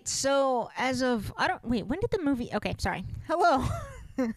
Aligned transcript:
Right. 0.00 0.08
So 0.08 0.70
as 0.76 1.02
of 1.02 1.32
I 1.36 1.48
don't 1.48 1.64
wait. 1.64 1.86
When 1.86 2.00
did 2.00 2.10
the 2.10 2.22
movie? 2.22 2.50
Okay, 2.54 2.74
sorry. 2.78 3.04
Hello. 3.26 3.64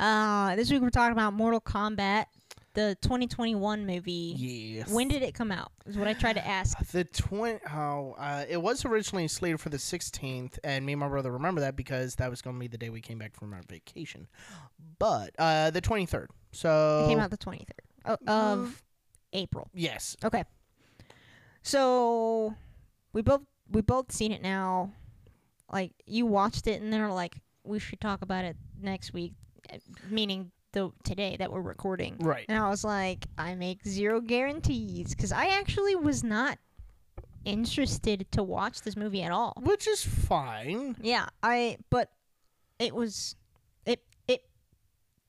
uh, 0.00 0.56
this 0.56 0.70
week 0.70 0.82
we're 0.82 0.90
talking 0.90 1.12
about 1.12 1.32
Mortal 1.34 1.60
Kombat, 1.60 2.26
the 2.74 2.96
2021 3.02 3.86
movie. 3.86 4.34
Yes. 4.36 4.90
When 4.90 5.08
did 5.08 5.22
it 5.22 5.34
come 5.34 5.52
out? 5.52 5.72
Is 5.86 5.96
what 5.96 6.08
I 6.08 6.12
tried 6.14 6.34
to 6.34 6.46
ask. 6.46 6.78
the 6.92 7.04
twen- 7.04 7.60
oh, 7.72 8.14
uh, 8.18 8.44
it 8.48 8.60
was 8.60 8.84
originally 8.84 9.28
slated 9.28 9.60
for 9.60 9.68
the 9.68 9.76
16th, 9.76 10.58
and 10.64 10.84
me 10.86 10.92
and 10.92 11.00
my 11.00 11.08
brother 11.08 11.30
remember 11.32 11.60
that 11.62 11.76
because 11.76 12.16
that 12.16 12.30
was 12.30 12.42
going 12.42 12.56
to 12.56 12.60
be 12.60 12.68
the 12.68 12.78
day 12.78 12.90
we 12.90 13.00
came 13.00 13.18
back 13.18 13.34
from 13.34 13.52
our 13.52 13.62
vacation. 13.68 14.26
But 14.98 15.30
uh, 15.38 15.70
the 15.70 15.80
23rd. 15.80 16.26
So 16.52 17.04
It 17.04 17.08
came 17.08 17.20
out 17.20 17.30
the 17.30 17.38
23rd 17.38 17.64
o- 18.06 18.16
of 18.26 18.82
April. 19.32 19.68
Yes. 19.74 20.16
Okay. 20.24 20.44
So 21.62 22.54
we 23.12 23.22
both 23.22 23.42
we 23.70 23.80
both 23.82 24.12
seen 24.12 24.32
it 24.32 24.42
now. 24.42 24.92
Like 25.72 25.92
you 26.06 26.24
watched 26.26 26.66
it 26.66 26.80
and 26.80 26.92
they're 26.92 27.10
like, 27.12 27.40
we 27.64 27.78
should 27.78 28.00
talk 28.00 28.22
about 28.22 28.44
it 28.44 28.56
next 28.80 29.12
week, 29.12 29.34
uh, 29.72 29.76
meaning 30.08 30.50
the 30.72 30.90
today 31.04 31.36
that 31.38 31.52
we're 31.52 31.60
recording. 31.60 32.16
Right. 32.20 32.46
And 32.48 32.58
I 32.58 32.68
was 32.70 32.84
like, 32.84 33.26
I 33.36 33.54
make 33.54 33.84
zero 33.86 34.20
guarantees 34.20 35.14
because 35.14 35.32
I 35.32 35.46
actually 35.58 35.94
was 35.96 36.24
not 36.24 36.58
interested 37.44 38.26
to 38.32 38.42
watch 38.42 38.82
this 38.82 38.96
movie 38.96 39.22
at 39.22 39.32
all. 39.32 39.54
Which 39.62 39.86
is 39.86 40.02
fine. 40.04 40.96
Yeah, 41.02 41.26
I 41.42 41.78
but 41.90 42.10
it 42.78 42.94
was 42.94 43.36
it 43.86 44.02
it 44.26 44.42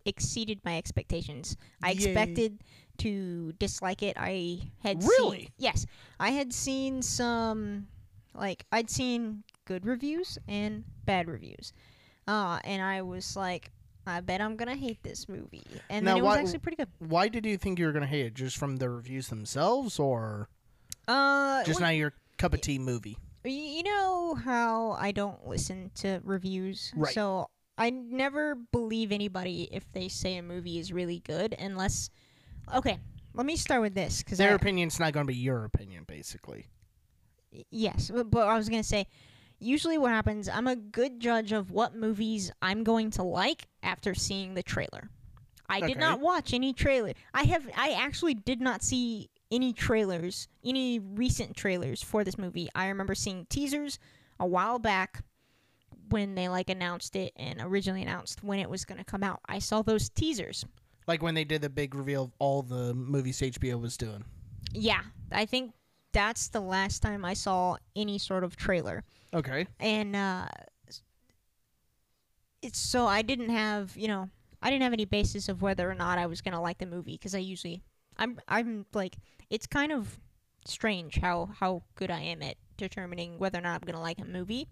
exceeded 0.06 0.60
my 0.64 0.78
expectations. 0.78 1.56
I 1.84 1.92
Yay. 1.92 1.96
expected 1.96 2.62
to 3.00 3.54
dislike 3.54 4.04
it. 4.04 4.16
I 4.18 4.60
had 4.84 5.02
Really? 5.04 5.40
seen, 5.42 5.50
yes, 5.58 5.86
I 6.20 6.32
had 6.32 6.54
seen 6.54 7.02
some 7.02 7.88
like 8.40 8.66
I'd 8.72 8.90
seen 8.90 9.44
good 9.66 9.86
reviews 9.86 10.38
and 10.48 10.84
bad 11.06 11.28
reviews. 11.28 11.74
Uh 12.28 12.60
and 12.64 12.82
I 12.82 13.02
was 13.04 13.36
like 13.36 13.72
I 14.08 14.22
bet 14.22 14.42
I'm 14.42 14.56
going 14.56 14.70
to 14.70 14.76
hate 14.80 15.04
this 15.04 15.30
movie. 15.30 15.62
And 15.88 16.04
Now, 16.06 16.16
then 16.16 16.24
it 16.24 16.26
was 16.26 16.38
actually 16.38 16.60
pretty 16.60 16.78
good. 16.78 16.88
Why 16.98 17.28
did 17.28 17.46
you 17.46 17.58
think 17.58 17.78
you 17.78 17.86
were 17.86 17.92
going 17.92 18.02
to 18.02 18.08
hate 18.08 18.26
it? 18.26 18.34
Just 18.34 18.58
from 18.58 18.78
the 18.78 18.90
reviews 18.90 19.28
themselves, 19.28 20.00
or 20.00 20.50
Uh 21.08 21.64
just 21.64 21.80
well, 21.80 21.90
not 21.90 21.96
your 21.96 22.14
cup 22.38 22.54
of 22.56 22.62
tea 22.62 22.80
movie? 22.80 23.18
You 23.44 23.84
know 23.84 24.36
how 24.36 24.92
I 25.00 25.12
don't 25.12 25.46
listen 25.48 25.92
to 25.96 26.22
reviews, 26.24 26.92
Right. 26.96 27.14
so 27.14 27.50
I 27.78 27.90
never 27.92 28.56
believe 28.56 29.12
anybody 29.12 29.70
if 29.72 29.90
they 29.94 30.08
say 30.10 30.38
a 30.38 30.42
movie 30.44 30.80
is 30.80 30.92
really 30.92 31.20
good, 31.20 31.56
unless. 31.60 32.10
Okay, 32.74 33.00
let 33.34 33.46
me 33.46 33.56
start 33.56 33.82
with 33.82 33.94
this 33.94 34.22
because 34.24 34.38
Their 34.38 34.56
opinion's 34.56 35.00
not 35.00 35.14
going 35.14 35.26
to 35.26 35.32
be 35.32 35.38
your 35.38 35.64
opinion, 35.66 36.04
basically. 36.08 36.68
Yes, 37.72 38.12
but, 38.14 38.30
but 38.30 38.48
I 38.48 38.58
was 38.58 38.70
gonna 38.70 38.84
say, 38.84 39.08
usually 39.60 39.98
what 39.98 40.12
happens, 40.12 40.50
I'm 40.50 40.68
a 40.68 40.76
good 40.76 41.20
judge 41.20 41.52
of 41.52 41.72
what 41.72 41.96
movies 41.96 42.52
I'm 42.62 42.84
going 42.84 43.12
to 43.12 43.24
like 43.24 43.68
after 43.84 44.14
seeing 44.16 44.54
the 44.54 44.64
trailer. 44.64 45.10
I 45.70 45.82
did 45.82 46.00
not 46.00 46.20
watch 46.20 46.54
any 46.54 46.74
trailer. 46.74 47.14
I 47.34 47.44
have. 47.44 47.70
I 47.78 47.92
actually 47.92 48.34
did 48.34 48.60
not 48.60 48.82
see 48.82 49.30
any 49.52 49.72
trailers, 49.74 50.48
any 50.66 51.00
recent 51.00 51.56
trailers 51.56 52.02
for 52.02 52.24
this 52.24 52.38
movie. 52.38 52.70
I 52.74 52.88
remember 52.88 53.14
seeing 53.14 53.46
teasers 53.50 54.00
a 54.40 54.48
while 54.48 54.80
back 54.80 55.24
when 56.10 56.34
they 56.34 56.50
like 56.50 56.70
announced 56.70 57.16
it 57.16 57.34
and 57.36 57.60
originally 57.62 58.02
announced 58.02 58.44
when 58.44 58.60
it 58.60 58.70
was 58.70 58.84
going 58.84 58.98
to 58.98 59.04
come 59.04 59.24
out. 59.24 59.42
I 59.48 59.60
saw 59.60 59.84
those 59.84 60.10
teasers. 60.10 60.66
Like 61.08 61.22
when 61.22 61.36
they 61.36 61.44
did 61.44 61.62
the 61.62 61.70
big 61.70 61.94
reveal 61.94 62.24
of 62.26 62.32
all 62.40 62.64
the 62.64 62.94
movies 62.94 63.40
HBO 63.40 63.80
was 63.80 63.96
doing. 63.96 64.24
Yeah, 64.74 65.02
I 65.32 65.46
think 65.46 65.74
that's 66.12 66.50
the 66.50 66.60
last 66.60 67.02
time 67.02 67.24
I 67.24 67.34
saw 67.34 67.78
any 67.96 68.18
sort 68.18 68.44
of 68.44 68.56
trailer. 68.56 69.04
Okay. 69.34 69.68
and 69.80 70.16
uh 70.16 70.48
it's 72.62 72.80
so 72.80 73.06
I 73.06 73.22
didn't 73.22 73.50
have 73.50 73.96
you 73.96 74.08
know 74.08 74.30
I 74.62 74.70
didn't 74.70 74.84
have 74.84 74.94
any 74.94 75.06
basis 75.06 75.48
of 75.48 75.62
whether 75.62 75.90
or 75.90 75.96
not 75.96 76.18
I 76.18 76.26
was 76.26 76.42
gonna 76.42 76.62
like 76.62 76.78
the 76.80 76.86
movie 76.86 77.14
because 77.14 77.36
I 77.36 77.40
usually 77.40 77.82
I'm 78.18 78.40
I'm 78.48 78.86
like 78.94 79.16
it's 79.50 79.68
kind 79.68 79.92
of 79.92 80.20
strange 80.66 81.18
how 81.20 81.50
how 81.60 81.84
good 81.96 82.12
I 82.12 82.20
am 82.22 82.42
at 82.42 82.58
determining 82.78 83.38
whether 83.40 83.60
or 83.60 83.62
not 83.62 83.82
I'm 83.82 83.86
gonna 83.86 84.02
like 84.02 84.20
a 84.20 84.26
movie, 84.26 84.68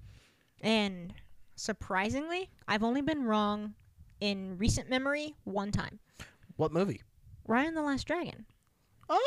and 0.62 1.14
surprisingly 1.56 2.50
I've 2.68 2.84
only 2.84 3.02
been 3.02 3.24
wrong 3.24 3.76
in 4.20 4.58
recent 4.58 4.90
memory 4.90 5.36
one 5.44 5.72
time. 5.72 6.00
What 6.58 6.74
movie? 6.74 7.02
Raya 7.48 7.68
and 7.68 7.78
the 7.78 7.82
Last 7.82 8.06
Dragon. 8.08 8.46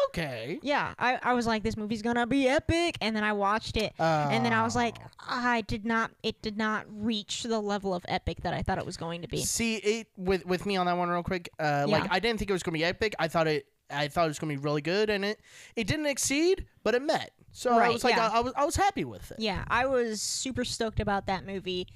Okay. 0.09 0.59
Yeah, 0.63 0.95
I, 0.99 1.19
I 1.23 1.33
was 1.35 1.47
like, 1.47 1.63
this 1.63 1.77
movie's 1.77 2.03
gonna 2.03 2.27
be 2.27 2.49
epic, 2.49 2.97
and 3.01 3.15
then 3.17 3.25
I 3.25 3.33
watched 3.33 3.77
it, 3.77 3.93
and 3.99 4.45
then 4.45 4.53
I 4.53 4.63
was 4.63 4.77
like, 4.77 4.97
I 5.19 5.63
did 5.63 5.85
not, 5.87 6.11
it 6.23 6.41
did 6.43 6.57
not 6.57 6.87
reach 6.91 7.45
the 7.45 7.61
level 7.61 7.95
of 7.95 8.05
epic 8.09 8.43
that 8.43 8.53
I 8.53 8.63
thought 8.63 8.79
it 8.79 8.87
was 8.87 8.97
going 8.97 9.23
to 9.23 9.29
be. 9.29 9.39
See 9.43 9.77
it 9.77 10.09
with 10.17 10.45
with 10.47 10.67
me 10.67 10.77
on 10.77 10.87
that 10.87 10.97
one 10.97 11.09
real 11.09 11.23
quick. 11.23 11.49
Uh, 11.59 11.87
Yeah. 11.89 11.99
like 11.99 12.09
I 12.11 12.19
didn't 12.21 12.39
think 12.39 12.51
it 12.51 12.53
was 12.53 12.63
gonna 12.63 12.77
be 12.79 12.85
epic. 12.85 13.15
I 13.19 13.29
thought 13.29 13.47
it. 13.47 13.67
I 13.93 14.07
thought 14.09 14.25
it 14.27 14.29
was 14.29 14.39
gonna 14.39 14.53
be 14.53 14.59
really 14.59 14.83
good, 14.83 15.11
and 15.11 15.25
it 15.25 15.41
it 15.77 15.87
didn't 15.87 16.07
exceed, 16.07 16.67
but 16.83 16.95
it 16.95 17.03
met. 17.03 17.33
So 17.53 17.73
I 17.73 17.89
was 17.89 18.05
like, 18.05 18.15
yeah. 18.17 18.29
I, 18.29 18.39
I 18.39 18.41
was 18.41 18.53
I 18.57 18.65
was 18.65 18.77
happy 18.77 19.05
with 19.05 19.31
it. 19.33 19.41
Yeah, 19.41 19.65
I 19.69 19.87
was 19.87 20.21
super 20.23 20.65
stoked 20.65 21.01
about 21.01 21.27
that 21.27 21.45
movie, 21.47 21.89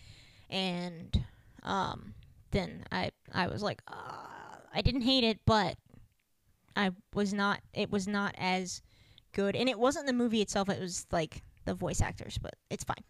and 0.51 1.25
um, 1.63 2.15
then 2.51 2.85
I 2.91 3.11
I 3.33 3.47
was 3.47 3.63
like, 3.63 3.83
uh, 3.89 3.95
I 4.75 4.81
didn't 4.83 5.03
hate 5.03 5.23
it, 5.25 5.39
but 5.47 5.77
I 6.77 6.91
was 7.15 7.33
not. 7.33 7.61
It 7.73 7.91
was 7.91 8.07
not 8.09 8.35
as 8.39 8.83
good, 9.33 9.57
and 9.57 9.69
it 9.69 9.79
wasn't 9.79 10.07
the 10.07 10.13
movie 10.13 10.41
itself. 10.43 10.69
It 10.69 10.81
was 10.81 11.07
like 11.13 11.43
the 11.65 11.75
voice 11.75 12.01
actors, 12.01 12.39
but 12.39 12.55
it's 12.71 12.85
fine. 12.85 13.05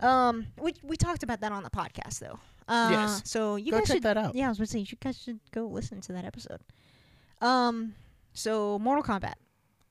Um, 0.00 0.46
we 0.60 0.74
we 0.82 0.96
talked 0.96 1.22
about 1.22 1.40
that 1.40 1.52
on 1.52 1.62
the 1.62 1.70
podcast 1.70 2.20
though. 2.20 2.38
Uh, 2.68 2.88
Yes. 2.90 3.22
So 3.24 3.56
you 3.56 3.72
Go 3.72 3.78
guys 3.78 3.86
check 3.88 3.96
should 3.96 4.02
that 4.04 4.16
out. 4.16 4.34
Yeah, 4.34 4.46
I 4.46 4.48
was 4.50 4.58
gonna 4.58 4.66
say 4.66 4.78
you 4.80 4.86
guys 5.00 5.18
should 5.20 5.40
go 5.52 5.66
listen 5.66 6.00
to 6.02 6.12
that 6.12 6.24
episode. 6.24 6.60
Um, 7.40 7.94
so 8.34 8.78
Mortal 8.78 9.02
Kombat. 9.02 9.34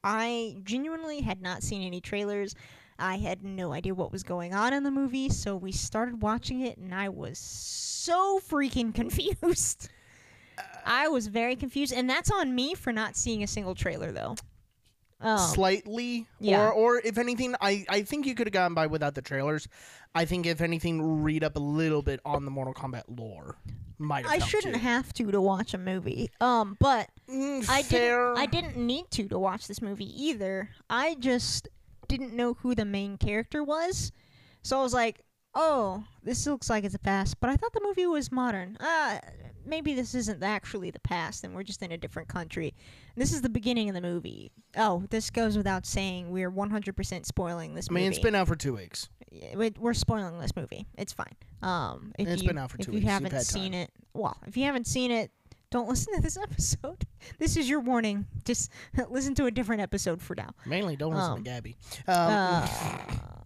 I 0.03 0.57
genuinely 0.63 1.21
had 1.21 1.41
not 1.41 1.63
seen 1.63 1.81
any 1.81 1.99
trailers. 1.99 2.55
I 2.99 3.17
had 3.17 3.43
no 3.43 3.73
idea 3.73 3.93
what 3.93 4.11
was 4.11 4.23
going 4.23 4.53
on 4.53 4.73
in 4.73 4.83
the 4.83 4.91
movie, 4.91 5.29
so 5.29 5.55
we 5.55 5.71
started 5.71 6.21
watching 6.21 6.61
it, 6.61 6.77
and 6.77 6.95
I 6.95 7.09
was 7.09 7.37
so 7.39 8.39
freaking 8.39 8.93
confused. 9.01 9.89
I 10.85 11.07
was 11.07 11.27
very 11.27 11.55
confused, 11.55 11.93
and 11.93 12.09
that's 12.09 12.31
on 12.31 12.53
me 12.55 12.73
for 12.73 12.91
not 12.93 13.15
seeing 13.15 13.43
a 13.43 13.47
single 13.47 13.75
trailer, 13.75 14.11
though. 14.11 14.35
Um, 15.19 15.39
Slightly, 15.39 16.27
Yeah. 16.39 16.67
or 16.67 16.71
or 16.71 17.01
if 17.03 17.17
anything, 17.17 17.55
I 17.59 17.85
I 17.89 18.03
think 18.03 18.25
you 18.27 18.35
could 18.35 18.45
have 18.47 18.53
gotten 18.53 18.75
by 18.75 18.85
without 18.87 19.15
the 19.15 19.21
trailers. 19.21 19.67
I 20.13 20.25
think 20.25 20.45
if 20.45 20.61
anything, 20.61 21.23
read 21.23 21.43
up 21.43 21.55
a 21.55 21.59
little 21.59 22.01
bit 22.03 22.19
on 22.23 22.45
the 22.45 22.51
Mortal 22.51 22.73
Kombat 22.73 23.03
lore. 23.07 23.57
Might 23.99 24.27
I 24.27 24.37
shouldn't 24.37 24.75
you. 24.75 24.79
have 24.81 25.11
to 25.13 25.31
to 25.31 25.41
watch 25.41 25.73
a 25.73 25.79
movie. 25.79 26.29
Um, 26.39 26.77
but 26.79 27.09
Mm, 27.27 27.67
I 27.67 27.81
didn't. 27.81 28.37
I 28.37 28.45
didn't 28.45 28.77
need 28.77 29.05
to 29.11 29.27
to 29.29 29.39
watch 29.39 29.67
this 29.67 29.81
movie 29.81 30.05
either. 30.23 30.69
I 30.87 31.15
just 31.15 31.67
didn't 32.07 32.33
know 32.33 32.53
who 32.53 32.75
the 32.75 32.85
main 32.85 33.17
character 33.17 33.63
was, 33.63 34.11
so 34.61 34.79
I 34.79 34.83
was 34.83 34.93
like, 34.93 35.21
"Oh, 35.55 36.03
this 36.23 36.45
looks 36.45 36.69
like 36.69 36.83
it's 36.83 36.95
a 36.95 36.99
past." 36.99 37.39
But 37.39 37.49
I 37.49 37.55
thought 37.55 37.73
the 37.73 37.81
movie 37.83 38.05
was 38.07 38.31
modern. 38.31 38.77
Uh, 38.79 39.19
maybe 39.65 39.93
this 39.93 40.13
isn't 40.15 40.41
actually 40.43 40.91
the 40.91 40.99
past, 40.99 41.43
and 41.43 41.53
we're 41.55 41.63
just 41.63 41.81
in 41.81 41.91
a 41.91 41.97
different 41.97 42.27
country. 42.29 42.73
This 43.15 43.33
is 43.33 43.41
the 43.41 43.49
beginning 43.49 43.89
of 43.89 43.95
the 43.95 44.01
movie. 44.01 44.51
Oh, 44.77 45.03
this 45.09 45.29
goes 45.29 45.57
without 45.57 45.85
saying. 45.85 46.31
We're 46.31 46.51
100% 46.51 47.25
spoiling 47.25 47.73
this 47.75 47.89
movie. 47.89 48.01
I 48.01 48.03
mean, 48.03 48.09
movie. 48.09 48.15
it's 48.17 48.23
been 48.23 48.35
out 48.35 48.47
for 48.47 48.55
two 48.55 48.75
weeks. 48.75 49.09
We- 49.55 49.73
we're 49.77 49.93
spoiling 49.93 50.39
this 50.39 50.55
movie. 50.55 50.85
It's 50.97 51.13
fine. 51.13 51.33
Um, 51.61 52.13
if 52.17 52.27
It's 52.27 52.41
you, 52.43 52.47
been 52.47 52.57
out 52.57 52.71
for 52.71 52.77
two 52.77 52.91
you 52.91 52.95
weeks. 52.97 53.03
You've 53.03 53.11
haven't 53.11 53.41
seen 53.41 53.71
time. 53.73 53.81
it, 53.81 53.91
well, 54.13 54.37
if 54.47 54.55
you 54.57 54.63
haven't 54.65 54.87
seen 54.87 55.11
it, 55.11 55.31
don't 55.69 55.89
listen 55.89 56.15
to 56.15 56.21
this 56.21 56.37
episode. 56.37 57.03
This 57.39 57.57
is 57.57 57.69
your 57.69 57.81
warning. 57.81 58.25
Just 58.45 58.71
listen 59.09 59.35
to 59.35 59.45
a 59.47 59.51
different 59.51 59.81
episode 59.81 60.21
for 60.21 60.35
now. 60.35 60.51
Mainly, 60.65 60.95
don't 60.95 61.13
listen 61.13 61.31
Um, 61.31 61.37
to 61.43 61.49
Gabby. 61.49 61.75
Um, 62.07 62.15
Um, 62.33 62.69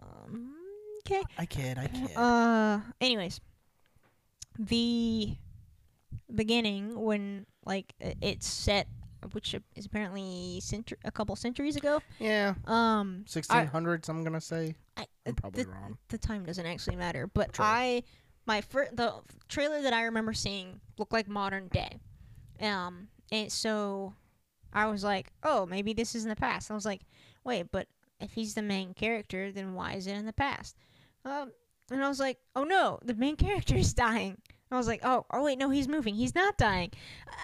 okay. 1.12 1.24
I 1.38 1.46
kid. 1.46 1.78
I 1.78 1.88
kid. 1.88 2.16
Uh, 2.16 2.80
anyways, 3.00 3.40
the 4.58 5.36
beginning 6.34 7.00
when 7.00 7.46
like 7.66 7.94
it's 8.00 8.48
set 8.48 8.88
which 9.34 9.54
is 9.76 9.86
apparently 9.86 10.60
centu- 10.62 10.94
a 11.06 11.12
couple 11.12 11.36
centuries 11.36 11.76
ago. 11.76 12.02
Yeah, 12.20 12.56
Um, 12.66 13.24
sixteen 13.28 13.68
hundreds. 13.68 14.10
I'm 14.10 14.24
gonna 14.24 14.42
say. 14.42 14.76
I, 14.98 15.06
I'm 15.26 15.36
probably 15.36 15.64
the, 15.64 15.70
wrong. 15.70 15.98
the 16.10 16.18
time 16.18 16.44
doesn't 16.44 16.66
actually 16.66 16.96
matter, 16.96 17.28
but 17.28 17.54
True. 17.54 17.66
I 17.66 18.04
my 18.48 18.62
first 18.62 18.96
the 18.96 19.14
trailer 19.48 19.82
that 19.84 19.94
I 19.94 20.04
remember 20.04 20.34
seeing 20.34 20.82
looked 20.98 21.14
like 21.14 21.28
modern 21.28 21.68
day, 21.68 22.00
um, 22.62 23.10
and 23.32 23.52
so 23.52 24.14
I 24.74 24.88
was 24.88 25.04
like, 25.04 25.32
oh, 25.44 25.66
maybe 25.68 25.94
this 25.94 26.16
is 26.16 26.24
in 26.24 26.30
the 26.30 26.36
past. 26.36 26.72
I 26.72 26.74
was 26.74 26.86
like, 26.86 27.02
wait, 27.44 27.72
but 27.72 27.88
if 28.20 28.34
he's 28.34 28.56
the 28.56 28.62
main 28.64 28.94
character, 28.96 29.52
then 29.52 29.76
why 29.76 29.94
is 29.94 30.08
it 30.08 30.14
in 30.16 30.26
the 30.26 30.34
past? 30.34 30.76
Um, 31.26 31.52
and 31.92 32.04
I 32.04 32.08
was 32.08 32.20
like, 32.20 32.38
oh 32.56 32.64
no, 32.64 33.00
the 33.04 33.14
main 33.14 33.36
character 33.36 33.76
is 33.76 33.94
dying. 33.94 34.38
I 34.72 34.78
was 34.78 34.88
like, 34.88 35.02
oh, 35.04 35.26
oh 35.32 35.44
wait, 35.44 35.58
no, 35.58 35.70
he's 35.70 35.90
moving. 35.90 36.16
He's 36.16 36.34
not 36.34 36.58
dying. 36.58 36.92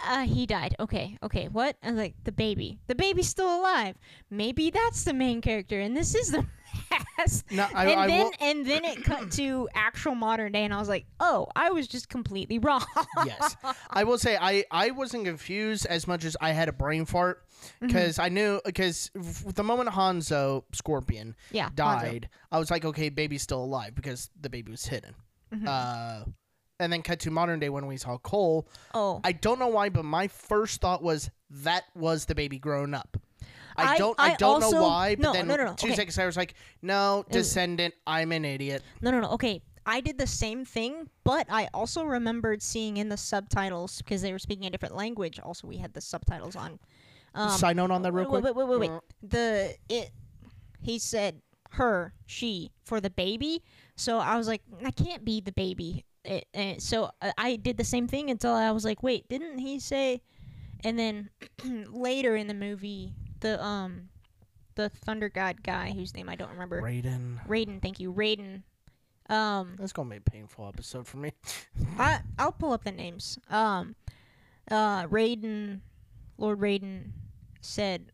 Uh, 0.07 0.21
he 0.21 0.45
died. 0.45 0.75
Okay, 0.79 1.17
okay, 1.21 1.49
what? 1.49 1.75
I 1.83 1.91
was 1.91 1.97
like, 1.99 2.15
the 2.23 2.31
baby. 2.31 2.79
The 2.87 2.95
baby's 2.95 3.27
still 3.27 3.59
alive. 3.59 3.97
Maybe 4.29 4.69
that's 4.69 5.03
the 5.03 5.13
main 5.13 5.41
character, 5.41 5.79
and 5.81 5.95
this 5.95 6.15
is 6.15 6.31
the 6.31 6.45
past 6.89 7.49
No, 7.51 7.67
I, 7.73 7.85
and 7.87 7.99
I 7.99 8.07
then 8.07 8.19
will. 8.25 8.31
and 8.39 8.65
then 8.65 8.85
it 8.85 9.03
cut 9.03 9.31
to 9.31 9.67
actual 9.73 10.15
modern 10.15 10.51
day, 10.51 10.63
and 10.63 10.73
I 10.73 10.79
was 10.79 10.89
like, 10.89 11.05
"Oh, 11.19 11.47
I 11.55 11.69
was 11.71 11.87
just 11.87 12.09
completely 12.09 12.59
wrong." 12.65 12.85
yes, 13.25 13.55
I 13.89 14.03
will 14.03 14.17
say 14.17 14.37
I 14.39 14.65
I 14.71 14.91
wasn't 14.91 15.25
confused 15.25 15.85
as 15.85 16.07
much 16.07 16.23
as 16.25 16.35
I 16.41 16.51
had 16.51 16.69
a 16.69 16.73
brain 16.73 17.05
fart 17.05 17.43
Mm-hmm. 17.57 17.87
because 17.87 18.19
I 18.19 18.29
knew 18.29 18.61
because 18.63 19.09
the 19.15 19.63
moment 19.63 19.89
Hanzo 19.89 20.63
Scorpion 20.73 21.35
yeah, 21.51 21.69
Hanzo. 21.69 21.75
died, 21.75 22.29
I 22.51 22.59
was 22.59 22.69
like, 22.69 22.85
okay, 22.85 23.09
baby's 23.09 23.41
still 23.41 23.63
alive 23.63 23.95
because 23.95 24.29
the 24.39 24.47
baby 24.49 24.69
was 24.71 24.85
hidden. 24.85 25.15
Mhm. 25.51 25.67
Uh, 25.67 26.25
and 26.79 26.93
then 26.93 27.01
cut 27.01 27.19
to 27.21 27.31
modern 27.31 27.59
day 27.59 27.69
when 27.69 27.87
we 27.87 27.97
saw 27.97 28.19
Cole. 28.19 28.67
Oh, 28.93 29.21
I 29.23 29.31
don't 29.31 29.57
know 29.57 29.69
why, 29.69 29.89
but 29.89 30.05
my 30.05 30.27
first 30.27 30.81
thought 30.81 31.01
was 31.01 31.31
that 31.49 31.85
was 31.95 32.25
the 32.25 32.35
baby 32.35 32.59
grown 32.59 32.93
up. 32.93 33.17
I, 33.77 33.97
don't. 33.97 34.15
I, 34.19 34.33
I 34.33 34.35
don't 34.35 34.59
know 34.59 34.71
why, 34.71 35.15
but 35.15 35.23
no, 35.23 35.33
then 35.33 35.47
no, 35.47 35.55
no, 35.55 35.65
no, 35.65 35.73
two 35.73 35.87
okay. 35.87 35.95
seconds 35.95 36.17
later, 36.17 36.25
I 36.25 36.27
was 36.27 36.37
like, 36.37 36.55
"No, 36.81 37.25
descendant. 37.31 37.93
I'm 38.05 38.31
an 38.31 38.45
idiot." 38.45 38.83
no, 39.01 39.11
no, 39.11 39.19
no. 39.19 39.29
Okay, 39.31 39.61
I 39.85 40.01
did 40.01 40.17
the 40.17 40.27
same 40.27 40.65
thing, 40.65 41.09
but 41.23 41.47
I 41.49 41.69
also 41.73 42.03
remembered 42.03 42.61
seeing 42.61 42.97
in 42.97 43.07
the 43.09 43.17
subtitles 43.17 43.99
because 43.99 44.21
they 44.21 44.33
were 44.33 44.39
speaking 44.39 44.65
a 44.65 44.69
different 44.69 44.95
language. 44.95 45.39
Also, 45.39 45.67
we 45.67 45.77
had 45.77 45.93
the 45.93 46.01
subtitles 46.01 46.55
on. 46.55 46.79
Um, 47.33 47.51
Side 47.51 47.75
note 47.75 47.91
on 47.91 48.01
that, 48.01 48.11
real 48.11 48.29
wait, 48.29 48.41
quick. 48.41 48.55
Wait, 48.55 48.67
wait, 48.67 48.79
wait, 48.79 48.89
wait. 48.89 49.01
The 49.23 49.75
it. 49.89 50.11
He 50.81 50.99
said 50.99 51.41
her, 51.71 52.13
she 52.25 52.71
for 52.83 52.99
the 52.99 53.09
baby. 53.09 53.63
So 53.95 54.19
I 54.19 54.37
was 54.37 54.47
like, 54.47 54.61
I 54.85 54.91
can't 54.91 55.23
be 55.23 55.39
the 55.41 55.51
baby. 55.51 56.05
It, 56.25 56.45
and 56.53 56.81
so 56.81 57.11
uh, 57.21 57.31
I 57.37 57.55
did 57.55 57.77
the 57.77 57.83
same 57.83 58.07
thing 58.07 58.29
until 58.29 58.53
I 58.53 58.71
was 58.71 58.83
like, 58.83 59.01
wait, 59.01 59.29
didn't 59.29 59.59
he 59.59 59.79
say? 59.79 60.21
And 60.83 60.99
then 60.99 61.29
later 61.89 62.35
in 62.35 62.47
the 62.47 62.53
movie, 62.53 63.13
the 63.39 63.63
um, 63.63 64.09
the 64.75 64.89
Thunder 64.89 65.29
God 65.29 65.63
guy 65.63 65.91
whose 65.91 66.13
name 66.15 66.29
I 66.29 66.35
don't 66.35 66.51
remember, 66.51 66.81
Raiden. 66.81 67.45
Raiden. 67.47 67.81
Thank 67.81 67.99
you, 67.99 68.13
Raiden. 68.13 68.63
Um, 69.29 69.75
That's 69.77 69.91
gonna 69.91 70.09
be 70.09 70.17
a 70.17 70.21
painful 70.21 70.67
episode 70.67 71.07
for 71.07 71.17
me. 71.17 71.33
I 71.99 72.19
I'll 72.39 72.51
pull 72.51 72.73
up 72.73 72.83
the 72.83 72.91
names. 72.91 73.37
Um, 73.49 73.95
uh, 74.71 75.03
Raiden, 75.07 75.81
Lord 76.37 76.59
Raiden, 76.59 77.11
said 77.61 78.11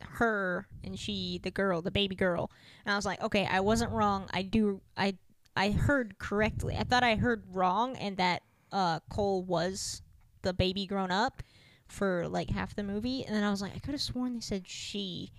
her 0.00 0.68
and 0.84 0.98
she, 0.98 1.40
the 1.42 1.50
girl, 1.50 1.82
the 1.82 1.90
baby 1.90 2.14
girl, 2.14 2.50
and 2.84 2.92
I 2.92 2.96
was 2.96 3.06
like, 3.06 3.22
okay, 3.22 3.46
I 3.50 3.60
wasn't 3.60 3.90
wrong. 3.92 4.28
I 4.32 4.42
do, 4.42 4.80
I 4.96 5.16
I 5.56 5.70
heard 5.70 6.18
correctly. 6.18 6.76
I 6.78 6.84
thought 6.84 7.02
I 7.02 7.16
heard 7.16 7.44
wrong, 7.52 7.96
and 7.96 8.16
that 8.18 8.42
uh 8.70 9.00
Cole 9.10 9.42
was 9.42 10.02
the 10.42 10.52
baby 10.52 10.86
grown 10.86 11.10
up 11.10 11.42
for 11.88 12.26
like 12.28 12.50
half 12.50 12.74
the 12.74 12.82
movie, 12.82 13.24
and 13.24 13.34
then 13.34 13.44
I 13.44 13.50
was 13.50 13.60
like, 13.62 13.74
I 13.74 13.78
could 13.78 13.92
have 13.94 14.02
sworn 14.02 14.34
they 14.34 14.40
said 14.40 14.66
she. 14.68 15.30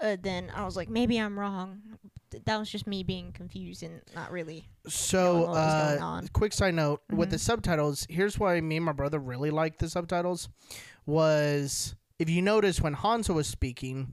Uh, 0.00 0.16
then 0.22 0.52
I 0.54 0.64
was 0.64 0.76
like, 0.76 0.88
maybe 0.88 1.18
I'm 1.18 1.36
wrong. 1.38 1.80
Th- 2.30 2.44
That 2.44 2.58
was 2.58 2.70
just 2.70 2.86
me 2.86 3.02
being 3.02 3.32
confused 3.32 3.82
and 3.82 4.00
not 4.14 4.30
really. 4.30 4.68
So, 4.86 5.40
what 5.40 5.48
was 5.48 5.98
going 5.98 6.24
uh, 6.24 6.28
quick 6.32 6.52
side 6.52 6.74
note 6.74 7.02
with 7.10 7.28
Mhm. 7.28 7.32
the 7.32 7.38
subtitles. 7.40 8.06
Here's 8.08 8.38
why 8.38 8.60
me 8.60 8.76
and 8.76 8.84
my 8.84 8.92
brother 8.92 9.18
really 9.18 9.50
liked 9.50 9.80
the 9.80 9.88
subtitles. 9.88 10.48
Was 11.04 11.96
if 12.20 12.30
you 12.30 12.42
notice 12.42 12.80
when 12.80 12.94
Hanzo 12.94 13.34
was 13.34 13.46
speaking, 13.48 14.12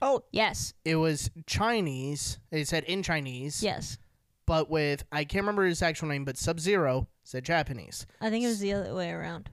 Oh 0.00 0.22
yes, 0.32 0.72
it 0.86 0.96
was 0.96 1.30
Chinese. 1.46 2.38
It 2.50 2.66
said 2.68 2.84
in 2.84 3.02
Chinese. 3.02 3.62
yes. 3.62 3.98
But 4.46 4.70
with 4.70 5.04
I 5.12 5.24
can't 5.24 5.42
remember 5.42 5.66
his 5.66 5.82
actual 5.82 6.08
name, 6.08 6.24
but 6.24 6.38
Sub 6.38 6.58
Zero 6.60 7.08
said 7.24 7.44
Japanese. 7.44 8.06
I 8.22 8.30
think 8.30 8.44
it 8.44 8.48
was 8.48 8.60
the 8.60 8.72
other 8.72 8.94
way 8.94 9.10
around. 9.10 9.50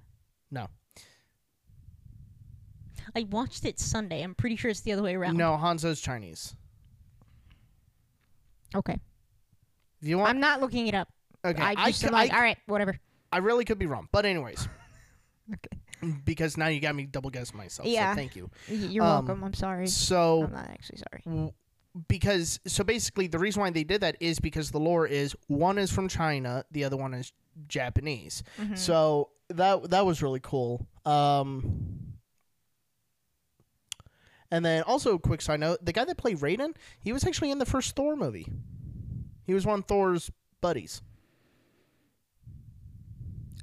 No. 0.49 0.67
I 3.17 3.25
watched 3.31 3.65
it 3.65 3.79
Sunday. 3.79 4.21
I'm 4.21 4.35
pretty 4.35 4.55
sure 4.55 4.69
it's 4.69 4.81
the 4.81 4.91
other 4.93 5.01
way 5.01 5.15
around. 5.15 5.37
No, 5.37 5.57
Hanzo's 5.57 5.99
Chinese. 5.99 6.55
Okay. 8.75 8.99
If 10.01 10.07
you 10.07 10.19
want, 10.19 10.29
I'm 10.29 10.39
not 10.39 10.61
looking 10.61 10.85
it 10.87 10.93
up. 10.93 11.09
okay, 11.43 11.59
I 11.61 11.73
I, 11.75 11.87
just 11.87 12.03
am 12.03 12.11
like, 12.13 12.31
I, 12.31 12.35
all 12.35 12.41
right, 12.43 12.57
whatever. 12.67 12.95
I 13.31 13.39
really 13.39 13.65
could 13.65 13.79
be 13.79 13.87
wrong, 13.87 14.07
but 14.11 14.25
anyways, 14.25 14.67
Okay. 15.53 16.11
because 16.25 16.57
now 16.57 16.67
you 16.67 16.79
got 16.79 16.93
me 16.95 17.05
double 17.07 17.31
guess 17.31 17.55
myself. 17.55 17.87
Yeah. 17.87 18.11
So 18.11 18.15
thank 18.17 18.35
you. 18.35 18.51
Y- 18.69 18.75
You're 18.75 19.03
Um, 19.03 19.25
welcome. 19.25 19.43
I'm 19.43 19.53
sorry. 19.55 19.87
So 19.87 20.43
I'm 20.43 20.51
not 20.53 20.69
actually 20.69 20.97
sorry. 20.99 21.23
w- 21.25 21.51
because 22.07 22.59
so 22.67 22.83
basically 22.83 23.25
the 23.25 23.39
reason 23.39 23.61
why 23.61 23.71
they 23.71 23.83
did 23.83 24.01
that 24.01 24.17
is 24.19 24.39
because 24.39 24.69
the 24.69 24.79
lore 24.79 25.07
is 25.07 25.35
one 25.47 25.79
is 25.79 25.91
from 25.91 26.07
China, 26.07 26.63
the 26.69 26.83
other 26.83 26.97
one 26.97 27.15
is 27.15 27.33
Japanese. 27.67 28.43
Mhm. 28.59 28.77
So 28.77 29.29
that 29.49 29.89
that 29.89 30.05
was 30.05 30.21
really 30.21 30.41
cool. 30.43 30.85
Um 31.05 32.06
and 34.51 34.63
then 34.65 34.83
also 34.83 35.17
quick 35.17 35.41
side 35.41 35.59
note, 35.59 35.83
the 35.83 35.93
guy 35.93 36.05
that 36.05 36.17
played 36.17 36.37
Raiden, 36.39 36.75
he 36.99 37.11
was 37.13 37.25
actually 37.25 37.51
in 37.51 37.59
the 37.59 37.65
first 37.65 37.95
Thor 37.95 38.15
movie. 38.15 38.47
He 39.45 39.53
was 39.53 39.65
one 39.65 39.79
of 39.79 39.85
Thor's 39.85 40.31
buddies. 40.61 41.01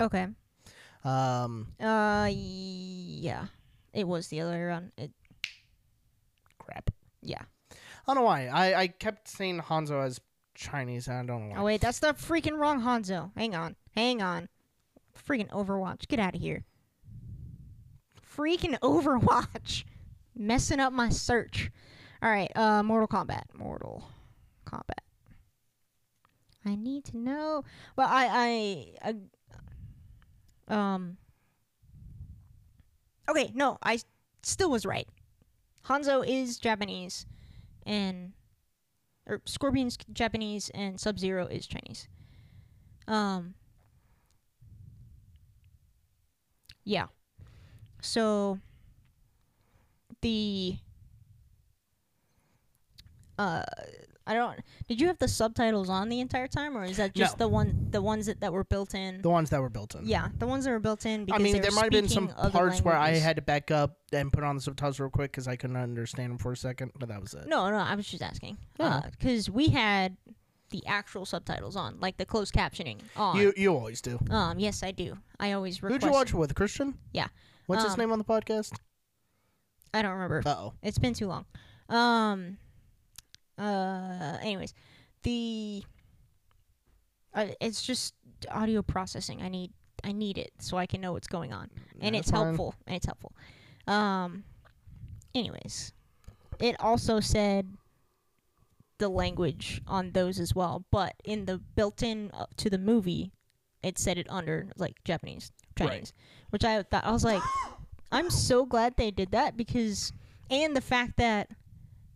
Okay. 0.01 0.27
Um 1.05 1.69
Uh, 1.81 2.29
yeah. 2.33 3.47
It 3.93 4.09
was 4.09 4.29
the 4.29 4.41
other 4.41 4.69
around. 4.69 4.93
It, 4.97 5.13
crap. 6.59 6.91
yeah. 7.23 7.43
I 7.71 7.77
don't 8.07 8.17
know 8.17 8.23
why. 8.23 8.49
I, 8.49 8.81
I 8.81 8.87
kept 8.89 9.29
saying 9.29 9.61
Hanzo 9.61 10.05
as 10.05 10.21
Chinese 10.55 11.07
and 11.09 11.17
I 11.19 11.23
don't 11.25 11.49
know 11.49 11.55
why. 11.55 11.61
Oh 11.61 11.65
wait, 11.65 11.81
that's 11.81 12.01
the 12.01 12.09
freaking 12.09 12.59
wrong 12.59 12.83
Hanzo. 12.83 13.31
Hang 13.37 13.55
on. 13.55 13.77
Hang 13.95 14.21
on. 14.21 14.49
Freaking 15.29 15.49
Overwatch. 15.51 16.09
Get 16.09 16.19
out 16.19 16.35
of 16.35 16.41
here. 16.41 16.65
Freaking 18.37 18.79
Overwatch. 18.81 19.85
Messing 20.37 20.81
up 20.81 20.93
my 20.93 21.09
search. 21.09 21.71
All 22.23 22.31
right, 22.31 22.51
uh 22.57 22.83
Mortal 22.83 23.09
Kombat. 23.09 23.45
Mortal 23.55 24.09
Kombat. 24.67 25.05
I 26.65 26.77
need 26.77 27.05
to 27.07 27.17
know. 27.17 27.65
Well, 27.97 28.09
I 28.11 28.95
I, 29.03 29.15
I 30.71 30.75
um 30.75 31.17
Okay, 33.29 33.53
no, 33.55 33.79
I 33.83 33.99
still 34.43 34.71
was 34.71 34.85
right. 34.85 35.09
Hanzo 35.87 36.27
is 36.27 36.59
Japanese 36.59 37.27
and 37.87 38.33
or 39.27 39.41
Scorpion's 39.47 39.97
Japanese 40.13 40.71
and 40.75 41.01
Sub 41.01 41.19
Zero 41.19 41.47
is 41.47 41.67
Chinese. 41.67 42.09
Um. 43.07 43.55
Yeah. 46.85 47.07
So 48.01 48.61
the 50.25 50.77
uh 53.39 53.63
I 54.27 54.33
don't 54.33 54.59
did 54.89 55.01
you 55.03 55.09
have 55.09 55.19
the 55.19 55.29
subtitles 55.29 55.91
on 55.91 56.09
the 56.09 56.21
entire 56.21 56.47
time 56.47 56.77
or 56.79 56.85
is 56.85 56.97
that 56.97 57.15
just 57.15 57.39
No. 57.39 57.45
the 57.45 57.49
one 57.51 57.89
the 57.91 58.01
ones 58.01 58.25
that, 58.27 58.41
that 58.41 58.53
were 58.55 58.65
built 58.65 58.95
in? 58.95 59.21
The 59.21 59.29
ones 59.29 59.51
that 59.51 59.61
were 59.61 59.69
built 59.69 59.95
in. 59.95 60.07
yeah, 60.07 60.29
the 60.39 60.47
ones 60.47 60.65
that 60.65 60.71
were 60.71 60.79
built 60.79 61.05
in 61.05 61.27
because 61.27 61.41
I 61.41 61.43
mean, 61.45 61.61
there 61.61 61.71
might 61.73 61.83
have 61.85 61.91
been 61.91 62.09
some 62.09 62.29
parts 62.29 62.81
where 62.81 62.97
I 62.97 63.11
had 63.17 63.37
to 63.37 63.43
back 63.43 63.71
up 63.71 63.99
and 64.13 64.33
put 64.33 64.43
on 64.45 64.55
the 64.57 64.63
subtitles 64.63 64.99
real 64.99 65.11
quick 65.11 65.31
because 65.33 65.47
I 65.47 65.57
couldn't 65.57 65.77
understand 65.77 66.31
them 66.31 66.39
for 66.39 66.53
a 66.53 66.57
second, 66.57 66.93
but 66.99 67.09
that 67.11 67.21
was 67.21 67.35
it. 67.35 67.47
No, 67.47 67.69
no, 67.71 67.77
I 67.77 67.95
was 67.97 68.07
just 68.07 68.23
asking. 68.23 68.57
Because 68.79 69.51
we 69.51 69.69
had 69.69 70.17
the 70.71 70.83
actual 70.87 71.27
subtitles 71.27 71.77
on, 71.77 72.01
like 72.01 72.17
the 72.17 72.25
closed 72.25 72.55
captioning 72.55 73.01
on. 73.17 73.37
You 73.37 73.53
you 73.57 73.75
always 73.75 74.01
do. 74.01 74.19
um, 74.31 74.59
yes, 74.59 74.83
I 74.83 74.93
do. 74.93 75.19
I 75.39 75.53
always 75.53 75.83
request. 75.83 76.03
Who'd 76.03 76.09
you 76.11 76.13
watch 76.17 76.31
it 76.31 76.37
with? 76.37 76.55
Christian? 76.55 76.95
Yeah. 77.13 77.29
What's 77.67 77.83
his 77.85 77.93
Um, 77.95 77.99
name 78.01 78.13
on 78.13 78.19
the 78.19 78.25
podcast? 78.25 78.73
I 79.95 80.03
don't 80.03 80.13
remember. 80.13 80.43
Oh. 80.45 80.75
It's 80.83 80.99
been 80.99 81.15
too 81.15 81.29
long. 81.29 81.47
Um. 81.89 82.59
Uh. 83.57 84.37
Anyways, 84.43 84.75
the. 85.23 85.83
Uh, 87.33 87.47
it's 87.61 87.83
just 87.83 88.15
audio 88.51 88.83
processing. 88.83 89.41
I 89.41 89.49
need. 89.49 89.73
I 90.03 90.13
need 90.13 90.37
it 90.37 90.53
so 90.59 90.77
I 90.77 90.85
can 90.87 91.01
know 91.01 91.13
what's 91.13 91.29
going 91.29 91.53
on, 91.55 91.71
and 92.01 92.15
That's 92.15 92.29
it's 92.29 92.31
fine. 92.31 92.45
helpful. 92.47 92.75
And 92.87 92.97
it's 92.97 93.07
helpful. 93.07 93.33
Um. 93.87 94.45
Anyways, 95.35 95.93
it 96.61 96.77
also 96.81 97.21
said 97.21 97.73
the 98.99 99.09
language 99.09 99.81
on 99.87 100.13
those 100.13 100.39
as 100.39 100.55
well, 100.55 100.85
but 100.91 101.15
in 101.25 101.47
the 101.47 101.59
built-in 101.75 102.31
uh, 102.33 102.47
to 102.59 102.71
the 102.71 102.79
movie, 102.79 103.33
it 103.83 103.99
said 103.99 104.19
it 104.19 104.27
under 104.31 104.69
like 104.77 105.03
Japanese, 105.05 105.51
Right. 105.81 105.89
Chinese, 105.89 106.13
which 106.51 106.65
I 106.65 106.83
thought 106.85 107.05
I 107.05 107.11
was 107.11 107.25
like, 107.25 107.43
I'm 108.13 108.31
so 108.31 108.65
glad 108.67 108.97
they 108.97 109.11
did 109.11 109.33
that 109.33 109.57
because, 109.57 110.13
and 110.51 110.77
the 110.77 110.81
fact 110.81 111.17
that 111.17 111.51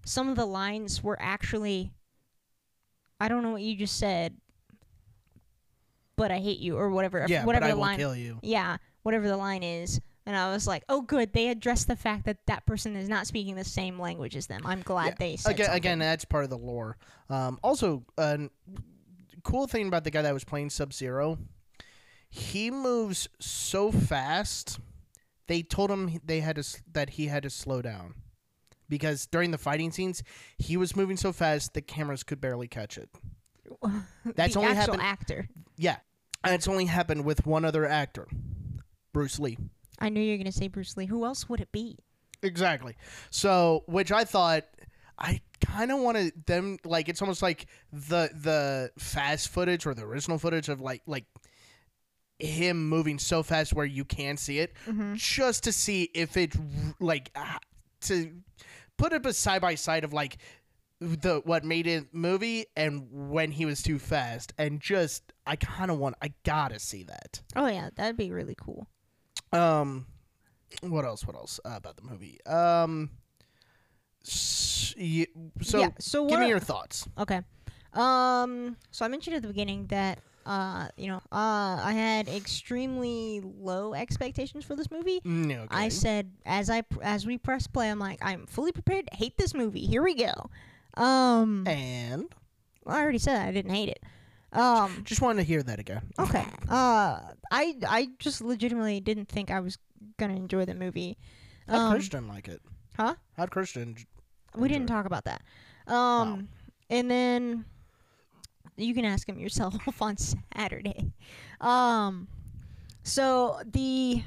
some 0.04 0.28
of 0.28 0.36
the 0.36 0.46
lines 0.46 1.02
were 1.02 1.18
actually, 1.20 1.92
I 3.20 3.28
don't 3.28 3.42
know 3.42 3.50
what 3.50 3.62
you 3.62 3.76
just 3.76 3.98
said, 3.98 4.36
but 6.16 6.30
I 6.30 6.38
hate 6.38 6.58
you 6.58 6.76
or 6.76 6.90
whatever. 6.90 7.24
yeah, 7.28 7.44
whatever 7.44 7.62
but 7.64 7.66
I 7.66 7.70
the 7.70 7.76
will 7.76 7.82
line. 7.82 7.98
kill 7.98 8.14
you. 8.16 8.38
Yeah, 8.42 8.76
whatever 9.02 9.28
the 9.28 9.36
line 9.36 9.62
is. 9.62 10.00
And 10.26 10.36
I 10.36 10.50
was 10.52 10.66
like, 10.66 10.84
oh, 10.90 11.00
good. 11.00 11.32
They 11.32 11.48
addressed 11.48 11.88
the 11.88 11.96
fact 11.96 12.26
that 12.26 12.36
that 12.48 12.66
person 12.66 12.96
is 12.96 13.08
not 13.08 13.26
speaking 13.26 13.54
the 13.56 13.64
same 13.64 13.98
language 13.98 14.36
as 14.36 14.46
them. 14.46 14.60
I'm 14.66 14.82
glad 14.82 15.06
Yeah, 15.06 15.14
they 15.18 15.36
said 15.36 15.50
again, 15.52 15.66
something. 15.66 15.76
again, 15.78 15.98
that's 16.00 16.24
part 16.26 16.44
of 16.44 16.50
the 16.50 16.58
lore. 16.58 16.98
Um, 17.30 17.58
also, 17.62 18.04
uh, 18.18 18.36
cool 19.42 19.66
thing 19.66 19.88
about 19.88 20.04
the 20.04 20.10
guy 20.10 20.20
that 20.22 20.34
was 20.34 20.44
playing 20.44 20.68
Sub 20.68 20.92
Zero, 20.92 21.38
he 22.28 22.70
moves 22.70 23.28
so 23.40 23.90
fast. 23.90 24.78
They 25.48 25.62
told 25.62 25.90
him 25.90 26.20
they 26.24 26.40
had 26.40 26.56
to 26.56 26.82
that 26.92 27.10
he 27.10 27.26
had 27.26 27.42
to 27.42 27.50
slow 27.50 27.82
down 27.82 28.14
because 28.88 29.26
during 29.26 29.50
the 29.50 29.58
fighting 29.58 29.90
scenes, 29.90 30.22
he 30.56 30.76
was 30.76 30.94
moving 30.94 31.16
so 31.16 31.32
fast 31.32 31.74
the 31.74 31.82
cameras 31.82 32.22
could 32.22 32.40
barely 32.40 32.68
catch 32.68 32.96
it. 32.96 33.08
That's 34.24 34.54
the 34.54 34.60
only 34.60 34.72
actual 34.72 34.98
happened. 34.98 35.02
actor. 35.02 35.48
Yeah, 35.76 35.96
and 36.44 36.54
it's 36.54 36.68
only 36.68 36.84
happened 36.84 37.24
with 37.24 37.46
one 37.46 37.64
other 37.64 37.86
actor, 37.86 38.28
Bruce 39.12 39.38
Lee. 39.38 39.58
I 39.98 40.08
knew 40.08 40.20
you 40.20 40.32
were 40.32 40.38
gonna 40.38 40.52
say 40.52 40.68
Bruce 40.68 40.96
Lee. 40.96 41.06
Who 41.06 41.24
else 41.24 41.48
would 41.48 41.60
it 41.60 41.72
be? 41.72 41.98
Exactly. 42.42 42.94
So, 43.30 43.84
which 43.86 44.12
I 44.12 44.24
thought 44.24 44.64
I 45.18 45.40
kind 45.60 45.90
of 45.90 45.98
wanted 45.98 46.46
them 46.46 46.78
like 46.84 47.08
it's 47.08 47.20
almost 47.20 47.42
like 47.42 47.66
the 47.92 48.30
the 48.34 48.90
fast 48.98 49.48
footage 49.48 49.86
or 49.86 49.94
the 49.94 50.02
original 50.02 50.38
footage 50.38 50.68
of 50.68 50.80
like 50.80 51.02
like 51.06 51.24
him 52.38 52.88
moving 52.88 53.18
so 53.18 53.42
fast 53.42 53.72
where 53.72 53.86
you 53.86 54.04
can 54.04 54.36
see 54.36 54.58
it 54.60 54.72
Mm-hmm. 54.86 55.14
just 55.16 55.64
to 55.64 55.72
see 55.72 56.10
if 56.14 56.36
it 56.36 56.54
like 57.00 57.30
ah, 57.36 57.58
to 58.02 58.30
put 58.96 59.12
it 59.12 59.24
a 59.26 59.32
side 59.32 59.60
by 59.62 59.74
side 59.74 60.04
of 60.04 60.12
like 60.12 60.38
the 61.00 61.40
what 61.44 61.64
made 61.64 61.86
it 61.86 62.06
movie 62.12 62.66
and 62.76 63.06
when 63.30 63.50
he 63.52 63.64
was 63.64 63.82
too 63.82 63.98
fast 63.98 64.52
and 64.58 64.80
just 64.80 65.32
I 65.46 65.56
kind 65.56 65.90
of 65.90 65.98
want 65.98 66.16
I 66.22 66.32
got 66.44 66.72
to 66.72 66.78
see 66.78 67.04
that. 67.04 67.40
Oh 67.56 67.66
yeah, 67.66 67.90
that'd 67.96 68.16
be 68.16 68.30
really 68.32 68.56
cool. 68.60 68.86
Um, 69.52 70.06
what 70.82 71.04
else? 71.04 71.24
What 71.26 71.36
else 71.36 71.58
uh, 71.64 71.74
about 71.76 71.96
the 71.96 72.02
movie? 72.02 72.38
Um, 72.44 73.10
s- 74.26 74.94
y- 74.98 75.26
so 75.62 75.80
yeah. 75.80 75.90
So 75.98 76.24
give 76.26 76.32
what? 76.38 76.40
me 76.40 76.48
your 76.48 76.58
thoughts. 76.60 77.08
Okay. 77.18 77.40
Um. 77.94 78.76
So 78.90 79.04
I 79.04 79.08
mentioned 79.08 79.36
at 79.36 79.42
the 79.42 79.48
beginning 79.48 79.86
that 79.86 80.18
uh, 80.48 80.88
you 80.96 81.08
know, 81.08 81.18
uh, 81.30 81.78
I 81.84 81.92
had 81.92 82.26
extremely 82.28 83.40
low 83.44 83.92
expectations 83.92 84.64
for 84.64 84.74
this 84.74 84.90
movie. 84.90 85.20
No, 85.24 85.60
okay. 85.62 85.76
I 85.76 85.88
said 85.90 86.32
as 86.46 86.70
I 86.70 86.80
pr- 86.80 87.02
as 87.02 87.26
we 87.26 87.36
press 87.36 87.66
play, 87.66 87.90
I'm 87.90 87.98
like, 87.98 88.18
I'm 88.22 88.46
fully 88.46 88.72
prepared 88.72 89.06
to 89.10 89.16
hate 89.16 89.36
this 89.36 89.52
movie. 89.54 89.84
Here 89.84 90.02
we 90.02 90.14
go. 90.14 90.50
Um. 90.94 91.66
and 91.68 92.24
well, 92.84 92.96
I 92.96 93.02
already 93.02 93.18
said 93.18 93.46
I 93.46 93.52
didn't 93.52 93.72
hate 93.72 93.90
it. 93.90 94.02
Um. 94.52 95.02
just 95.04 95.20
wanted 95.20 95.42
to 95.42 95.46
hear 95.46 95.62
that 95.62 95.78
again. 95.78 96.10
Okay. 96.18 96.44
Uh. 96.68 97.20
I 97.50 97.76
I 97.86 98.08
just 98.18 98.40
legitimately 98.40 99.00
didn't 99.00 99.28
think 99.28 99.50
I 99.50 99.60
was 99.60 99.76
gonna 100.16 100.34
enjoy 100.36 100.64
the 100.64 100.74
movie. 100.74 101.18
How'd 101.68 101.78
Um, 101.80 101.92
Christian 101.92 102.26
like 102.26 102.48
it? 102.48 102.62
Huh? 102.96 103.14
How'd 103.36 103.50
Christian? 103.50 103.96
We 104.56 104.68
didn't 104.68 104.82
enjoy 104.82 104.94
talk 104.94 105.04
about 105.04 105.24
that. 105.26 105.42
Um, 105.86 106.48
and 106.90 107.10
then 107.10 107.64
you 108.78 108.94
can 108.94 109.04
ask 109.04 109.28
him 109.28 109.38
yourself 109.38 109.76
on 110.02 110.16
Saturday. 110.16 111.12
Um, 111.60 112.28
so 113.02 113.60
the 113.64 114.22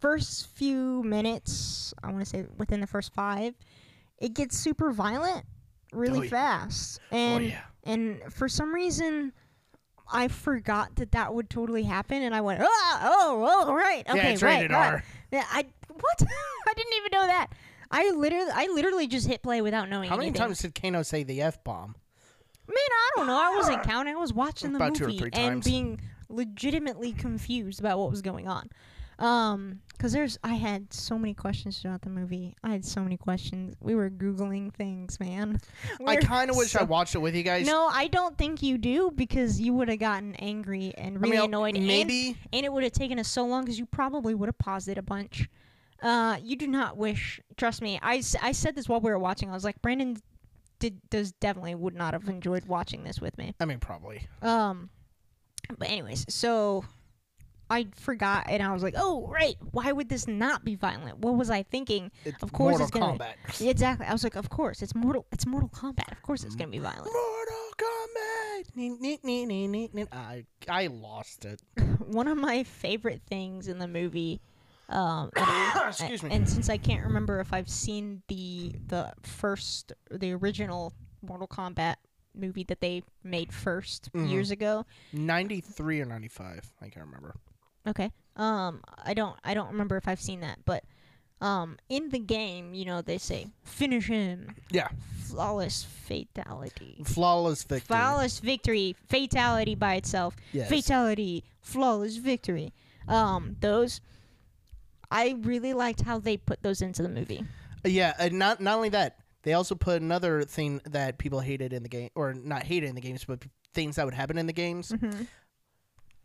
first 0.00 0.48
few 0.48 1.02
minutes, 1.02 1.94
I 2.02 2.08
want 2.10 2.20
to 2.20 2.26
say 2.26 2.44
within 2.58 2.80
the 2.80 2.86
first 2.86 3.12
five, 3.14 3.54
it 4.18 4.34
gets 4.34 4.56
super 4.58 4.92
violent 4.92 5.44
really 5.92 6.20
Oh, 6.20 6.22
yeah. 6.22 6.28
fast, 6.30 7.00
Oh 7.12 7.16
and 7.16 7.44
yeah. 7.46 7.60
and 7.84 8.20
for 8.32 8.48
some 8.48 8.74
reason. 8.74 9.32
I 10.12 10.28
forgot 10.28 10.96
that 10.96 11.12
that 11.12 11.32
would 11.32 11.48
totally 11.48 11.82
happen, 11.82 12.20
and 12.22 12.34
I 12.34 12.42
went, 12.42 12.60
oh, 12.62 12.98
oh, 13.02 13.64
oh, 13.68 13.72
right, 13.72 14.04
okay, 14.06 14.18
yeah, 14.18 14.28
it's 14.28 14.42
right, 14.42 14.56
rated 14.56 14.70
right. 14.70 14.92
R. 14.92 15.04
Yeah, 15.32 15.46
I 15.50 15.64
what? 15.88 16.22
I 16.68 16.72
didn't 16.76 16.92
even 16.98 17.10
know 17.10 17.26
that. 17.26 17.46
I 17.96 18.10
literally, 18.10 18.50
I 18.52 18.66
literally 18.72 19.06
just 19.06 19.26
hit 19.26 19.42
play 19.42 19.62
without 19.62 19.88
knowing 19.88 20.08
How 20.08 20.16
many 20.16 20.28
anything. 20.28 20.42
times 20.46 20.58
did 20.58 20.74
Kano 20.74 21.02
say 21.02 21.22
the 21.22 21.40
f 21.42 21.62
bomb? 21.64 21.94
Man, 22.66 22.76
I 22.76 23.10
don't 23.16 23.26
know. 23.26 23.36
I 23.36 23.54
wasn't 23.56 23.82
counting. 23.82 24.14
I 24.16 24.18
was 24.18 24.32
watching 24.32 24.72
the 24.72 24.76
About 24.76 24.98
movie 24.98 25.30
and 25.34 25.62
being 25.62 26.00
legitimately 26.28 27.12
confused 27.12 27.78
about 27.80 27.98
what 27.98 28.10
was 28.10 28.22
going 28.22 28.48
on. 28.48 28.68
Um, 29.18 29.80
cause 29.98 30.12
there's, 30.12 30.38
I 30.42 30.54
had 30.54 30.92
so 30.92 31.16
many 31.16 31.34
questions 31.34 31.78
throughout 31.78 32.02
the 32.02 32.10
movie. 32.10 32.56
I 32.64 32.70
had 32.70 32.84
so 32.84 33.00
many 33.00 33.16
questions. 33.16 33.76
We 33.80 33.94
were 33.94 34.10
googling 34.10 34.72
things, 34.74 35.20
man. 35.20 35.60
I 36.04 36.16
We're 36.16 36.20
kind 36.20 36.50
of 36.50 36.56
wish 36.56 36.74
I 36.74 36.80
so- 36.80 36.86
watched 36.86 37.14
it 37.14 37.18
with 37.18 37.36
you 37.36 37.44
guys. 37.44 37.64
No, 37.64 37.86
I 37.92 38.08
don't 38.08 38.36
think 38.36 38.60
you 38.62 38.76
do 38.76 39.12
because 39.14 39.60
you 39.60 39.72
would 39.74 39.88
have 39.88 40.00
gotten 40.00 40.34
angry 40.36 40.92
and 40.98 41.16
I 41.16 41.20
really 41.20 41.36
I'll- 41.38 41.44
annoyed. 41.44 41.76
and- 41.76 41.86
maybe. 41.86 42.36
and 42.52 42.64
it 42.66 42.72
would 42.72 42.82
have 42.82 42.92
taken 42.92 43.20
us 43.20 43.28
so 43.28 43.44
long 43.46 43.62
because 43.62 43.78
you 43.78 43.86
probably 43.86 44.34
would 44.34 44.48
have 44.48 44.58
paused 44.58 44.88
it 44.88 44.98
a 44.98 45.02
bunch. 45.02 45.48
Uh, 46.02 46.36
you 46.42 46.56
do 46.56 46.66
not 46.66 46.96
wish. 46.96 47.40
Trust 47.56 47.80
me. 47.82 47.98
I, 48.02 48.22
I 48.42 48.52
said 48.52 48.74
this 48.74 48.88
while 48.88 49.00
we 49.00 49.10
were 49.10 49.18
watching. 49.18 49.50
I 49.50 49.54
was 49.54 49.64
like, 49.64 49.80
Brandon 49.80 50.16
did 50.78 51.00
does 51.08 51.32
definitely 51.32 51.74
would 51.74 51.94
not 51.94 52.14
have 52.14 52.28
enjoyed 52.28 52.66
watching 52.66 53.04
this 53.04 53.20
with 53.20 53.36
me. 53.38 53.54
I 53.60 53.64
mean, 53.64 53.78
probably. 53.78 54.26
Um, 54.42 54.90
but 55.78 55.88
anyways, 55.88 56.26
so 56.28 56.84
I 57.70 57.86
forgot, 57.94 58.46
and 58.48 58.62
I 58.62 58.72
was 58.72 58.82
like, 58.82 58.94
oh 58.96 59.26
right, 59.28 59.54
why 59.72 59.92
would 59.92 60.08
this 60.08 60.28
not 60.28 60.64
be 60.64 60.74
violent? 60.74 61.18
What 61.18 61.36
was 61.36 61.48
I 61.48 61.62
thinking? 61.62 62.10
It's 62.24 62.42
Of 62.42 62.52
course 62.52 62.78
Mortal 62.78 62.86
it's 62.86 62.90
gonna 62.90 63.34
be-. 63.58 63.68
Exactly. 63.68 64.06
I 64.06 64.12
was 64.12 64.24
like, 64.24 64.36
of 64.36 64.50
course, 64.50 64.82
it's 64.82 64.94
Mortal. 64.94 65.26
It's 65.32 65.46
Mortal 65.46 65.70
Kombat. 65.70 66.12
Of 66.12 66.22
course, 66.22 66.44
it's 66.44 66.54
gonna 66.54 66.70
be 66.70 66.78
violent. 66.80 67.06
Mortal 67.06 67.70
Kombat. 67.78 68.76
Nee, 68.76 68.90
nee, 68.90 69.18
nee, 69.22 69.46
nee, 69.46 69.66
nee, 69.66 69.90
nee. 69.92 70.04
I 70.12 70.44
I 70.68 70.88
lost 70.88 71.44
it. 71.44 71.62
One 72.06 72.28
of 72.28 72.36
my 72.36 72.64
favorite 72.64 73.22
things 73.26 73.68
in 73.68 73.78
the 73.78 73.88
movie. 73.88 74.40
Um, 74.88 75.30
and- 75.36 75.80
Excuse 75.88 76.22
me. 76.22 76.30
And 76.32 76.48
since 76.48 76.68
I 76.68 76.76
can't 76.76 77.04
remember 77.04 77.40
if 77.40 77.52
I've 77.52 77.68
seen 77.68 78.22
the 78.28 78.72
the 78.86 79.12
first 79.22 79.92
the 80.10 80.32
original 80.32 80.92
Mortal 81.22 81.48
Kombat 81.48 81.96
movie 82.34 82.64
that 82.64 82.80
they 82.80 83.02
made 83.22 83.50
1st 83.50 84.10
Mhm. 84.12 84.28
years 84.30 84.50
ago. 84.50 84.84
93 85.12 86.00
or 86.00 86.04
95. 86.04 86.72
I 86.80 86.88
can't 86.88 87.06
remember. 87.06 87.34
Okay. 87.86 88.10
Um 88.36 88.82
I 89.04 89.14
don't 89.14 89.36
I 89.44 89.54
don't 89.54 89.68
remember 89.68 89.96
if 89.96 90.08
I've 90.08 90.20
seen 90.20 90.40
that, 90.40 90.58
but 90.64 90.84
um 91.40 91.78
in 91.88 92.08
the 92.10 92.18
game, 92.18 92.74
you 92.74 92.84
know, 92.84 93.02
they 93.02 93.18
say 93.18 93.46
finish 93.62 94.06
him. 94.08 94.54
Yeah. 94.70 94.88
Flawless 95.22 95.84
fatality. 95.84 97.02
Flawless 97.04 97.62
victory. 97.64 97.86
Flawless 97.96 98.40
victory, 98.40 98.96
fatality 99.08 99.74
by 99.74 99.94
itself. 99.94 100.36
Yes. 100.52 100.68
Fatality, 100.68 101.44
flawless 101.62 102.16
victory. 102.16 102.72
Um 103.08 103.56
those 103.60 104.00
I 105.10 105.36
really 105.40 105.72
liked 105.74 106.00
how 106.02 106.18
they 106.18 106.36
put 106.36 106.62
those 106.62 106.82
into 106.82 107.02
the 107.02 107.08
movie. 107.08 107.44
Yeah, 107.84 108.14
and 108.18 108.38
not 108.38 108.60
not 108.60 108.76
only 108.76 108.88
that, 108.90 109.18
they 109.42 109.52
also 109.52 109.74
put 109.74 110.00
another 110.02 110.42
thing 110.44 110.80
that 110.86 111.18
people 111.18 111.40
hated 111.40 111.72
in 111.72 111.82
the 111.82 111.88
game, 111.88 112.10
or 112.14 112.32
not 112.34 112.62
hated 112.64 112.88
in 112.88 112.94
the 112.94 113.00
games, 113.00 113.24
but 113.24 113.42
things 113.74 113.96
that 113.96 114.04
would 114.04 114.14
happen 114.14 114.38
in 114.38 114.46
the 114.46 114.52
games. 114.52 114.90
Mhm. 114.92 115.26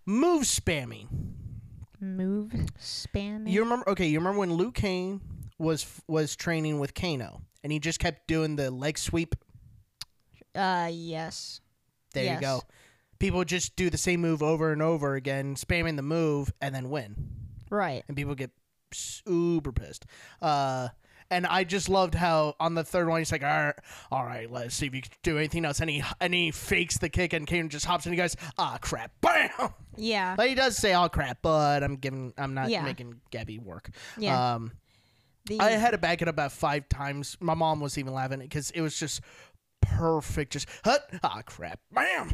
Move 0.06 0.44
spamming. 0.44 1.08
Move 2.00 2.52
spamming. 2.80 3.50
You 3.52 3.62
remember? 3.64 3.90
Okay, 3.90 4.08
you 4.08 4.20
remember 4.20 4.40
when 4.40 4.54
Liu 4.54 4.72
Kang 4.72 5.22
was 5.58 5.86
was 6.08 6.36
training 6.36 6.80
with 6.80 6.94
Kano, 6.94 7.42
and 7.64 7.72
he 7.74 7.80
just 7.80 8.00
kept 8.00 8.28
doing 8.28 8.56
the 8.56 8.72
leg 8.72 8.98
sweep. 8.98 9.36
Uh, 10.56 10.90
yes. 10.92 11.62
There 12.14 12.34
you 12.34 12.40
go. 12.40 12.62
People 13.20 13.44
just 13.44 13.76
do 13.76 13.90
the 13.90 13.98
same 13.98 14.22
move 14.22 14.42
over 14.42 14.72
and 14.72 14.82
over 14.82 15.16
again, 15.16 15.56
spamming 15.56 15.96
the 15.98 16.02
move, 16.02 16.52
and 16.62 16.74
then 16.74 16.90
win. 16.90 17.36
Right. 17.70 18.04
and 18.08 18.18
people 18.18 18.34
get 18.34 18.50
super 18.96 19.72
pissed. 19.72 20.06
Uh, 20.42 20.90
and 21.32 21.46
I 21.46 21.64
just 21.64 21.90
loved 21.90 22.16
how 22.16 22.56
on 22.60 22.74
the 22.74 22.84
third 22.84 23.08
one 23.08 23.20
he's 23.20 23.32
like, 23.32 23.44
all 23.44 23.50
right, 23.50 23.76
all 24.12 24.26
right, 24.26 24.50
let's 24.52 24.74
see 24.74 24.88
if 24.88 24.96
you 24.96 25.02
can 25.04 25.12
do 25.22 25.38
anything 25.38 25.64
else. 25.64 25.80
And 25.80 25.88
he 25.90 26.04
and 26.20 26.34
he 26.34 26.50
fakes 26.50 26.98
the 26.98 27.08
kick, 27.10 27.34
and 27.34 27.46
Kang 27.46 27.70
just 27.70 27.86
hops 27.86 28.06
in. 28.08 28.12
And 28.12 28.20
he 28.20 28.24
goes, 28.24 28.36
ah, 28.58 28.80
crap, 28.82 29.12
bam. 29.22 29.50
Yeah. 29.96 30.36
But 30.36 30.50
he 30.50 30.56
does 30.56 30.76
say, 30.76 30.96
oh 30.96 31.08
crap, 31.08 31.40
but 31.44 31.84
I'm 31.84 31.98
giving, 31.98 32.34
I'm 32.38 32.54
not 32.56 32.70
Yeah. 32.70 32.82
making 32.82 33.22
Gabby 33.30 33.60
work. 33.60 33.90
Yeah. 34.18 34.56
Um, 34.56 34.72
the, 35.46 35.60
I 35.60 35.72
had 35.72 35.92
to 35.92 35.98
back 36.00 36.22
it 36.24 36.28
up 36.28 36.34
about 36.36 36.52
five 36.52 36.90
times. 36.90 37.38
My 37.40 37.54
mom 37.54 37.80
was 37.80 37.98
even 38.00 38.14
laughing 38.14 38.40
because 38.40 38.72
it 38.72 38.82
was 38.82 38.98
just 39.00 39.22
perfect. 39.82 40.54
Just 40.54 40.68
hut, 40.84 41.10
ah, 41.24 41.42
crap, 41.46 41.80
bam. 41.92 42.32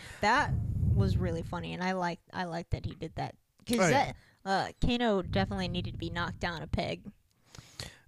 that 0.22 0.50
was 0.94 1.16
really 1.16 1.42
funny, 1.42 1.72
and 1.72 1.82
I 1.82 1.92
like 1.92 2.18
I 2.32 2.44
like 2.44 2.70
that 2.70 2.84
he 2.84 2.94
did 2.94 3.12
that 3.16 3.34
because 3.64 3.86
Oh, 3.86 3.88
yeah. 3.90 4.04
that 4.06 4.16
uh 4.48 4.68
Kano 4.84 5.22
definitely 5.22 5.68
needed 5.68 5.92
to 5.92 5.98
be 5.98 6.10
knocked 6.10 6.40
down 6.40 6.62
a 6.62 6.66
peg, 6.66 7.02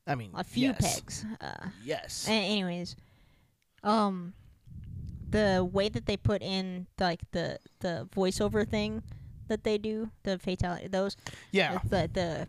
I 0.06 0.14
mean, 0.14 0.30
a 0.34 0.42
few 0.44 0.68
yes. 0.70 0.80
pegs. 1.00 1.24
Uh, 1.40 1.66
Yes. 1.84 2.26
a- 2.28 2.32
anyways, 2.32 2.96
um, 3.82 4.32
the 5.30 5.68
way 5.72 5.88
that 5.88 6.06
they 6.06 6.16
put 6.16 6.42
in 6.42 6.86
like 6.98 7.20
the 7.32 7.58
the 7.80 8.08
voiceover 8.16 8.66
thing, 8.68 9.02
that 9.48 9.62
they 9.64 9.78
do 9.78 10.10
the 10.22 10.38
fatality 10.38 10.88
those 10.88 11.16
Yeah. 11.52 11.78
the 11.84 12.08
the 12.12 12.48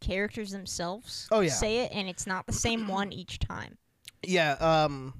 characters 0.00 0.50
themselves 0.50 1.26
Oh, 1.30 1.40
yeah. 1.40 1.50
say 1.52 1.78
it 1.78 1.92
and 1.92 2.08
it's 2.08 2.26
not 2.26 2.46
the 2.46 2.52
same 2.52 2.86
one 2.98 3.12
each 3.12 3.38
time. 3.38 3.78
Yeah. 4.22 4.52
Um, 4.60 5.14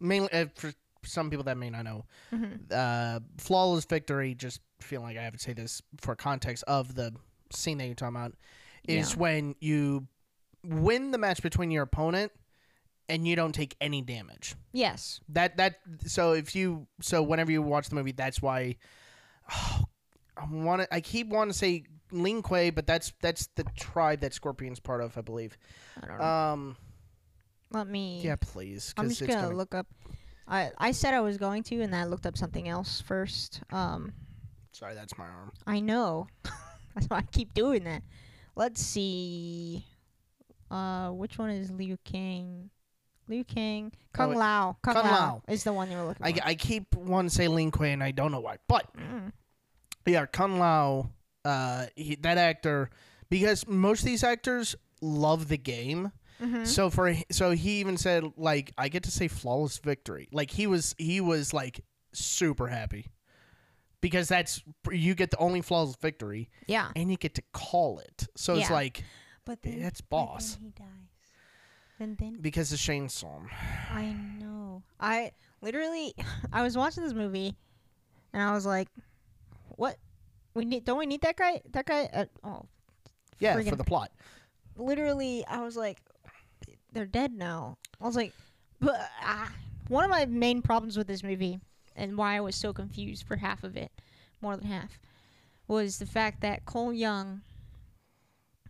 mainly 0.00 0.32
uh, 0.32 0.46
for 0.54 0.72
some 1.04 1.30
people 1.30 1.44
that 1.44 1.56
may 1.56 1.68
not 1.70 1.84
know, 1.84 2.04
Mhm. 2.32 2.70
uh, 2.72 3.20
flawless 3.38 3.84
victory. 3.84 4.34
Just 4.34 4.60
feeling 4.82 5.06
like 5.06 5.16
I 5.18 5.22
have 5.22 5.32
to 5.34 5.38
say 5.38 5.52
this 5.52 5.82
for 6.00 6.14
context 6.16 6.64
of 6.66 6.94
the 6.94 7.12
scene 7.52 7.78
that 7.78 7.86
you're 7.86 7.94
talking 7.94 8.16
about 8.16 8.32
is 8.86 9.12
Yeah. 9.12 9.18
when 9.18 9.54
you 9.60 10.06
win 10.64 11.10
the 11.10 11.18
match 11.18 11.42
between 11.42 11.70
your 11.70 11.82
opponent 11.82 12.32
and 13.08 13.26
you 13.26 13.36
don't 13.36 13.52
take 13.52 13.76
any 13.80 14.00
damage. 14.02 14.54
Yes. 14.72 15.20
That 15.28 15.56
that 15.58 15.76
so 16.06 16.32
if 16.32 16.54
you 16.54 16.86
so 17.00 17.22
whenever 17.22 17.50
you 17.52 17.62
watch 17.62 17.88
the 17.88 17.94
movie, 17.94 18.12
that's 18.12 18.40
why. 18.40 18.76
Oh, 19.52 19.84
I 20.36 20.46
want 20.50 20.82
to. 20.82 20.94
I 20.94 21.00
keep 21.00 21.28
wanting 21.28 21.52
to 21.52 21.58
say 21.58 21.84
Lin 22.10 22.42
Kuei, 22.42 22.70
but 22.70 22.86
that's 22.86 23.12
that's 23.20 23.48
the 23.54 23.64
tribe 23.76 24.20
that 24.20 24.32
Scorpion's 24.32 24.80
part 24.80 25.00
of, 25.02 25.16
I 25.18 25.20
believe. 25.20 25.58
I 26.02 26.06
don't 26.06 26.18
know. 26.18 26.24
Um, 26.24 26.76
Let 27.70 27.86
me 27.86 28.20
yeah, 28.22 28.36
please. 28.36 28.94
I'm 28.96 29.08
just 29.08 29.26
gonna- 29.26 29.54
look 29.54 29.74
up 29.74 29.86
I 30.48 30.70
I 30.78 30.92
said 30.92 31.14
I 31.14 31.20
was 31.20 31.36
going 31.38 31.62
to 31.64 31.80
and 31.82 31.92
then 31.92 32.00
I 32.00 32.04
looked 32.04 32.26
up 32.26 32.36
something 32.36 32.68
else 32.68 33.00
first. 33.00 33.62
Um 33.70 34.12
Sorry, 34.72 34.94
that's 34.94 35.16
my 35.18 35.26
arm. 35.26 35.52
I 35.66 35.80
know. 35.80 36.28
That's 36.94 37.06
why 37.06 37.18
I 37.18 37.22
keep 37.22 37.54
doing 37.54 37.84
that. 37.84 38.02
Let's 38.54 38.82
see. 38.82 39.84
Uh, 40.70 41.08
which 41.10 41.38
one 41.38 41.48
is 41.50 41.70
Liu 41.70 41.96
Kang? 42.04 42.68
Liu 43.28 43.44
Kang, 43.44 43.92
Kung 44.12 44.32
it- 44.32 44.36
Lao. 44.38 44.76
Kung, 44.82 44.94
Kung 44.94 45.04
Lao, 45.06 45.10
Lao. 45.12 45.42
is 45.48 45.64
the 45.64 45.72
one 45.72 45.90
you 45.90 45.96
were 45.96 46.04
looking 46.04 46.26
I, 46.26 46.32
for. 46.32 46.40
I 46.44 46.54
keep 46.54 46.94
wanting 46.94 47.30
to 47.30 47.34
say 47.34 47.48
Lin 47.48 47.70
Kuei, 47.70 47.92
and 47.92 48.02
I 48.02 48.10
don't 48.10 48.30
know 48.32 48.40
why. 48.40 48.56
But 48.68 48.94
Mm. 48.96 49.32
yeah, 50.06 50.26
Kung 50.26 50.58
Lao, 50.58 51.08
uh, 51.46 51.86
he, 51.96 52.16
that 52.16 52.36
actor, 52.36 52.90
because 53.30 53.66
most 53.66 54.00
of 54.00 54.06
these 54.06 54.24
actors 54.24 54.74
love 55.00 55.48
the 55.48 55.56
game. 55.58 56.12
Mhm. 56.42 56.66
So 56.66 56.90
for 56.90 57.14
so 57.30 57.52
he 57.52 57.78
even 57.80 57.96
said 57.96 58.24
like 58.36 58.72
I 58.76 58.88
get 58.88 59.04
to 59.04 59.10
say 59.10 59.28
flawless 59.28 59.78
victory. 59.78 60.28
Like 60.32 60.50
he 60.50 60.66
was 60.66 60.94
he 60.98 61.20
was 61.20 61.54
like 61.54 61.84
super 62.12 62.66
happy 62.66 63.11
because 64.02 64.28
that's 64.28 64.62
you 64.90 65.14
get 65.14 65.30
the 65.30 65.38
only 65.38 65.62
flawless 65.62 65.96
victory 65.96 66.50
Yeah, 66.66 66.90
and 66.94 67.10
you 67.10 67.16
get 67.16 67.34
to 67.36 67.42
call 67.52 68.00
it. 68.00 68.26
So 68.36 68.56
it's 68.56 68.68
Yeah. 68.68 68.74
like 68.74 69.04
but 69.46 69.62
then 69.62 69.80
that's 69.80 70.02
but 70.02 70.18
then 70.18 70.26
boss 70.26 70.58
he 70.60 70.68
dies. 70.70 70.86
And 71.98 72.18
then 72.18 72.36
because 72.40 72.72
of 72.72 72.78
Shang 72.78 73.08
Tsung. 73.08 73.48
I 73.90 74.12
know. 74.12 74.82
I 75.00 75.30
literally, 75.62 76.14
I 76.52 76.62
was 76.62 76.76
watching 76.76 77.04
this 77.04 77.12
movie, 77.14 77.54
and 78.32 78.42
I 78.42 78.52
was 78.52 78.66
like, 78.66 78.88
"What? 79.76 79.98
We 80.54 80.64
need? 80.64 80.84
Don't 80.84 80.98
we 80.98 81.06
need 81.06 81.20
that 81.22 81.36
guy? 81.36 81.60
That 81.70 81.86
guy? 81.86 82.10
Uh, 82.12 82.24
oh, 82.42 82.66
Yeah, 83.38 83.56
Friggin- 83.56 83.70
for 83.70 83.76
the 83.76 83.84
plot. 83.84 84.10
literally, 84.76 85.44
I 85.46 85.60
was 85.62 85.76
like, 85.76 86.00
they're 86.92 87.06
dead 87.06 87.32
now. 87.34 87.78
I 88.00 88.04
was 88.06 88.16
like, 88.16 88.32
but 88.80 88.96
ah. 89.22 89.52
one 89.88 90.02
of 90.04 90.10
my 90.10 90.26
main 90.26 90.60
problems 90.60 90.96
with 90.98 91.06
this 91.06 91.22
movie 91.22 91.60
and 91.96 92.16
why 92.16 92.36
I 92.36 92.40
was 92.40 92.56
so 92.56 92.72
confused 92.72 93.26
for 93.26 93.36
half 93.36 93.64
of 93.64 93.76
it, 93.76 93.90
more 94.40 94.56
than 94.56 94.66
half, 94.66 94.98
was 95.68 95.98
the 95.98 96.06
fact 96.06 96.40
that 96.42 96.64
Cole 96.64 96.92
Young, 96.92 97.42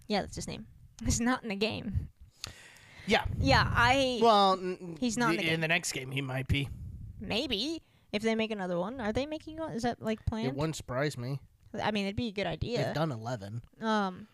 yeah, 0.09 0.21
that's 0.23 0.37
his 0.37 0.49
name, 0.49 0.67
is 1.07 1.21
not 1.21 1.43
in 1.43 1.49
the 1.49 1.57
game. 1.57 2.09
Yeah. 3.07 3.25
Yeah, 3.38 3.69
I 3.75 4.21
Well, 4.23 4.52
n- 4.55 4.97
He's 5.00 5.17
not 5.17 5.35
in 5.35 5.41
the- 5.41 5.52
in 5.52 5.61
the 5.61 5.69
next 5.69 5.93
game. 5.93 6.11
He 6.11 6.21
might 6.21 6.47
be. 6.49 6.69
maybe 7.21 7.83
if 8.12 8.23
they 8.23 8.35
make 8.35 8.50
another 8.50 8.79
one, 8.79 9.00
are 9.00 9.12
they 9.12 9.26
making 9.26 9.57
one? 9.57 9.73
Is 9.73 9.83
that 9.83 10.00
like 10.02 10.25
planned? 10.26 10.49
It 10.49 10.55
wouldn't 10.55 10.76
surprise 10.76 11.17
me. 11.19 11.41
I 11.83 11.91
mean, 11.91 12.05
it'd 12.05 12.17
be 12.17 12.29
a 12.29 12.33
good 12.33 12.47
idea. 12.47 12.85
They've 12.85 12.95
done 12.95 13.11
eleven. 13.11 13.62
Um, 13.81 14.29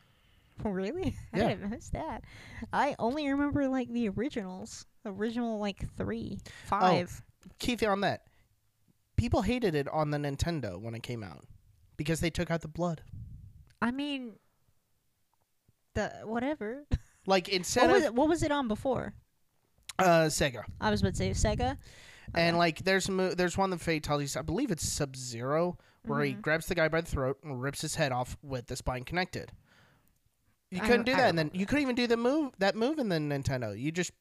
oh, 0.65 0.71
really? 0.71 1.15
I 1.33 1.39
Yeah. 1.39 1.49
didn't 1.49 1.71
miss 1.71 1.89
that. 1.91 2.25
I 2.73 2.95
only 2.99 3.29
remember 3.31 3.69
like 3.69 3.89
the 3.91 4.09
originals, 4.11 4.85
original 5.07 5.59
like 5.59 5.85
three, 5.97 6.41
five. 6.67 7.23
Keith, 7.59 7.83
on 7.85 8.01
that, 8.03 8.23
people 9.19 9.43
hated 9.43 9.75
it 9.75 9.87
on 9.89 10.11
the 10.11 10.19
Nintendo 10.19 10.81
when 10.81 10.95
it 10.95 11.03
came 11.03 11.23
out 11.23 11.45
because 11.99 12.21
they 12.21 12.31
took 12.31 12.51
out 12.51 12.63
the 12.63 12.69
blood. 12.69 13.03
I 13.83 13.91
mean, 13.91 14.37
the 15.95 16.11
whatever. 16.25 16.85
Like 17.27 17.47
What 17.49 17.53
instead 17.57 17.91
was 17.91 17.99
of 17.99 18.07
it? 18.07 18.15
What 18.15 18.29
was 18.31 18.43
it 18.43 18.51
on 18.51 18.69
before? 18.69 19.13
uh, 19.99 20.29
Sega, 20.31 20.63
I 20.81 20.91
was 20.91 21.03
about 21.03 21.15
to 21.15 21.17
say 21.17 21.31
Sega. 21.33 21.77
and 22.35 22.51
Okay. 22.55 22.57
like 22.57 22.79
there's 22.85 23.07
a 23.11 23.13
mo- 23.13 23.35
there's 23.35 23.59
one 23.59 23.69
that 23.69 23.83
fatalities. 23.83 24.35
I 24.35 24.41
believe 24.41 24.71
it's 24.71 24.89
Sub 24.89 25.15
Zero, 25.15 25.77
where 26.07 26.23
he 26.25 26.33
Mhm. 26.33 26.41
grabs 26.41 26.67
the 26.67 26.75
guy 26.75 26.89
by 26.89 27.03
the 27.03 27.11
throat 27.11 27.37
and 27.45 27.61
rips 27.61 27.83
his 27.83 27.97
head 27.97 28.13
off 28.13 28.39
with 28.43 28.69
the 28.69 28.77
spine 28.77 29.05
connected. 29.05 29.53
You 30.71 30.79
I 30.79 30.87
couldn't 30.87 31.05
don't- 31.05 31.05
do 31.05 31.13
I 31.13 31.17
that, 31.17 31.29
and 31.29 31.39
then 31.39 31.47
remember 31.49 31.59
you 31.59 31.67
couldn't 31.67 31.83
even 31.83 31.97
do 31.97 32.07
the 32.07 32.17
move 32.17 32.55
that 32.61 32.75
move 32.77 32.99
in 32.99 33.11
the 33.11 33.17
Nintendo. 33.17 33.79
You 33.79 33.93
just 33.93 34.13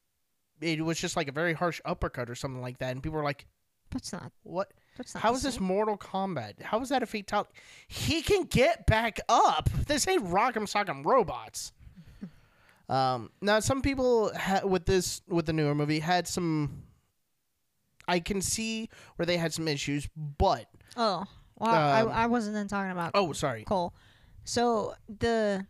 it 0.60 0.84
was 0.84 1.00
just 1.00 1.16
like 1.16 1.30
a 1.30 1.32
very 1.32 1.54
harsh 1.54 1.80
uppercut 1.86 2.30
or 2.30 2.36
something 2.36 2.62
like 2.62 2.80
that, 2.80 2.92
and 2.92 3.02
people 3.02 3.16
were 3.18 3.24
like, 3.24 3.46
That's 3.92 4.12
not. 4.12 4.34
"What? 4.44 4.74
How 5.16 5.34
the 5.34 5.40
this. 5.40 5.60
Mortal 5.60 5.98
Kombat? 5.98 6.62
How 6.62 6.80
is 6.82 6.90
that 6.90 7.04
a 7.04 7.06
fatality? 7.06 7.52
He 7.88 8.22
can 8.22 8.44
get 8.44 8.86
back 8.86 9.20
up. 9.30 9.70
This 9.88 10.08
ain't 10.08 10.24
Rock'em 10.26 10.64
Sock'em 10.72 11.06
Robots. 11.06 11.72
um, 12.90 13.32
now, 13.42 13.60
some 13.60 13.82
people 13.82 14.32
ha- 14.36 14.62
with 14.66 14.86
this 14.86 15.22
with 15.28 15.46
the 15.46 15.54
newer 15.54 15.76
movie 15.76 16.00
had 16.00 16.28
some. 16.28 16.84
I 18.08 18.20
can 18.20 18.42
see 18.42 18.90
where 19.18 19.26
they 19.26 19.38
had 19.38 19.54
some 19.54 19.68
issues, 19.68 20.08
but 20.16 20.66
Oh, 20.96 21.26
well, 21.60 21.70
Um, 21.70 22.10
I 22.10 22.24
I 22.24 22.26
wasn't 22.28 22.56
then 22.56 22.68
talking 22.68 22.92
about 22.92 23.12
oh, 23.16 23.34
sorry. 23.34 23.64
Cole. 23.66 23.94
So 24.46 24.96
the 25.10 25.66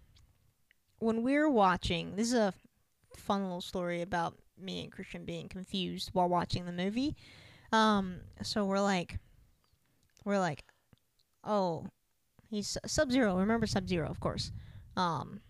when 0.99 1.23
we 1.23 1.33
were 1.37 1.49
watching, 1.49 2.15
this 2.15 2.27
is 2.27 2.33
a 2.35 2.53
fun 3.15 3.43
little 3.43 3.61
story 3.61 4.01
about 4.01 4.37
me 4.59 4.83
and 4.83 4.91
Christian 4.91 5.25
being 5.25 5.47
confused 5.49 6.09
while 6.13 6.29
watching 6.29 6.65
the 6.65 6.71
movie. 6.71 7.15
Um, 7.71 8.21
so 8.41 8.65
we're 8.65 8.81
like, 8.81 9.19
we're 10.25 10.39
like, 10.39 10.63
oh, 11.43 11.85
he's 12.49 12.77
Sub 12.85 13.11
Zero. 13.11 13.37
Remember 13.37 13.67
Sub 13.67 13.87
Zero, 13.87 14.07
of 14.07 14.19
course. 14.19 14.51
Um, 14.95 15.41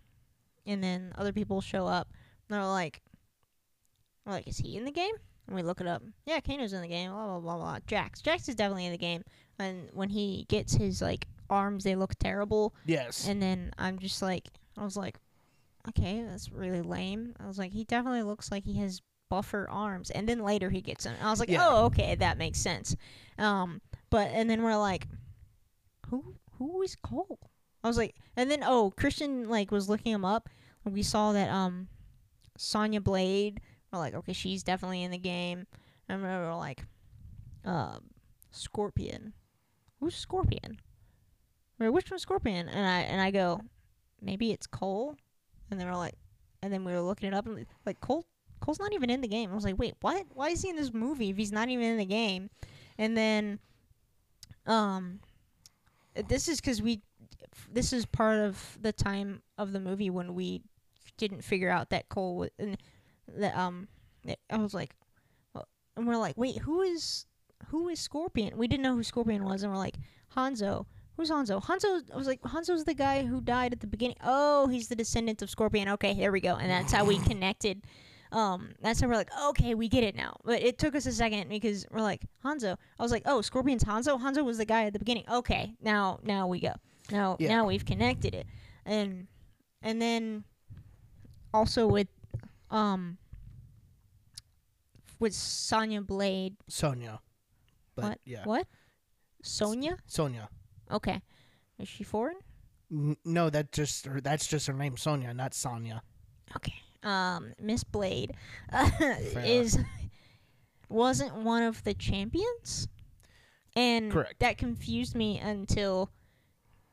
and 0.66 0.82
then 0.82 1.12
other 1.16 1.32
people 1.32 1.60
show 1.60 1.86
up. 1.86 2.08
And 2.48 2.56
they're 2.56 2.66
like, 2.66 3.02
we're 4.24 4.32
like, 4.32 4.48
is 4.48 4.58
he 4.58 4.76
in 4.76 4.84
the 4.84 4.90
game? 4.90 5.14
And 5.46 5.56
we 5.56 5.62
look 5.62 5.80
it 5.80 5.86
up. 5.86 6.02
Yeah, 6.26 6.40
Kano's 6.40 6.72
in 6.74 6.82
the 6.82 6.88
game. 6.88 7.10
Blah 7.10 7.26
blah 7.26 7.40
blah 7.40 7.56
blah. 7.56 7.78
Jax, 7.86 8.20
Jax 8.20 8.48
is 8.48 8.54
definitely 8.54 8.86
in 8.86 8.92
the 8.92 8.98
game. 8.98 9.24
And 9.58 9.88
when 9.92 10.10
he 10.10 10.44
gets 10.48 10.74
his 10.74 11.00
like 11.00 11.26
arms, 11.48 11.84
they 11.84 11.96
look 11.96 12.14
terrible. 12.18 12.74
Yes. 12.84 13.26
And 13.26 13.42
then 13.42 13.72
I'm 13.78 13.98
just 13.98 14.20
like, 14.20 14.48
I 14.76 14.84
was 14.84 14.96
like, 14.96 15.18
okay, 15.88 16.22
that's 16.22 16.52
really 16.52 16.82
lame. 16.82 17.34
I 17.40 17.46
was 17.46 17.58
like, 17.58 17.72
he 17.72 17.84
definitely 17.84 18.22
looks 18.22 18.50
like 18.50 18.64
he 18.64 18.78
has 18.78 19.00
buffer 19.28 19.68
arms. 19.70 20.10
And 20.10 20.28
then 20.28 20.40
later 20.40 20.70
he 20.70 20.80
gets 20.80 21.04
them. 21.04 21.14
I 21.22 21.30
was 21.30 21.40
like, 21.40 21.48
Yeah. 21.48 21.66
oh, 21.66 21.86
okay, 21.86 22.14
that 22.16 22.38
makes 22.38 22.58
sense. 22.58 22.96
Um, 23.38 23.80
but 24.10 24.28
and 24.32 24.48
then 24.48 24.62
we're 24.62 24.76
like, 24.76 25.06
who 26.08 26.34
who 26.58 26.82
is 26.82 26.96
Cole? 26.96 27.38
I 27.84 27.88
was 27.88 27.96
like, 27.96 28.14
and 28.36 28.50
then 28.50 28.62
oh, 28.64 28.92
Christian 28.96 29.48
like 29.48 29.70
was 29.70 29.88
looking 29.88 30.12
him 30.12 30.24
up. 30.24 30.48
And 30.84 30.94
we 30.94 31.02
saw 31.02 31.32
that 31.32 31.50
um, 31.50 31.88
Sonya 32.56 33.00
Blade. 33.00 33.60
We're 33.92 33.98
like, 33.98 34.14
okay, 34.14 34.32
she's 34.32 34.62
definitely 34.62 35.02
in 35.02 35.10
the 35.10 35.18
game. 35.18 35.66
And 36.08 36.22
we 36.22 36.28
were 36.28 36.54
like, 36.54 36.84
um, 37.64 38.04
Scorpion. 38.50 39.32
Who's 40.00 40.14
Scorpion? 40.14 40.78
Or 41.80 41.92
which 41.92 42.10
one's 42.10 42.22
Scorpion? 42.22 42.68
And 42.68 42.86
I 42.86 43.00
and 43.00 43.20
I 43.20 43.30
go, 43.30 43.60
maybe 44.20 44.50
it's 44.52 44.66
Cole. 44.66 45.16
And 45.70 45.80
they 45.80 45.84
were 45.84 45.96
like, 45.96 46.14
and 46.62 46.72
then 46.72 46.84
we 46.84 46.92
were 46.92 47.00
looking 47.00 47.28
it 47.28 47.34
up 47.34 47.46
and 47.46 47.66
like 47.86 48.00
Cole. 48.00 48.26
Cole's 48.68 48.78
not 48.78 48.92
even 48.92 49.08
in 49.08 49.22
the 49.22 49.28
game. 49.28 49.50
I 49.50 49.54
was 49.54 49.64
like, 49.64 49.78
wait, 49.78 49.94
what? 50.02 50.26
Why 50.34 50.50
is 50.50 50.60
he 50.60 50.68
in 50.68 50.76
this 50.76 50.92
movie 50.92 51.30
if 51.30 51.38
he's 51.38 51.50
not 51.50 51.70
even 51.70 51.86
in 51.86 51.96
the 51.96 52.04
game? 52.04 52.50
And 52.98 53.16
then, 53.16 53.60
um, 54.66 55.20
this 56.28 56.48
is 56.48 56.60
because 56.60 56.82
we, 56.82 57.00
this 57.72 57.94
is 57.94 58.04
part 58.04 58.40
of 58.40 58.76
the 58.78 58.92
time 58.92 59.40
of 59.56 59.72
the 59.72 59.80
movie 59.80 60.10
when 60.10 60.34
we 60.34 60.60
didn't 61.16 61.44
figure 61.44 61.70
out 61.70 61.88
that 61.88 62.10
Cole 62.10 62.36
was, 62.36 62.50
and 62.58 62.76
that 63.38 63.56
um, 63.56 63.88
I 64.50 64.58
was 64.58 64.74
like, 64.74 64.94
and 65.96 66.06
we're 66.06 66.18
like, 66.18 66.36
wait, 66.36 66.58
who 66.58 66.82
is 66.82 67.24
who 67.68 67.88
is 67.88 67.98
Scorpion? 67.98 68.58
We 68.58 68.68
didn't 68.68 68.82
know 68.82 68.96
who 68.96 69.02
Scorpion 69.02 69.44
was, 69.44 69.62
and 69.62 69.72
we're 69.72 69.78
like, 69.78 69.96
Hanzo. 70.36 70.84
Who's 71.16 71.30
Hanzo? 71.30 71.64
Hanzo. 71.64 72.02
I 72.12 72.16
was 72.18 72.26
like, 72.26 72.42
Hanzo's 72.42 72.84
the 72.84 72.92
guy 72.92 73.24
who 73.24 73.40
died 73.40 73.72
at 73.72 73.80
the 73.80 73.86
beginning. 73.86 74.18
Oh, 74.22 74.66
he's 74.66 74.88
the 74.88 74.94
descendant 74.94 75.40
of 75.40 75.48
Scorpion. 75.48 75.88
Okay, 75.88 76.12
here 76.12 76.30
we 76.30 76.42
go. 76.42 76.56
And 76.56 76.70
that's 76.70 76.92
how 76.92 77.06
we 77.06 77.18
connected. 77.20 77.82
Um, 78.32 78.74
that's 78.82 79.00
how 79.00 79.08
we're 79.08 79.14
like, 79.14 79.30
okay, 79.48 79.74
we 79.74 79.88
get 79.88 80.04
it 80.04 80.14
now. 80.14 80.36
But 80.44 80.62
it 80.62 80.78
took 80.78 80.94
us 80.94 81.06
a 81.06 81.12
second 81.12 81.48
because 81.48 81.86
we're 81.90 82.00
like, 82.02 82.22
Hanzo. 82.44 82.76
I 82.98 83.02
was 83.02 83.10
like, 83.12 83.22
oh, 83.26 83.40
Scorpion's 83.40 83.84
Hanzo. 83.84 84.20
Hanzo 84.20 84.44
was 84.44 84.58
the 84.58 84.64
guy 84.66 84.84
at 84.84 84.92
the 84.92 84.98
beginning. 84.98 85.24
Okay, 85.30 85.74
now 85.80 86.20
now 86.22 86.46
we 86.46 86.60
go. 86.60 86.72
Now 87.10 87.36
Yeah. 87.38 87.48
now 87.48 87.66
we've 87.66 87.84
connected 87.86 88.34
it, 88.34 88.46
and 88.84 89.26
and 89.82 90.00
then 90.02 90.44
also 91.54 91.86
with 91.86 92.08
um 92.70 93.16
with 95.18 95.34
Sonya 95.34 96.00
Blade. 96.02 96.56
Sonya. 96.68 97.20
But 97.96 98.04
What? 98.04 98.18
yeah. 98.24 98.44
What? 98.44 98.66
Sonya? 99.42 99.96
Sonya. 100.06 100.48
Okay. 100.90 101.20
Is 101.78 101.88
she 101.88 102.04
foreign? 102.04 102.36
N- 102.92 103.16
no, 103.24 103.50
that 103.50 103.72
just 103.72 104.06
her, 104.06 104.20
that's 104.20 104.46
just 104.46 104.66
her 104.66 104.72
name, 104.72 104.96
Sonya, 104.96 105.32
not 105.34 105.54
Sonya. 105.54 106.02
Okay. 106.56 106.74
Um, 107.02 107.52
Miss 107.60 107.84
Blade 107.84 108.32
is 109.36 109.78
wasn't 110.88 111.34
one 111.34 111.62
of 111.62 111.82
the 111.84 111.94
champions, 111.94 112.88
and 113.76 114.10
Correct. 114.10 114.40
that 114.40 114.58
confused 114.58 115.14
me 115.14 115.38
until 115.38 116.10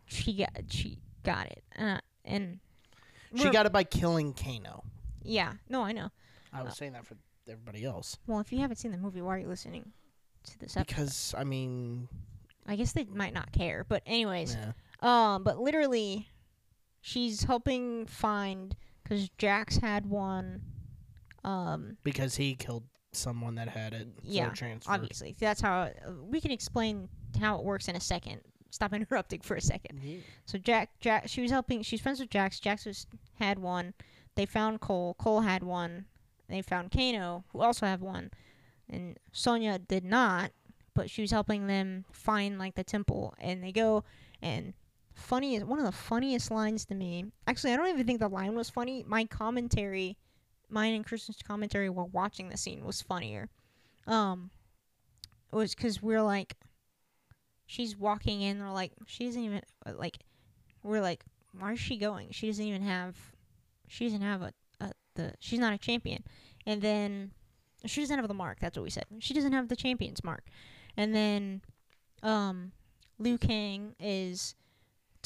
she 0.06 0.34
got 0.38 0.50
she 0.70 1.00
got 1.24 1.48
it. 1.48 1.63
Uh, 1.78 1.98
and 2.24 2.60
She 3.36 3.50
got 3.50 3.65
it 3.65 3.72
by 3.74 3.84
killing 3.84 4.34
Kano. 4.34 4.84
yeah. 5.24 5.54
No, 5.70 5.82
I 5.84 5.91
know. 5.91 6.10
I 6.54 6.62
was 6.63 6.76
saying 6.78 6.94
that 6.94 7.06
for 7.06 7.15
everybody 7.50 7.84
else 7.86 8.18
Well, 8.28 8.39
if 8.39 8.52
you 8.54 8.60
haven't 8.60 8.78
seen 8.78 8.91
the 8.91 8.98
movie, 8.98 9.22
why 9.22 9.36
are 9.36 9.39
you 9.39 9.48
listening 9.48 9.91
to 10.46 10.60
this 10.60 10.78
episode? 10.78 10.88
because 10.88 11.36
I 11.38 11.44
mean, 11.44 12.08
I 12.68 12.76
guess 12.76 12.91
they 12.94 13.06
might 13.06 13.34
not 13.34 13.52
care. 13.52 13.84
But 13.88 14.04
anyways, 14.06 14.56
yeah. 14.56 14.72
Um, 15.02 15.44
but 15.44 15.60
literally, 15.60 16.28
she's 17.02 17.44
helping 17.44 18.06
find 18.06 18.76
because 19.06 19.30
Jax 19.38 19.78
had 19.78 20.06
one. 20.06 20.62
Um, 21.44 21.98
because 22.04 22.36
he 22.36 22.56
killed 22.56 22.84
someone 23.12 23.56
that 23.56 23.70
had 23.70 23.94
it. 23.94 24.08
Yeah, 24.24 24.52
obviously, 24.88 25.36
that's 25.39 25.62
how 25.62 25.82
uh, 25.82 25.91
we 26.24 26.41
can 26.41 26.52
explain 26.52 27.08
how 27.39 27.58
it 27.58 27.63
works 27.63 27.88
in 27.88 27.96
a 27.96 28.02
second. 28.02 28.41
Stop 28.72 28.94
interrupting 28.94 29.41
for 29.41 29.56
a 29.56 29.62
second. 29.62 30.00
Yeah. 30.02 30.18
So 30.46 30.58
Jack, 30.58 30.89
Jack, 31.00 31.28
she 31.28 31.41
was 31.41 31.52
helping. 31.52 31.82
She's 31.84 32.02
friends 32.02 32.20
with 32.20 32.30
Jax. 32.30 32.60
Jax 32.60 32.86
was 32.86 33.06
had 33.36 33.60
one. 33.60 33.94
They 34.36 34.46
found 34.46 34.82
Cole. 34.82 35.15
Cole 35.18 35.41
had 35.41 35.63
one. 35.63 36.06
They 36.50 36.62
found 36.62 36.91
Kano, 36.91 37.44
who 37.54 37.62
also 37.62 37.86
had 37.86 38.02
one, 38.02 38.32
and 38.89 39.18
Sonya 39.32 39.80
did 39.80 40.04
not. 40.04 40.52
But 40.94 41.10
she 41.10 41.22
was 41.22 41.32
helping 41.32 41.68
them 41.68 42.06
find 42.12 42.58
like 42.58 42.76
the 42.76 42.84
temple, 42.84 43.36
and 43.39 43.63
they 43.63 43.72
go 43.72 44.04
and 44.41 44.74
funny 45.15 45.56
is 45.56 45.65
one 45.65 45.80
of 45.80 45.86
the 45.86 45.91
funniest 45.91 46.51
lines 46.51 46.86
to 46.86 46.95
me. 46.95 47.25
Actually, 47.47 47.73
I 47.73 47.78
don't 47.78 47.88
even 47.88 48.06
think 48.06 48.19
the 48.19 48.28
line 48.28 48.56
was 48.56 48.69
funny. 48.69 49.04
My 49.08 49.25
commentary, 49.25 50.17
mine 50.69 50.93
and 50.93 51.06
Christian's 51.06 51.41
commentary 51.41 51.89
while 51.89 52.10
watching 52.12 52.49
the 52.49 52.58
scene 52.58 52.86
was 52.86 53.01
funnier. 53.01 53.49
Um, 54.08 54.51
it 55.51 55.56
was 55.56 55.73
because 55.73 56.01
we're 56.01 56.21
like, 56.21 56.56
she's 57.65 57.97
walking 57.97 58.41
in. 58.41 58.60
We're 58.60 58.71
like, 58.71 58.91
she 59.08 59.25
doesn't 59.25 59.41
even 59.41 59.62
uh, 59.86 59.93
like. 59.97 60.19
We're 60.84 61.01
like, 61.01 61.23
why 61.58 61.73
is 61.73 61.80
she 61.80 61.97
going? 61.97 62.28
She 62.32 62.47
doesn't 62.47 62.63
even 62.65 62.84
have. 62.84 63.15
She 63.88 64.06
doesn't 64.06 64.21
have 64.21 64.41
a, 64.41 64.54
a 64.82 64.91
the. 65.15 65.34
She's 65.39 65.60
not 65.60 65.73
a 65.73 65.78
champion. 65.78 66.23
And 66.65 66.82
then 66.82 67.32
she 67.86 68.01
doesn't 68.01 68.17
have 68.17 68.28
the 68.28 68.34
mark. 68.34 68.60
That's 68.60 68.78
what 68.78 68.84
we 68.84 68.89
said. 68.89 69.06
She 69.19 69.34
doesn't 69.34 69.54
have 69.54 69.69
the 69.69 69.75
champion's 69.75 70.23
mark. 70.23 70.45
And 70.97 71.13
then, 71.13 71.62
um, 72.23 72.71
Liu 73.19 73.38
Kang 73.38 73.95
is 73.99 74.56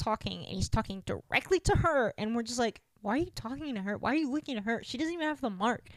talking, 0.00 0.44
and 0.46 0.56
he's 0.56 0.68
talking 0.68 1.02
directly 1.06 1.60
to 1.60 1.76
her, 1.76 2.12
and 2.18 2.34
we're 2.34 2.42
just 2.42 2.58
like, 2.58 2.80
why 3.02 3.14
are 3.14 3.18
you 3.18 3.30
talking 3.34 3.74
to 3.74 3.82
her? 3.82 3.96
Why 3.96 4.12
are 4.12 4.16
you 4.16 4.30
looking 4.30 4.56
at 4.56 4.64
her? 4.64 4.82
She 4.84 4.98
doesn't 4.98 5.12
even 5.12 5.26
have 5.26 5.40
the 5.40 5.50
mark. 5.50 5.88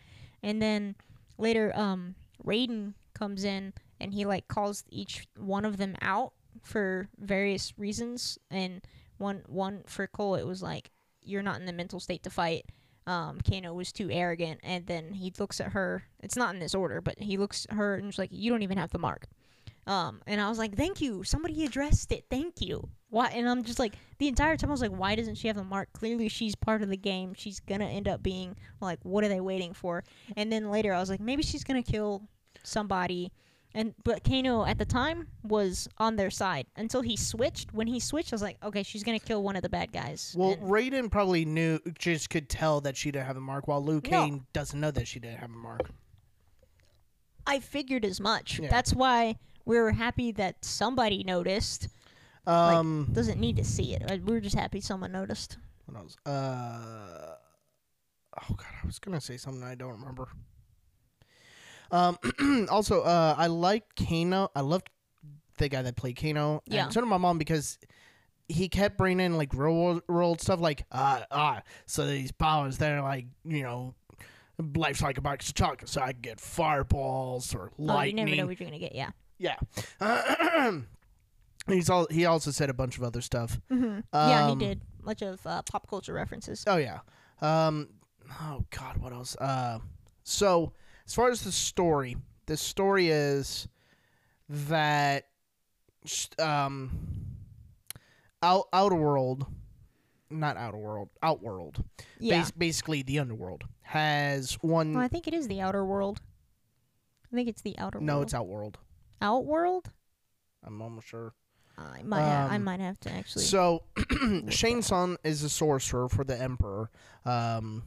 And 0.42 0.62
then 0.62 0.96
later, 1.38 1.72
um, 1.76 2.16
Raiden 2.46 2.94
comes 3.14 3.44
in, 3.44 3.74
and 4.00 4.14
he 4.14 4.26
like 4.26 4.48
calls 4.48 4.84
each 4.90 5.28
one 5.38 5.66
of 5.66 5.78
them 5.78 5.96
out 6.02 6.34
for 6.62 7.10
various 7.20 7.74
reasons. 7.78 8.38
And 8.52 8.82
one 9.18 9.44
one 9.48 9.84
for 9.88 10.08
Cole, 10.08 10.36
it 10.36 10.46
was 10.46 10.62
like 10.62 10.92
you're 11.22 11.44
not 11.44 11.60
in 11.60 11.66
the 11.66 11.74
mental 11.74 12.00
state 12.00 12.24
to 12.24 12.30
fight. 12.30 12.66
Um, 13.06 13.40
Kano 13.42 13.74
was 13.74 13.92
too 13.92 14.10
arrogant, 14.12 14.62
and 14.64 14.86
then 14.86 15.14
he 15.14 15.34
looks 15.38 15.60
at 15.60 15.74
her. 15.74 16.04
It's 16.22 16.38
not 16.38 16.54
in 16.54 16.60
this 16.60 16.76
order, 16.76 17.02
but 17.02 17.20
he 17.20 17.38
looks 17.38 17.66
at 17.70 17.76
her 17.76 17.96
and 17.96 18.10
is 18.10 18.18
like, 18.18 18.30
"You 18.32 18.52
don't 18.52 18.64
even 18.64 18.78
have 18.78 18.92
the 18.92 19.00
mark." 19.00 19.28
Um, 19.86 20.22
and 20.26 20.40
I 20.40 20.48
was 20.48 20.58
like, 20.58 20.76
"Thank 20.76 21.02
you, 21.02 21.24
somebody 21.24 21.66
addressed 21.66 22.12
it. 22.12 22.26
Thank 22.30 22.62
you." 22.62 22.90
Why? 23.14 23.28
And 23.28 23.48
I'm 23.48 23.64
just 23.64 23.78
like, 23.78 23.94
the 24.18 24.28
entire 24.28 24.58
time 24.58 24.72
I 24.72 24.74
was 24.74 24.82
like, 24.82 24.90
"Why 24.90 25.14
doesn't 25.14 25.36
she 25.36 25.48
have 25.48 25.56
the 25.56 25.64
mark? 25.64 25.94
Clearly, 25.94 26.30
she's 26.30 26.56
part 26.56 26.82
of 26.82 26.90
the 26.90 26.98
game. 26.98 27.36
She's 27.36 27.60
gonna 27.60 27.86
end 27.86 28.08
up 28.08 28.24
being 28.24 28.56
like, 28.82 28.98
what 29.04 29.24
are 29.24 29.28
they 29.28 29.40
waiting 29.40 29.72
for?" 29.74 30.04
And 30.36 30.52
then 30.52 30.72
later, 30.72 30.92
I 30.92 31.00
was 31.00 31.12
like, 31.12 31.20
maybe 31.20 31.44
she's 31.44 31.64
gonna 31.64 31.84
kill 31.84 32.24
somebody. 32.64 33.32
And 33.76 33.94
but 34.04 34.24
Kano 34.24 34.66
at 34.66 34.80
the 34.80 34.86
time 34.86 35.28
was 35.44 35.88
on 36.00 36.16
their 36.16 36.32
side 36.32 36.66
until 36.76 37.02
he 37.02 37.16
switched. 37.16 37.72
When 37.72 37.86
he 37.86 38.00
switched, 38.00 38.34
I 38.34 38.36
was 38.36 38.42
like, 38.42 38.58
okay, 38.64 38.82
she's 38.82 39.04
gonna 39.04 39.20
kill 39.20 39.44
one 39.44 39.56
of 39.56 39.62
the 39.62 39.70
bad 39.70 39.92
guys. 39.92 40.34
Well, 40.36 40.54
And- 40.54 40.64
Raiden 40.64 41.12
probably 41.12 41.46
knew, 41.46 41.80
just 42.00 42.32
could 42.32 42.50
tell 42.50 42.82
that 42.82 42.98
she 42.98 43.12
didn't 43.12 43.28
have 43.28 43.38
a 43.38 43.42
mark, 43.42 43.68
while 43.68 43.84
Liu 43.84 44.02
No. 44.10 44.42
Doesn't 44.54 44.80
know 44.80 44.90
that 44.92 45.08
she 45.08 45.20
didn't 45.20 45.38
have 45.38 45.52
a 45.52 45.54
mark. 45.58 45.92
I 47.46 47.60
figured 47.60 48.06
as 48.06 48.20
much. 48.20 48.58
Yeah. 48.60 48.70
That's 48.70 48.94
why 48.94 49.36
we 49.66 49.78
were 49.80 49.92
happy 49.92 50.32
that 50.32 50.66
somebody 50.66 51.24
noticed. 51.24 51.90
Um, 52.46 53.10
Doesn't 53.14 53.40
need 53.40 53.56
to 53.58 53.64
see 53.64 53.96
it. 53.96 54.04
We 54.24 54.34
were 54.34 54.42
just 54.42 54.56
happy 54.56 54.82
someone 54.82 55.12
noticed. 55.12 55.58
what 55.86 55.98
else? 55.98 56.18
Uh, 56.26 57.36
oh 58.50 58.54
god, 58.56 58.68
I 58.82 58.86
was 58.86 59.00
gonna 59.00 59.22
say 59.22 59.38
something 59.38 59.64
I 59.64 59.76
don't 59.76 59.92
remember. 59.92 60.28
Um, 61.92 62.18
also, 62.70 63.02
uh, 63.02 63.36
I 63.38 63.48
liked 63.48 63.96
Kano. 63.96 64.50
I 64.56 64.62
loved 64.62 64.90
the 65.58 65.70
guy 65.70 65.82
that 65.84 65.96
played 65.96 66.20
Kano. 66.20 66.62
Yeah. 66.66 66.86
And 66.86 66.94
so 66.94 67.02
did 67.02 67.08
my 67.08 67.18
mom 67.18 67.38
because 67.38 67.78
he 68.50 68.68
kept 68.68 68.98
bringing 68.98 69.26
in 69.26 69.38
like 69.38 69.54
real 69.54 69.76
world, 69.76 70.02
world 70.08 70.42
stuff 70.42 70.60
like 70.60 70.86
ah 70.92 71.26
ah. 71.32 71.62
So 71.86 72.06
these 72.08 72.32
powers, 72.32 72.78
they're 72.78 73.02
like 73.02 73.26
you 73.46 73.64
know. 73.64 73.96
Life's 74.76 75.02
like 75.02 75.18
a 75.18 75.22
box 75.22 75.50
of 75.50 75.56
chocolates, 75.56 75.94
so 75.94 76.02
I 76.02 76.12
can 76.12 76.22
get 76.22 76.40
fireballs 76.40 77.56
or 77.56 77.72
lightning. 77.80 77.90
Oh, 77.90 78.04
you 78.04 78.14
never 78.14 78.36
know 78.44 78.46
what 78.48 78.60
you're 78.60 78.70
gonna 78.70 78.78
get. 78.80 78.94
Yeah. 78.94 79.10
Yeah. 79.40 79.58
He's 81.68 81.90
all. 81.90 82.08
He 82.10 82.26
also 82.26 82.52
said 82.52 82.70
a 82.70 82.74
bunch 82.74 82.98
of 82.98 83.04
other 83.04 83.22
stuff. 83.22 83.60
Mm-hmm. 83.72 84.00
yeah, 84.14 84.46
he 84.48 84.52
Um, 84.54 84.60
did. 84.60 84.82
Much 85.02 85.22
of 85.22 85.46
uh, 85.48 85.62
pop 85.64 85.88
culture 85.90 86.14
references. 86.14 86.64
Oh 86.68 86.78
yeah. 86.78 87.00
Um. 87.42 87.90
Oh 88.42 88.66
God. 88.70 88.98
What 88.98 89.14
else? 89.14 89.36
Uh. 89.38 89.80
So 90.24 90.74
as 91.06 91.14
far 91.14 91.30
as 91.30 91.42
the 91.44 91.52
story, 91.52 92.18
the 92.48 92.58
story 92.58 93.10
is 93.10 93.68
that 94.50 95.26
um. 96.40 96.92
Out 98.42 98.66
outer 98.74 98.96
world, 98.96 99.46
not 100.30 100.58
outer 100.58 100.78
world, 100.78 101.08
outworld. 101.22 101.82
Yeah. 102.20 102.42
Bas- 102.42 102.52
basically, 102.52 103.02
the 103.02 103.20
underworld 103.20 103.64
has 103.84 104.56
one. 104.56 104.92
Well, 104.94 105.02
I 105.02 105.08
think 105.08 105.30
it 105.30 105.34
is 105.34 105.48
the 105.48 105.62
outer 105.62 105.86
world. 105.86 106.20
I 107.32 107.36
think 107.38 107.48
it's 107.48 107.62
the 107.62 107.78
outer 107.78 108.02
no, 108.02 108.16
world. 108.16 108.24
it's 108.24 108.34
outworld. 108.34 108.78
outworld. 109.22 109.92
I'm 110.62 110.82
almost 110.82 111.08
sure. 111.08 111.34
I 111.86 112.04
might. 112.04 112.22
ha- 112.22 112.48
I 112.52 112.56
Um, 112.56 112.64
might 112.64 112.80
have 112.80 113.00
to 113.02 113.12
actually. 113.12 113.46
So, 113.46 113.84
Shang 114.50 114.82
Tsung 114.82 115.18
is 115.24 115.44
a 115.44 115.50
sorcerer 115.50 116.10
for 116.10 116.24
the 116.24 116.40
Emperor, 116.40 116.90
um, 117.26 117.84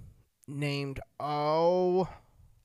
named 0.47 1.01
oh, 1.21 2.09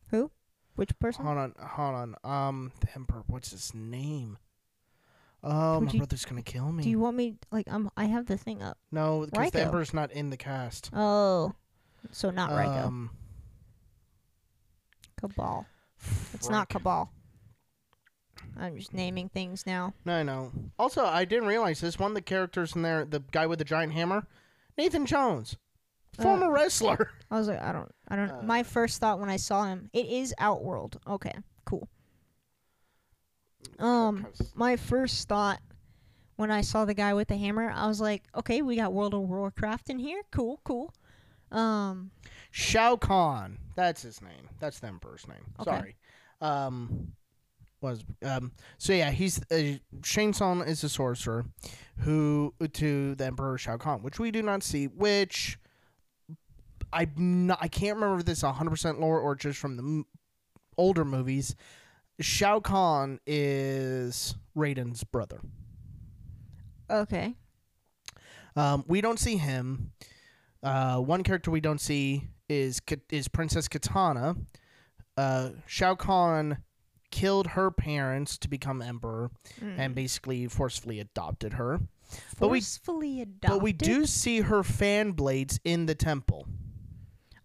Who? 0.09 0.31
Which 0.75 0.97
person? 0.99 1.25
hold 1.25 1.37
on, 1.37 1.53
hold 1.59 1.95
on, 1.95 2.15
um, 2.23 2.71
the 2.81 2.87
Emperor. 2.95 3.23
What's 3.27 3.51
his 3.51 3.73
name? 3.73 4.37
Oh, 5.43 5.79
Would 5.79 5.85
my 5.87 5.91
you- 5.93 5.99
brother's 5.99 6.25
gonna 6.25 6.41
kill 6.43 6.71
me. 6.71 6.83
Do 6.83 6.89
you 6.89 6.99
want 6.99 7.17
me? 7.17 7.35
Like, 7.51 7.67
I'm. 7.67 7.89
I 7.97 8.05
have 8.05 8.27
the 8.27 8.37
thing 8.37 8.61
up. 8.61 8.77
no, 8.91 9.21
because 9.25 9.51
the 9.51 9.57
Raiko. 9.59 9.65
Emperor's 9.65 9.93
not 9.93 10.11
in 10.11 10.29
the 10.29 10.37
cast. 10.37 10.89
Oh, 10.93 11.53
so 12.11 12.29
not 12.29 12.51
Raiko. 12.51 12.87
Um, 12.87 13.09
Kabal. 15.19 15.65
It's 16.33 16.49
not 16.49 16.71
frick. 16.71 16.83
Kabal. 16.83 17.09
I'm 18.59 18.77
just 18.77 18.93
naming 18.93 19.29
things 19.29 19.65
now. 19.65 19.93
No, 20.05 20.13
I 20.13 20.23
know. 20.23 20.51
Also, 20.77 21.05
I 21.05 21.25
didn't 21.25 21.47
realize 21.47 21.79
this. 21.81 21.97
One 21.97 22.11
of 22.11 22.15
the 22.15 22.21
characters 22.21 22.75
in 22.75 22.81
there, 22.81 23.05
the 23.05 23.21
guy 23.31 23.47
with 23.47 23.59
the 23.59 23.65
giant 23.65 23.93
hammer, 23.93 24.27
Nathan 24.77 25.05
Jones, 25.05 25.57
former 26.19 26.47
Uh, 26.47 26.49
wrestler. 26.49 27.11
I 27.31 27.37
was 27.37 27.47
like, 27.47 27.61
I 27.61 27.71
don't, 27.71 27.91
I 28.07 28.15
don't. 28.15 28.29
Uh, 28.31 28.41
my 28.43 28.63
first 28.63 28.99
thought 28.99 29.19
when 29.19 29.29
I 29.29 29.37
saw 29.37 29.65
him, 29.65 29.89
it 29.93 30.05
is 30.05 30.33
Outworld. 30.37 30.99
Okay, 31.07 31.33
cool. 31.65 31.87
Um, 33.79 34.27
my 34.53 34.75
first 34.75 35.27
thought 35.27 35.59
when 36.35 36.51
I 36.51 36.61
saw 36.61 36.85
the 36.85 36.93
guy 36.93 37.13
with 37.13 37.27
the 37.29 37.37
hammer, 37.37 37.71
I 37.73 37.87
was 37.87 38.01
like, 38.01 38.23
okay, 38.35 38.61
we 38.61 38.75
got 38.75 38.93
World 38.93 39.13
of 39.13 39.21
Warcraft 39.21 39.89
in 39.89 39.99
here. 39.99 40.21
Cool, 40.31 40.59
cool. 40.63 40.93
Um, 41.51 42.11
Shao 42.51 42.95
Kahn. 42.95 43.57
That's 43.75 44.01
his 44.01 44.21
name. 44.21 44.49
That's 44.59 44.79
the 44.79 44.87
Emperor's 44.87 45.27
name. 45.27 45.53
Okay. 45.59 45.69
Sorry. 45.71 45.95
Um, 46.41 47.13
was 47.81 48.03
um. 48.23 48.51
So 48.77 48.93
yeah, 48.93 49.11
he's 49.11 49.41
uh, 49.51 49.77
Shang 50.03 50.33
Tsung 50.33 50.61
is 50.61 50.83
a 50.83 50.89
sorcerer 50.89 51.45
who 51.99 52.53
to 52.73 53.15
the 53.15 53.25
Emperor 53.25 53.57
Shao 53.57 53.77
Kahn, 53.77 54.03
which 54.03 54.19
we 54.19 54.31
do 54.31 54.41
not 54.41 54.63
see. 54.63 54.85
Which 54.85 55.57
I 56.93 57.07
not 57.15 57.57
I 57.61 57.67
can't 57.67 57.95
remember 57.95 58.19
if 58.19 58.25
this 58.25 58.39
is 58.39 58.43
hundred 58.43 58.71
percent 58.71 58.99
lore 58.99 59.19
or 59.19 59.35
just 59.35 59.59
from 59.59 59.77
the 59.77 59.83
m- 59.83 60.05
older 60.77 61.05
movies. 61.05 61.55
Shao 62.19 62.59
Kahn 62.59 63.19
is 63.25 64.35
Raiden's 64.55 65.03
brother. 65.03 65.39
okay. 66.89 67.35
Um, 68.55 68.83
we 68.87 68.99
don't 69.01 69.17
see 69.17 69.37
him. 69.37 69.91
Uh, 70.61 70.97
one 70.97 71.23
character 71.23 71.49
we 71.49 71.61
don't 71.61 71.79
see 71.81 72.27
is 72.49 72.81
is 73.09 73.27
Princess 73.27 73.67
Katana. 73.67 74.35
Uh, 75.17 75.51
Shao 75.65 75.95
Kahn 75.95 76.57
killed 77.11 77.47
her 77.47 77.69
parents 77.71 78.37
to 78.39 78.47
become 78.49 78.81
emperor 78.81 79.29
Mm. 79.61 79.77
and 79.79 79.95
basically 79.95 80.47
forcefully 80.47 80.99
adopted 80.99 81.53
her. 81.53 81.79
But 82.39 82.49
we- 82.49 82.59
Forcefully 82.59 83.21
adopted. 83.21 83.49
But 83.49 83.61
we 83.61 83.71
do 83.73 84.05
see 84.05 84.41
her 84.41 84.63
fan 84.63 85.11
blades 85.11 85.59
in 85.63 85.85
the 85.85 85.95
temple. 85.95 86.47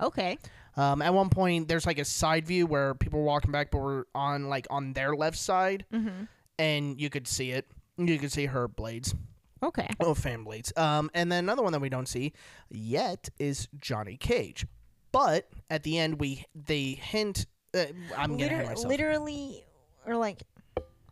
Okay. 0.00 0.38
Um, 0.76 1.00
at 1.02 1.14
one 1.14 1.30
point, 1.30 1.68
there's 1.68 1.86
like 1.86 1.98
a 1.98 2.04
side 2.04 2.46
view 2.46 2.66
where 2.66 2.94
people 2.94 3.20
are 3.20 3.24
walking 3.24 3.50
back, 3.50 3.70
but 3.70 3.78
we're 3.78 4.04
on 4.14 4.48
like 4.48 4.66
on 4.70 4.92
their 4.92 5.14
left 5.16 5.38
side, 5.38 5.86
Mm-hmm. 5.92 6.24
and 6.58 7.00
you 7.00 7.08
could 7.10 7.26
see 7.26 7.50
it. 7.52 7.66
You 7.96 8.18
could 8.18 8.30
see 8.32 8.46
her 8.46 8.68
blades. 8.68 9.14
Okay. 9.62 9.88
Oh, 10.00 10.12
fan 10.12 10.44
blades. 10.44 10.70
Um, 10.76 11.10
and 11.14 11.32
then 11.32 11.44
another 11.44 11.62
one 11.62 11.72
that 11.72 11.80
we 11.80 11.88
don't 11.88 12.06
see 12.08 12.34
yet 12.68 13.30
is 13.38 13.68
Johnny 13.80 14.18
Cage. 14.18 14.66
But 15.12 15.48
at 15.70 15.82
the 15.82 15.96
end, 15.98 16.20
we 16.20 16.44
they 16.54 16.90
hint. 16.90 17.46
I'm 18.16 18.36
getting 18.36 18.36
ahead 18.36 18.36
of 18.36 18.38
Liter- 18.38 18.66
myself. 18.68 18.86
literally, 18.86 19.64
or 20.06 20.16
like, 20.16 20.42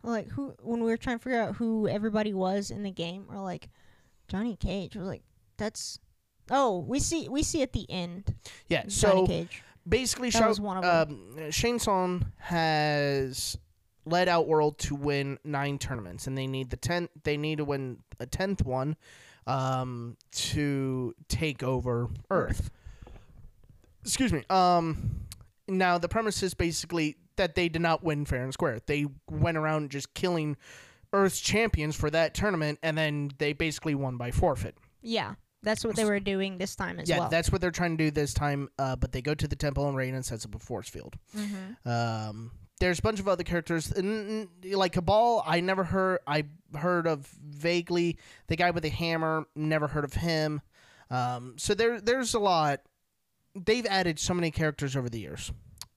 like 0.03 0.27
who 0.29 0.53
when 0.61 0.79
we 0.81 0.87
were 0.87 0.97
trying 0.97 1.17
to 1.17 1.23
figure 1.23 1.39
out 1.41 1.55
who 1.55 1.87
everybody 1.87 2.33
was 2.33 2.71
in 2.71 2.83
the 2.83 2.91
game, 2.91 3.25
or 3.29 3.39
like 3.41 3.69
Johnny 4.27 4.55
Cage 4.55 4.95
was 4.95 5.07
like, 5.07 5.23
that's. 5.57 5.99
Oh, 6.51 6.77
we 6.87 6.99
see 6.99 7.27
we 7.27 7.41
see 7.41 7.63
at 7.63 7.73
the 7.73 7.85
end 7.89 8.35
yeah. 8.69 8.81
Johnny 8.81 8.89
So 8.91 9.25
Cage. 9.27 9.63
basically, 9.87 10.29
That 10.29 10.47
was 10.47 10.59
one 10.61 10.77
of 10.77 10.83
um, 11.09 11.49
Shang 11.51 11.79
Tsung 11.79 12.31
has 12.37 13.57
led 14.05 14.29
Outworld 14.29 14.77
to 14.79 14.93
win 14.93 15.39
nine 15.43 15.79
tournaments, 15.79 16.27
and 16.27 16.37
they 16.37 16.45
need 16.45 16.69
the 16.69 16.77
tenth 16.77 17.09
They 17.23 17.35
need 17.37 17.57
to 17.57 17.65
win 17.65 17.97
a 18.19 18.27
tenth 18.27 18.63
one 18.63 18.95
um, 19.47 20.17
to 20.33 21.15
take 21.27 21.63
over 21.63 22.09
Earth. 22.29 22.69
Excuse 24.03 24.31
me. 24.31 24.43
Um, 24.51 25.24
now 25.67 25.97
the 25.97 26.09
premise 26.09 26.43
is 26.43 26.53
basically 26.53 27.17
that 27.37 27.55
they 27.55 27.69
did 27.69 27.81
not 27.81 28.03
win 28.03 28.25
fair 28.25 28.43
and 28.43 28.53
square. 28.53 28.79
They 28.85 29.07
went 29.29 29.57
around 29.57 29.91
just 29.91 30.13
killing 30.13 30.57
Earth's 31.13 31.39
champions 31.39 31.95
for 31.95 32.09
that 32.09 32.33
tournament, 32.33 32.79
and 32.83 32.97
then 32.97 33.31
they 33.37 33.53
basically 33.53 33.95
won 33.95 34.17
by 34.17 34.31
forfeit. 34.31 34.77
Yeah, 35.01 35.35
that's 35.63 35.83
what 35.83 35.95
they 35.95 36.05
were 36.05 36.19
doing 36.19 36.57
this 36.57 36.75
time 36.75 36.99
as 36.99 37.09
yeah, 37.09 37.17
well. 37.17 37.25
Yeah, 37.25 37.29
that's 37.29 37.51
what 37.51 37.61
they're 37.61 37.71
trying 37.71 37.97
to 37.97 38.03
do 38.05 38.11
this 38.11 38.33
time. 38.33 38.69
Uh, 38.77 38.95
but 38.95 39.11
they 39.11 39.21
go 39.21 39.33
to 39.33 39.47
the 39.47 39.55
temple 39.55 39.87
and 39.87 39.97
Raiden 39.97 40.23
sets 40.23 40.45
up 40.45 40.55
a 40.55 40.59
force 40.59 40.89
field. 40.89 41.15
mm-hmm. 41.35 41.89
Um, 41.89 42.51
there's 42.79 42.99
a 42.99 43.01
bunch 43.01 43.19
of 43.21 43.27
other 43.27 43.43
characters, 43.43 43.91
and, 43.91 44.49
and, 44.63 44.73
like 44.73 44.93
Kabal. 44.93 45.43
I 45.45 45.61
never 45.61 45.83
heard. 45.83 46.19
I 46.27 46.43
heard 46.75 47.07
of 47.07 47.25
vaguely 47.25 48.17
the 48.47 48.57
guy 48.57 48.71
with 48.71 48.83
the 48.83 48.89
hammer. 48.89 49.45
Never 49.55 49.87
heard 49.87 50.03
of 50.03 50.13
him. 50.13 50.61
Um, 51.09 51.53
so 51.57 51.73
there, 51.73 52.01
there's 52.01 52.33
a 52.33 52.39
lot. 52.39 52.81
They've 53.55 53.85
added 53.85 54.19
so 54.19 54.33
many 54.33 54.51
characters 54.51 54.95
over 54.95 55.09
the 55.09 55.19
years. 55.19 55.51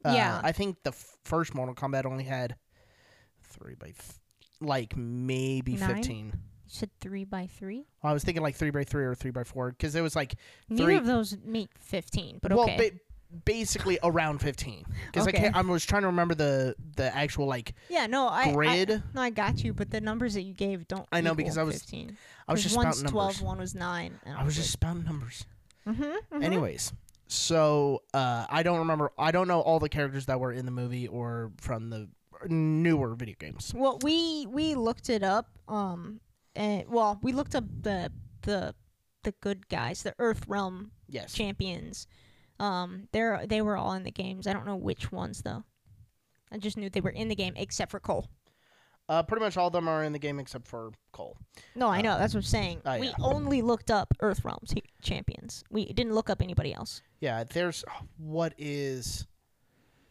Uh, 0.05 0.13
Yeah. 0.15 0.41
I 0.43 0.53
think 0.53 0.83
the 0.85 0.91
f- 0.91 1.17
first 1.25 1.55
Mortal 1.55 1.75
Kombat 1.75 2.05
only 2.07 2.25
had 2.25 2.57
three 3.43 3.75
by, 3.75 3.87
th- 3.87 3.97
like 4.61 4.97
maybe 4.97 5.77
Nine? 5.77 5.97
fifteen. 5.97 6.27
You 6.27 6.71
said 6.75 6.91
three 7.01 7.25
by 7.25 7.47
three. 7.47 7.87
I 8.03 8.13
was 8.13 8.23
thinking 8.25 8.43
like 8.43 8.55
three 8.55 8.71
by 8.71 8.85
three 8.85 9.05
or 9.05 9.15
three 9.15 9.31
by 9.31 9.43
four 9.45 9.71
because 9.71 9.95
it 9.95 10.03
was 10.03 10.15
like 10.15 10.35
Neither 10.69 10.85
Three- 10.85 10.97
of 10.97 11.07
those 11.07 11.37
make 11.45 11.71
fifteen, 11.79 12.39
but 12.43 12.53
well, 12.53 12.65
okay. 12.65 12.91
ba- 12.91 12.99
basically 13.45 13.99
around 14.03 14.39
fifteen 14.41 14.85
because 15.07 15.27
Okay. 15.27 15.37
I 15.39 15.41
can't, 15.41 15.57
I 15.57 15.61
was 15.63 15.85
trying 15.85 16.03
to 16.03 16.09
remember 16.09 16.35
the 16.35 16.75
the 16.97 17.15
actual 17.15 17.47
like 17.47 17.75
yeah, 17.89 18.07
no, 18.07 18.29
I, 18.29 18.43
I 18.43 18.53
grid. 18.53 19.03
no, 19.15 19.21
I 19.23 19.31
got 19.31 19.65
you, 19.65 19.73
but 19.75 19.91
the 19.91 20.01
numbers 20.01 20.35
that 20.35 20.43
you 20.43 20.55
gave 20.55 20.87
don't. 20.89 21.07
I 21.11 21.21
know, 21.23 21.35
because 21.35 21.59
I 21.59 21.63
was- 21.63 21.75
15. 21.77 22.17
I 22.47 22.53
was 22.53 22.63
just 22.63 22.77
one's 22.77 22.97
spouting 22.99 23.11
twelve, 23.13 23.29
numbers. 23.35 23.43
one 23.43 23.59
was 23.59 23.75
nine. 23.75 24.19
And 24.25 24.37
I 24.37 24.45
was 24.45 24.55
just 24.55 24.71
spouting 24.71 25.05
numbers. 25.05 25.45
Mm-hmm, 25.87 26.43
Anyways, 26.43 26.93
so 27.29 28.03
uh, 28.15 28.47
I 28.51 28.63
don't 28.63 28.79
remember. 28.81 29.13
I 29.19 29.31
don't 29.31 29.47
know 29.49 29.61
all 29.61 29.79
the 29.79 29.89
characters 29.89 30.27
that 30.27 30.41
were 30.41 30.53
in 30.53 30.65
the 30.65 30.71
movie 30.73 31.07
or 31.07 31.53
from 31.59 31.91
the 31.91 32.09
newer 32.49 33.15
video 33.15 33.37
games. 33.39 33.73
Well, 33.75 33.99
we 34.03 34.47
we 34.47 34.75
looked 34.75 35.09
it 35.11 35.23
up. 35.23 35.51
Um, 35.69 36.21
and 36.57 36.89
well, 36.89 37.19
we 37.23 37.33
looked 37.33 37.55
up 37.55 37.65
the 37.83 38.11
the 38.43 38.75
the 39.25 39.33
good 39.41 39.69
guys, 39.69 40.03
the 40.03 40.15
Earth 40.19 40.45
Realm 40.49 40.91
Yes. 41.09 41.33
champions. 41.33 42.07
Um, 42.61 43.09
they're 43.13 43.47
they 43.47 43.63
were 43.63 43.77
all 43.77 43.93
in 43.93 44.03
the 44.05 44.11
games. 44.11 44.47
I 44.47 44.53
don't 44.53 44.67
know 44.67 44.77
which 44.77 45.13
ones 45.13 45.43
though. 45.43 45.65
I 46.51 46.59
just 46.59 46.77
knew 46.77 46.89
they 46.91 47.01
were 47.03 47.11
in 47.11 47.29
the 47.29 47.35
game 47.37 47.55
except 47.57 47.91
for 47.91 48.01
Cole. 48.01 48.27
Uh, 49.09 49.23
pretty 49.23 49.43
much 49.43 49.57
all 49.57 49.69
of 49.69 49.73
them 49.73 49.89
are 49.89 50.05
in 50.05 50.13
the 50.13 50.19
game 50.19 50.39
except 50.39 50.69
for 50.69 50.91
Cole. 51.13 51.39
No, 51.75 51.89
I 51.89 52.03
know 52.03 52.19
that's 52.19 52.35
what 52.35 52.41
I'm 52.41 52.45
saying. 52.45 52.83
oh, 52.85 52.99
we 52.99 53.07
yeah. 53.07 53.15
only 53.21 53.63
looked 53.63 53.91
up 53.91 54.13
Earth 54.21 54.45
Realms 54.45 54.75
t- 54.75 54.83
champions. 55.01 55.65
We 55.71 55.87
didn't 55.93 56.15
look 56.15 56.29
up 56.29 56.43
anybody 56.43 56.75
else. 56.75 57.01
Yeah. 57.21 57.45
There's 57.45 57.85
what 58.19 58.53
is 58.59 59.27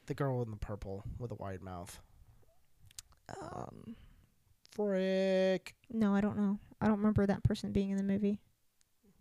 the 0.07 0.15
girl 0.15 0.41
in 0.41 0.49
the 0.49 0.57
purple 0.57 1.03
with 1.19 1.31
a 1.31 1.35
wide 1.35 1.61
mouth? 1.61 1.99
Um, 3.39 3.95
Frick. 4.71 5.75
no, 5.91 6.15
I 6.15 6.21
don't 6.21 6.37
know. 6.37 6.57
I 6.81 6.87
don't 6.87 6.97
remember 6.97 7.25
that 7.25 7.43
person 7.43 7.71
being 7.71 7.91
in 7.91 7.97
the 7.97 8.03
movie. 8.03 8.39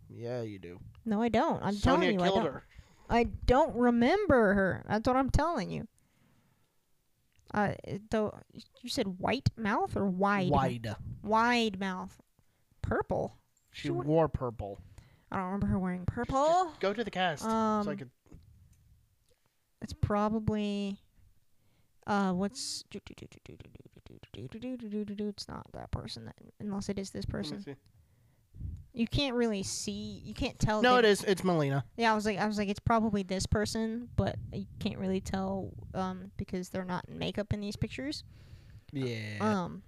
Yeah, 0.09 0.41
you 0.41 0.57
do. 0.57 0.79
No, 1.05 1.21
I 1.21 1.29
don't. 1.29 1.61
I'm 1.61 1.73
Sonya 1.73 2.13
telling 2.13 2.19
you, 2.19 2.25
I 2.25 2.29
don't. 2.29 2.45
her. 2.45 2.63
I 3.09 3.23
don't 3.45 3.75
remember 3.75 4.53
her. 4.53 4.85
That's 4.87 5.07
what 5.07 5.17
I'm 5.17 5.29
telling 5.29 5.69
you. 5.69 5.87
Uh, 7.53 7.73
though 8.11 8.37
you 8.81 8.89
said 8.89 9.19
white 9.19 9.49
mouth 9.57 9.95
or 9.95 10.05
wide? 10.05 10.49
Wide. 10.49 10.95
Wide 11.23 11.79
mouth. 11.79 12.19
Purple. 12.81 13.37
She 13.71 13.83
She 13.83 13.89
would- 13.91 14.05
wore 14.07 14.27
purple. 14.27 14.81
I 15.31 15.37
don't 15.37 15.45
remember 15.45 15.67
her 15.67 15.79
wearing 15.79 16.05
purple. 16.05 16.73
Go 16.79 16.93
to 16.93 17.03
the 17.03 17.11
cast. 17.11 17.45
Um, 17.45 17.83
so 17.83 17.91
I 17.91 17.95
could. 17.95 18.09
It's 19.81 19.93
probably. 19.93 20.97
Uh, 22.05 22.33
what's? 22.33 22.83
It's 22.93 25.47
not 25.47 25.67
that 25.73 25.91
person. 25.91 26.25
That, 26.25 26.35
unless 26.59 26.89
it 26.89 26.97
is 26.97 27.11
this 27.11 27.25
let 27.25 27.27
me 27.27 27.31
person. 27.31 27.75
You 28.97 29.05
can't 29.07 29.35
really 29.35 29.61
see. 29.63 30.21
You 30.25 30.33
can't 30.33 30.57
tell. 30.57 30.81
No, 30.81 30.97
it 30.97 31.05
is. 31.05 31.23
It's 31.23 31.43
Mileena. 31.43 31.83
Yeah, 31.97 32.11
I 32.11 32.15
was 32.15 32.25
like, 32.25 32.39
I 32.39 32.47
was 32.47 32.57
like, 32.57 32.67
it's 32.67 32.79
probably 32.79 33.21
this 33.21 33.45
person, 33.45 34.09
but 34.15 34.37
you 34.51 34.65
can't 34.79 34.97
really 34.97 35.21
tell, 35.21 35.71
um, 35.93 36.31
because 36.35 36.69
they're 36.69 36.83
not 36.83 37.05
in 37.07 37.17
makeup 37.19 37.53
in 37.53 37.61
these 37.61 37.75
pictures. 37.75 38.23
Yeah. 38.91 39.37
Um, 39.39 39.83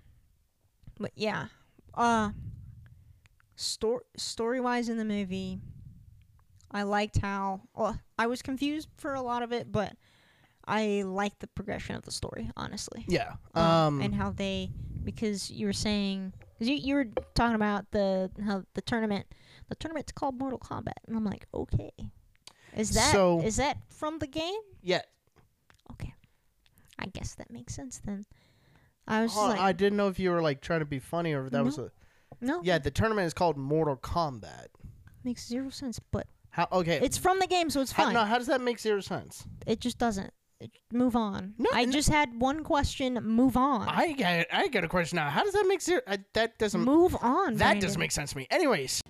but 1.00 1.12
yeah, 1.16 1.48
uh, 1.96 2.30
story 3.56 4.04
story 4.18 4.60
wise 4.62 4.90
in 4.90 4.98
the 4.98 5.06
movie, 5.06 5.60
I 6.72 6.84
liked 6.84 7.18
how. 7.18 7.62
Well, 7.76 8.00
I 8.18 8.28
was 8.28 8.42
confused 8.42 8.90
for 8.98 9.14
a 9.16 9.22
lot 9.22 9.42
of 9.44 9.52
it, 9.52 9.72
but 9.72 9.94
I 10.68 11.02
liked 11.04 11.40
the 11.40 11.48
progression 11.48 11.96
of 11.96 12.04
the 12.04 12.12
story, 12.12 12.52
honestly. 12.56 13.06
yeah. 13.08 13.34
Um, 13.56 13.64
Um. 13.66 14.02
and 14.02 14.14
how 14.14 14.32
they 14.32 14.70
because 15.04 15.50
you 15.50 15.66
were 15.66 15.74
saying 15.74 16.34
'cause 16.60 16.68
you 16.68 16.76
you 16.76 16.96
were 16.96 17.06
talking 17.34 17.56
about 17.56 17.90
the 17.92 18.30
how 18.46 18.64
the 18.74 18.82
tournament 18.82 19.26
the 19.70 19.76
tournament's 19.76 20.12
called 20.12 20.38
Mortal 20.38 20.60
Kombat 20.60 20.94
and 21.08 21.16
I'm 21.16 21.24
like 21.26 21.48
okay 21.54 21.92
is 22.76 22.92
that 22.92 23.08
is 23.08 23.56
So- 23.56 23.62
that 23.64 23.78
from 23.90 24.20
the 24.20 24.28
game 24.28 24.60
yeah. 24.82 25.02
okay 25.92 26.14
I 27.00 27.06
guess 27.08 27.36
that 27.36 27.50
makes 27.50 27.74
sense 27.74 28.00
then 28.04 28.26
I 29.08 29.22
was 29.24 29.32
just 29.34 29.42
like 29.48 29.60
I 29.60 29.72
didn't 29.72 29.98
know 29.98 30.08
if 30.10 30.20
you 30.20 30.30
were 30.32 30.42
like 30.42 30.62
trying 30.62 30.80
to 30.82 30.86
be 30.86 31.00
funny 31.00 31.34
or 31.34 31.46
if 31.46 31.52
that 31.52 31.64
was 31.64 31.78
No. 31.78 31.86
a. 31.86 31.90
no 32.42 32.62
Yeah, 32.64 32.78
the 32.78 32.92
tournament 32.92 33.26
is 33.26 33.34
called 33.34 33.58
Mortal 33.58 33.96
Kombat. 33.98 34.68
makes 35.24 35.48
zero 35.48 35.70
sense 35.70 36.00
but 36.12 36.28
How? 36.52 36.68
Okay. 36.72 37.00
it's 37.02 37.18
from 37.18 37.40
the 37.40 37.48
game 37.48 37.70
so 37.70 37.82
it's 37.82 37.92
how, 37.94 38.04
fine 38.06 38.14
no, 38.14 38.26
how 38.26 38.38
does 38.38 38.48
that 38.48 38.62
make 38.62 38.80
zero 38.80 39.00
sense? 39.02 39.48
it 39.66 39.80
just 39.80 39.98
doesn't 39.98 40.34
move 40.92 41.16
on 41.16 41.54
No, 41.58 41.70
I 41.74 41.86
no. 41.86 41.92
just 41.92 42.10
had 42.10 42.38
one 42.40 42.64
question 42.64 43.14
move 43.24 43.56
on 43.56 43.88
I 43.88 44.12
got. 44.14 44.46
I 44.52 44.68
got 44.68 44.84
a 44.84 44.88
question 44.90 45.16
now. 45.16 45.30
How 45.30 45.44
does 45.44 45.54
that 45.54 45.66
make 45.68 45.80
sense? 45.82 46.02
I, 46.08 46.16
uh, 46.16 46.18
that 46.34 46.58
doesn't. 46.58 46.82
move 46.82 47.16
on 47.22 47.54
that 47.56 47.58
Brandon. 47.60 47.82
doesn't 47.88 48.00
make 48.00 48.12
sense 48.12 48.32
to 48.32 48.38
me. 48.38 48.48
Anyways. 48.52 49.02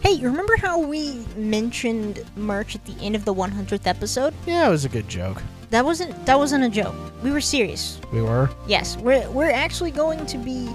Hey, 0.00 0.12
you 0.12 0.28
remember 0.28 0.56
how 0.58 0.78
we 0.78 1.24
mentioned 1.36 2.22
merch 2.36 2.74
at 2.74 2.84
the 2.84 2.94
end 3.04 3.16
of 3.16 3.24
the 3.24 3.32
100th 3.34 3.86
episode? 3.86 4.34
Yeah, 4.46 4.66
it 4.68 4.70
was 4.70 4.84
a 4.84 4.88
good 4.88 5.08
joke. 5.08 5.42
That 5.70 5.84
wasn't 5.84 6.26
that 6.26 6.38
wasn't 6.38 6.64
a 6.64 6.68
joke. 6.68 6.94
We 7.24 7.30
were 7.32 7.40
serious. 7.40 7.98
We 8.12 8.20
were. 8.22 8.50
Yes, 8.68 8.96
we're 8.98 9.28
we're 9.30 9.50
actually 9.50 9.90
going 9.90 10.24
to 10.26 10.38
be 10.38 10.68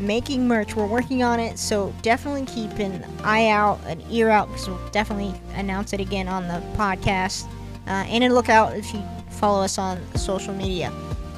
making 0.00 0.48
merch. 0.48 0.74
We're 0.74 0.86
working 0.86 1.22
on 1.22 1.38
it, 1.38 1.58
so 1.58 1.94
definitely 2.02 2.46
keep 2.46 2.72
an 2.80 3.04
eye 3.22 3.48
out, 3.50 3.78
an 3.86 4.02
ear 4.10 4.30
out, 4.30 4.48
because 4.48 4.68
we'll 4.68 4.88
definitely 4.88 5.38
announce 5.54 5.92
it 5.92 6.00
again 6.00 6.26
on 6.28 6.48
the 6.48 6.60
podcast. 6.76 7.46
Uh, 7.86 8.04
and 8.08 8.24
a 8.24 8.28
lookout 8.32 8.76
if 8.76 8.92
you 8.94 9.02
follow 9.30 9.62
us 9.62 9.78
on 9.78 10.00
social 10.16 10.54
media, 10.54 10.92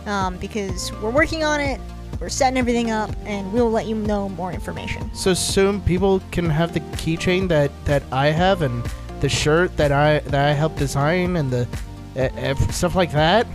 um, 0.06 0.36
because 0.38 0.92
we're 1.02 1.10
working 1.10 1.42
on 1.44 1.60
it. 1.60 1.80
We're 2.20 2.28
setting 2.30 2.56
everything 2.56 2.90
up, 2.90 3.10
and 3.24 3.52
we'll 3.52 3.70
let 3.70 3.86
you 3.86 3.94
know 3.94 4.28
more 4.30 4.50
information. 4.52 5.12
So 5.14 5.34
soon, 5.34 5.82
people 5.82 6.20
can 6.30 6.48
have 6.48 6.72
the 6.72 6.80
keychain 6.96 7.48
that 7.48 7.70
that 7.84 8.02
I 8.10 8.28
have, 8.28 8.62
and 8.62 8.82
the 9.20 9.28
shirt 9.28 9.76
that 9.76 9.92
I 9.92 10.20
that 10.30 10.48
I 10.48 10.52
helped 10.52 10.76
design, 10.78 11.36
and 11.36 11.50
the 11.50 11.68
uh, 12.16 12.54
stuff 12.72 12.94
like 12.94 13.12
that. 13.12 13.46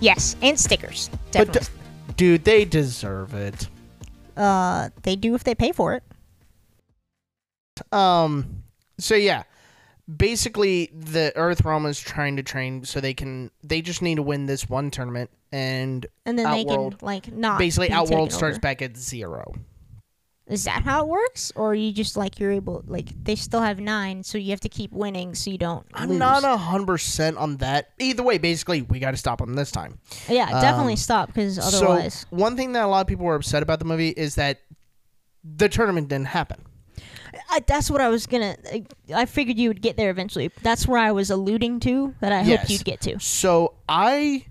Yes, 0.00 0.36
and 0.42 0.58
stickers. 0.58 1.08
But 1.32 1.52
d- 1.52 1.60
dude, 2.16 2.44
they 2.44 2.64
deserve 2.66 3.32
it. 3.32 3.68
uh, 4.36 4.90
they 5.02 5.16
do 5.16 5.34
if 5.34 5.44
they 5.44 5.54
pay 5.54 5.72
for 5.72 5.94
it. 5.94 6.02
Um. 7.92 8.62
So 8.98 9.14
yeah, 9.14 9.44
basically, 10.16 10.90
the 10.92 11.32
Earth 11.36 11.64
Realm 11.64 11.86
is 11.86 12.00
trying 12.00 12.36
to 12.36 12.42
train 12.42 12.84
so 12.84 13.00
they 13.00 13.14
can. 13.14 13.50
They 13.62 13.82
just 13.82 14.02
need 14.02 14.16
to 14.16 14.22
win 14.22 14.46
this 14.46 14.68
one 14.68 14.90
tournament, 14.90 15.30
and 15.52 16.06
and 16.26 16.38
then 16.38 16.50
they 16.50 16.64
can 16.64 16.96
like 17.00 17.32
not 17.32 17.58
basically, 17.58 17.90
Outworld 17.90 18.32
starts 18.32 18.54
over. 18.54 18.60
back 18.60 18.82
at 18.82 18.96
zero. 18.96 19.54
Is 20.46 20.64
that 20.64 20.82
how 20.82 21.04
it 21.04 21.08
works, 21.08 21.52
or 21.54 21.76
you 21.76 21.92
just 21.92 22.16
like 22.16 22.40
you're 22.40 22.50
able 22.50 22.82
like 22.88 23.10
they 23.22 23.36
still 23.36 23.60
have 23.60 23.78
nine, 23.78 24.24
so 24.24 24.36
you 24.36 24.50
have 24.50 24.60
to 24.60 24.68
keep 24.68 24.90
winning 24.90 25.32
so 25.36 25.48
you 25.48 25.58
don't 25.58 25.86
I'm 25.94 26.08
lose. 26.10 26.18
not 26.18 26.42
a 26.42 26.56
hundred 26.56 26.88
percent 26.88 27.36
on 27.36 27.58
that. 27.58 27.90
Either 28.00 28.24
way, 28.24 28.38
basically, 28.38 28.82
we 28.82 28.98
got 28.98 29.12
to 29.12 29.16
stop 29.16 29.38
them 29.38 29.54
this 29.54 29.70
time. 29.70 30.00
yeah, 30.28 30.50
definitely 30.60 30.94
um, 30.94 30.96
stop 30.96 31.28
because 31.28 31.56
otherwise, 31.56 32.20
So 32.22 32.26
one 32.30 32.56
thing 32.56 32.72
that 32.72 32.84
a 32.84 32.88
lot 32.88 33.00
of 33.00 33.06
people 33.06 33.26
were 33.26 33.36
upset 33.36 33.62
about 33.62 33.78
the 33.78 33.84
movie 33.84 34.08
is 34.08 34.34
that 34.34 34.60
the 35.44 35.68
tournament 35.68 36.08
didn't 36.08 36.26
happen. 36.26 36.64
I, 37.50 37.60
that's 37.66 37.90
what 37.90 38.00
I 38.00 38.08
was 38.08 38.26
gonna. 38.26 38.56
I, 38.72 38.84
I 39.14 39.24
figured 39.26 39.58
you 39.58 39.68
would 39.68 39.82
get 39.82 39.96
there 39.96 40.10
eventually. 40.10 40.50
That's 40.62 40.86
where 40.88 40.98
I 40.98 41.12
was 41.12 41.30
alluding 41.30 41.80
to 41.80 42.14
that 42.20 42.32
I 42.32 42.42
Yes. 42.42 42.60
hoped 42.60 42.70
you'd 42.70 42.84
get 42.84 43.00
to. 43.02 43.18
So 43.20 43.74
I 43.88 44.46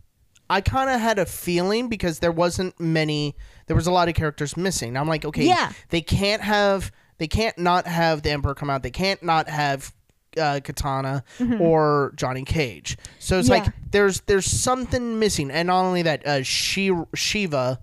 I 0.49 0.61
kind 0.61 0.89
of 0.89 0.99
had 0.99 1.19
a 1.19 1.25
feeling 1.25 1.89
because 1.89 2.19
there 2.19 2.31
wasn't 2.31 2.79
many 2.79 3.35
there 3.67 3.75
was 3.75 3.87
a 3.87 3.91
lot 3.91 4.07
of 4.09 4.15
characters 4.15 4.57
missing. 4.57 4.97
I'm 4.97 5.07
like, 5.07 5.25
okay, 5.25 5.45
Yeah. 5.45 5.71
they 5.89 6.01
can't 6.01 6.41
have 6.41 6.91
they 7.17 7.27
can't 7.27 7.57
not 7.57 7.85
have 7.87 8.21
the 8.23 8.31
emperor 8.31 8.55
come 8.55 8.69
out. 8.69 8.81
They 8.83 8.91
can't 8.91 9.21
not 9.21 9.49
have 9.49 9.93
uh, 10.39 10.59
Katana 10.63 11.23
or 11.59 12.13
Johnny 12.15 12.43
Cage. 12.45 12.97
So 13.19 13.39
it's 13.39 13.49
like 13.49 13.63
Mm-hmm. 13.63 13.75
There's 13.91 14.21
there's 14.21 14.45
something 14.45 15.17
missing. 15.19 15.49
And 15.51 15.67
not 15.67 15.83
only 15.83 16.03
that 16.03 16.25
uh 16.25 16.43
she, 16.43 16.91
Shiva 17.15 17.79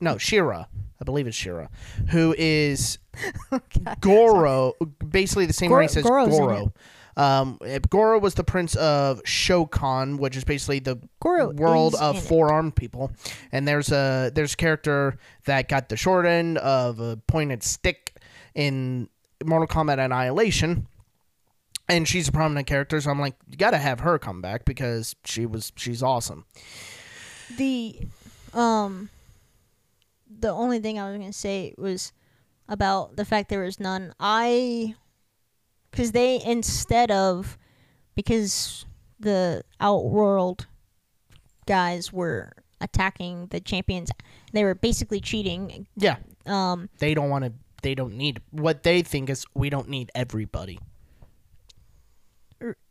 no, 0.00 0.16
Shira, 0.16 0.66
I 1.00 1.04
believe 1.04 1.26
it's 1.26 1.36
Shira, 1.36 1.70
who 2.10 2.34
is 2.36 2.98
Goro, 4.00 4.74
basically 5.08 5.46
the 5.46 5.52
same 5.52 5.70
Goro- 5.70 5.80
race 5.80 5.96
as 5.96 6.04
Goro's 6.04 6.28
Goro. 6.28 6.72
Um, 7.16 7.58
uh, 7.60 7.78
Goro 7.88 8.18
was 8.18 8.34
the 8.34 8.44
prince 8.44 8.76
of 8.76 9.22
Shokan, 9.24 10.18
which 10.18 10.36
is 10.36 10.44
basically 10.44 10.78
the 10.78 11.00
Goro 11.20 11.50
world 11.50 11.94
of 12.00 12.22
four 12.22 12.52
armed 12.52 12.76
people. 12.76 13.12
And 13.52 13.66
there's 13.66 13.90
a 13.90 14.30
there's 14.34 14.54
a 14.54 14.56
character 14.56 15.18
that 15.46 15.68
got 15.68 15.88
the 15.88 15.96
short 15.96 16.24
end 16.24 16.58
of 16.58 17.00
a 17.00 17.16
pointed 17.26 17.62
stick 17.62 18.16
in 18.54 19.08
Mortal 19.44 19.66
Kombat 19.68 20.02
Annihilation. 20.02 20.86
And 21.88 22.06
she's 22.06 22.28
a 22.28 22.32
prominent 22.32 22.68
character, 22.68 23.00
so 23.00 23.10
I'm 23.10 23.18
like, 23.18 23.34
you 23.50 23.56
gotta 23.56 23.78
have 23.78 24.00
her 24.00 24.16
come 24.18 24.40
back 24.40 24.64
because 24.64 25.16
she 25.24 25.44
was 25.44 25.72
she's 25.76 26.02
awesome. 26.02 26.44
the 27.56 27.98
um 28.54 29.10
the 30.38 30.50
only 30.50 30.78
thing 30.80 30.98
I 30.98 31.10
was 31.10 31.18
gonna 31.18 31.32
say 31.32 31.74
was 31.76 32.12
about 32.68 33.16
the 33.16 33.24
fact 33.24 33.48
there 33.48 33.60
was 33.62 33.80
none. 33.80 34.14
I 34.20 34.94
because 35.90 36.12
they 36.12 36.40
instead 36.44 37.10
of 37.10 37.58
because 38.14 38.84
the 39.18 39.62
outworld 39.80 40.66
guys 41.66 42.12
were 42.12 42.52
attacking 42.80 43.48
the 43.50 43.60
champions, 43.60 44.10
they 44.52 44.64
were 44.64 44.74
basically 44.74 45.20
cheating. 45.20 45.86
Yeah, 45.96 46.16
Um, 46.46 46.88
they 46.98 47.12
don't 47.14 47.28
want 47.30 47.44
to. 47.44 47.52
They 47.82 47.94
don't 47.94 48.14
need 48.14 48.40
what 48.50 48.82
they 48.82 49.02
think 49.02 49.30
is 49.30 49.44
we 49.54 49.70
don't 49.70 49.88
need 49.88 50.10
everybody. 50.14 50.78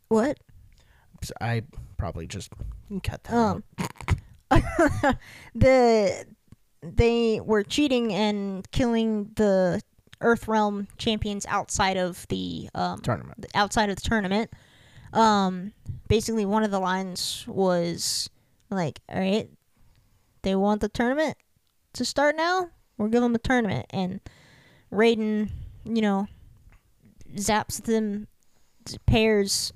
what? 0.08 0.40
I 1.42 1.64
probably 1.98 2.26
just 2.28 2.52
cut 3.04 3.24
that 3.26 3.34
Um, 3.34 3.64
out. 3.80 3.90
the 5.56 6.26
they 6.82 7.40
were 7.40 7.64
cheating 7.64 8.14
and 8.14 8.70
killing 8.72 9.32
the 9.36 9.82
Earth 10.22 10.48
Realm 10.48 10.88
champions 10.98 11.46
outside 11.48 11.98
of 11.98 12.28
the 12.28 12.70
um, 12.76 13.00
Tournament. 13.00 13.46
outside 13.56 13.90
of 13.90 13.96
the 13.96 14.02
tournament. 14.02 14.52
Um, 15.14 15.74
basically, 16.08 16.46
one 16.46 16.64
of 16.64 16.72
the 16.72 16.80
lines 16.80 17.46
was 17.48 18.30
like, 18.70 19.00
"All 19.10 19.20
right, 19.20 19.50
they 20.42 20.56
want 20.56 20.82
the 20.82 20.90
tournament 20.90 21.38
to 21.94 22.06
start 22.06 22.36
now. 22.36 22.70
We'll 22.98 23.10
give 23.10 23.22
them 23.22 23.36
a 23.36 23.40
tournament." 23.40 23.86
And 23.90 24.20
Raiden, 24.92 25.50
you 25.86 26.02
know, 26.02 26.28
zaps 27.36 27.82
them 27.82 28.28
pairs 29.06 29.72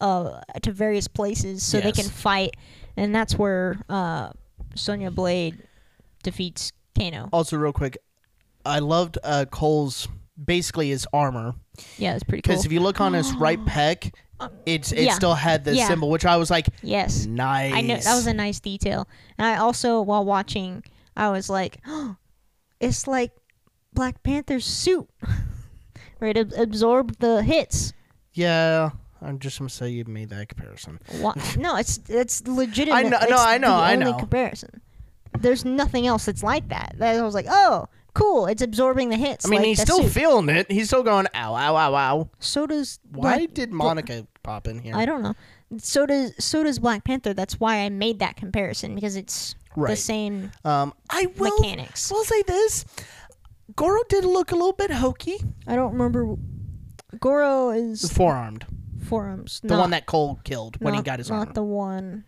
uh 0.00 0.40
to 0.60 0.72
various 0.72 1.08
places 1.08 1.62
so 1.62 1.80
they 1.80 1.92
can 1.92 2.08
fight, 2.08 2.54
and 2.96 3.14
that's 3.14 3.38
where 3.38 3.82
uh 3.88 4.30
Sonya 4.76 5.10
Blade 5.10 5.62
defeats 6.22 6.72
Kano. 6.98 7.28
Also, 7.32 7.56
real 7.56 7.72
quick, 7.72 7.98
I 8.64 8.78
loved 8.80 9.18
uh, 9.24 9.44
Cole's 9.50 10.08
basically 10.42 10.88
his 10.90 11.06
armor 11.12 11.54
Yeah, 11.98 12.14
it's 12.14 12.22
pretty 12.24 12.42
cool. 12.42 12.52
because 12.52 12.66
if 12.66 12.72
you 12.72 12.80
look 12.80 13.00
on 13.00 13.12
his 13.12 13.32
right 13.34 13.62
pec, 13.64 14.12
it's 14.66 14.92
it 14.92 15.04
yeah. 15.04 15.12
still 15.14 15.34
had 15.34 15.64
the 15.64 15.74
Yeah. 15.74 15.88
symbol, 15.88 16.10
which 16.10 16.26
I 16.26 16.36
was 16.36 16.50
like, 16.50 16.68
yes. 16.82 17.26
nice. 17.26 17.72
I 17.74 17.80
know 17.80 17.96
that 17.96 18.14
was 18.14 18.26
a 18.26 18.34
nice 18.34 18.60
detail. 18.60 19.08
And 19.38 19.46
I 19.46 19.56
also, 19.56 20.00
while 20.02 20.24
watching, 20.24 20.82
I 21.16 21.30
was 21.30 21.48
like, 21.48 21.78
oh, 21.86 22.16
it's 22.80 23.06
like 23.06 23.32
Black 23.94 24.22
Panther's 24.22 24.66
suit. 24.66 25.08
right, 26.20 26.36
it 26.36 26.52
ab- 26.52 26.60
absorbed 26.60 27.20
the 27.20 27.42
hits. 27.42 27.92
yeah. 28.32 28.90
I'm 29.22 29.38
just 29.38 29.58
gonna 29.58 29.68
say 29.70 29.88
you 29.90 30.04
made 30.06 30.28
that 30.30 30.48
comparison. 30.48 30.98
Wha- 31.20 31.34
no, 31.58 31.76
it's 31.76 32.00
it's 32.08 32.46
legitimate. 32.46 32.96
I 32.96 33.02
know- 33.02 33.18
no, 33.28 33.36
I 33.38 33.58
know, 33.58 33.68
the 33.68 33.74
I 33.74 33.92
only 33.94 34.04
know. 34.06 34.14
comparison. 34.18 34.80
There's 35.38 35.64
nothing 35.64 36.06
else 36.06 36.24
that's 36.26 36.42
like 36.42 36.68
that. 36.68 36.94
That 36.98 37.16
I 37.16 37.22
was 37.22 37.34
like, 37.34 37.46
oh, 37.48 37.88
cool. 38.14 38.46
It's 38.46 38.62
absorbing 38.62 39.10
the 39.10 39.16
hits. 39.16 39.44
I 39.44 39.48
mean, 39.50 39.60
like 39.60 39.66
he's 39.68 39.80
still 39.82 40.02
suit. 40.02 40.12
feeling 40.12 40.48
it. 40.48 40.70
He's 40.70 40.86
still 40.88 41.02
going, 41.02 41.26
ow, 41.34 41.54
ow, 41.54 41.76
ow, 41.76 41.94
ow. 41.94 42.30
so 42.40 42.66
does 42.66 42.98
Why 43.10 43.36
Black- 43.38 43.54
did 43.54 43.70
Monica 43.72 44.26
pop 44.42 44.66
in 44.66 44.78
here? 44.78 44.94
I 44.96 45.04
don't 45.04 45.22
know. 45.22 45.34
So 45.78 46.06
does 46.06 46.32
so 46.42 46.62
does 46.62 46.78
Black 46.78 47.04
Panther. 47.04 47.34
That's 47.34 47.58
why 47.58 47.78
I 47.78 47.88
made 47.88 48.20
that 48.20 48.36
comparison 48.36 48.94
because 48.94 49.16
it's 49.16 49.54
the 49.76 49.96
same 49.96 50.52
Um, 50.64 50.94
I 51.10 51.26
will. 51.36 51.58
mechanics. 51.58 52.10
Will 52.10 52.22
say 52.24 52.42
this: 52.42 52.84
Goro 53.74 54.00
did 54.08 54.24
look 54.24 54.52
a 54.52 54.54
little 54.54 54.72
bit 54.72 54.90
hokey. 54.92 55.38
I 55.66 55.74
don't 55.74 55.92
remember. 55.92 56.36
Goro 57.20 57.70
is 57.70 58.10
Four 58.10 58.34
armed, 58.34 58.64
forearms. 59.06 59.60
the 59.62 59.68
not, 59.68 59.80
one 59.80 59.90
that 59.90 60.06
Cole 60.06 60.40
killed 60.44 60.76
when 60.80 60.94
he 60.94 61.02
got 61.02 61.18
his 61.18 61.30
not 61.30 61.38
armor. 61.38 61.52
the 61.52 61.62
one 61.62 62.24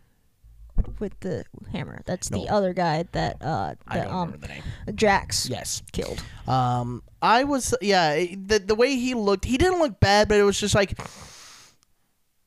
with 0.99 1.19
the 1.21 1.45
hammer. 1.73 2.03
That's 2.07 2.29
the 2.29 2.49
other 2.49 2.73
guy 2.73 3.05
that 3.12 3.43
uh 3.43 3.75
I 3.87 3.99
don't 3.99 4.07
um 4.09 4.31
remember 4.31 4.47
the 4.47 4.55
name. 4.55 4.62
Jax 4.95 5.49
Yes. 5.49 5.83
killed. 5.93 6.23
Um, 6.47 7.03
I 7.21 7.45
was 7.45 7.75
yeah. 7.81 8.14
The 8.14 8.59
the 8.64 8.75
way 8.75 8.97
he 8.97 9.14
looked, 9.14 9.45
he 9.45 9.59
didn't 9.59 9.81
look 9.81 10.01
bad, 10.01 10.29
but 10.29 10.38
it 10.38 10.45
was 10.45 10.59
just 10.59 10.75
like. 10.75 10.99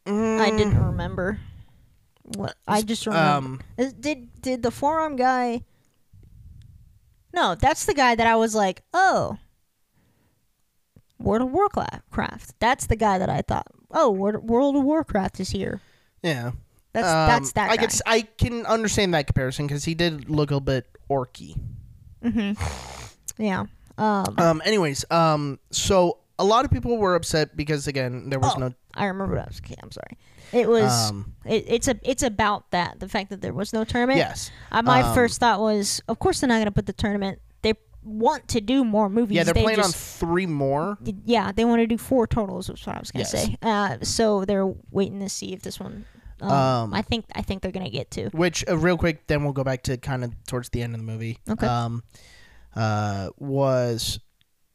I 0.06 0.10
mm, 0.10 0.58
didn't 0.58 0.84
remember. 0.84 1.40
What 2.24 2.56
I 2.68 2.82
just 2.82 3.06
remember. 3.06 3.62
Um, 3.78 3.94
did 4.00 4.42
did 4.42 4.64
the 4.64 4.72
forearm 4.72 5.16
guy? 5.16 5.64
No, 7.34 7.56
that's 7.56 7.86
the 7.86 7.94
guy 7.94 8.16
that 8.16 8.28
I 8.28 8.36
was 8.36 8.56
like, 8.56 8.82
oh. 8.94 9.38
World 11.20 11.44
of 11.44 11.52
Warcraft. 11.52 12.56
That's 12.60 12.88
the 12.88 12.96
guy 12.96 13.18
that 13.18 13.30
I 13.30 13.42
thought. 13.42 13.68
Oh, 13.94 14.10
World 14.12 14.76
of 14.76 14.84
Warcraft 14.84 15.40
is 15.40 15.50
here. 15.50 15.82
yeah. 16.24 16.52
That's 16.94 17.08
Um, 17.08 17.28
that's 17.28 17.52
that 17.54 17.72
I 17.72 17.78
guy. 17.78 17.86
could 17.86 18.02
I 18.06 18.22
can 18.22 18.66
understand 18.66 19.14
that 19.14 19.26
comparison 19.26 19.66
because 19.66 19.86
he 19.86 19.96
did 19.96 20.30
look 20.30 20.52
a 20.52 20.60
bit 20.60 20.86
orky. 21.10 21.58
mm-hmm. 22.24 22.62
Yeah. 23.44 23.66
Um. 23.98 24.36
Um. 24.38 24.62
Anyways. 24.66 25.06
Um. 25.10 25.60
So 25.72 26.18
a 26.38 26.44
lot 26.44 26.66
of 26.66 26.72
people 26.72 26.98
were 26.98 27.16
upset 27.16 27.56
because 27.56 27.88
again 27.88 28.30
there 28.30 28.40
was 28.40 28.54
Oh. 28.56 28.60
no. 28.60 28.74
I 28.94 29.06
remember 29.06 29.36
what 29.36 29.44
I 29.46 29.48
was. 29.48 29.62
Okay, 29.64 29.76
I'm 29.82 29.92
sorry. 29.92 30.18
It 30.52 30.68
was. 30.68 30.92
Um. 31.12 31.34
It, 31.46 31.64
it's 31.68 31.88
a. 31.88 31.96
It's 32.04 32.24
about 32.24 32.70
that. 32.72 33.00
The 33.00 33.08
fact 33.08 33.30
that 33.30 33.40
there 33.42 33.54
was 33.54 33.72
no 33.72 33.86
tournament. 33.86 34.18
Yes. 34.18 34.52
Uh, 34.72 34.82
my 34.82 35.02
Um, 35.02 35.16
first 35.16 35.40
thought 35.40 35.62
was, 35.62 36.02
of 36.10 36.20
course 36.20 36.42
they're 36.42 36.50
not 36.50 36.58
gonna 36.60 36.72
put 36.72 36.88
the 36.88 36.94
tournament. 36.94 37.40
Want 38.04 38.48
to 38.50 38.62
do 38.62 38.84
more 38.84 39.10
movies. 39.10 39.36
Yeah, 39.36 39.44
they're 39.44 39.54
they 39.54 39.64
playing 39.64 39.80
on 39.80 39.92
three 39.92 40.46
more. 40.48 40.98
Yeah, 41.26 41.52
they 41.52 41.66
want 41.66 41.82
to 41.82 41.88
do 41.88 41.98
four 41.98 42.26
totals. 42.26 42.70
Is 42.70 42.86
what 42.86 42.96
I 42.96 43.00
was 43.00 43.12
gonna 43.12 43.24
Yes. 43.24 43.32
say. 43.32 43.58
Uh, 43.62 43.98
so 44.02 44.44
they're 44.46 44.66
waiting 44.90 45.20
to 45.20 45.30
see 45.30 45.54
if 45.54 45.62
this 45.62 45.80
one. 45.80 46.06
Um, 46.42 46.52
Um, 46.52 46.94
I 46.94 47.04
think. 47.04 47.26
I 47.36 47.44
think 47.44 47.62
they're 47.62 47.72
gonna 47.72 47.90
get 47.92 48.10
to. 48.12 48.30
Which, 48.30 48.64
uh, 48.68 48.76
real 48.78 48.98
quick, 48.98 49.28
then 49.28 49.44
we'll 49.44 49.54
go 49.54 49.64
back 49.64 49.84
to 49.84 49.98
kind 49.98 50.24
of 50.24 50.34
towards 50.48 50.70
the 50.70 50.82
end 50.82 50.96
of 50.96 51.00
the 51.02 51.06
movie. 51.06 51.38
Okay. 51.48 51.68
Um, 51.68 52.02
uh, 52.76 53.30
was 53.38 54.20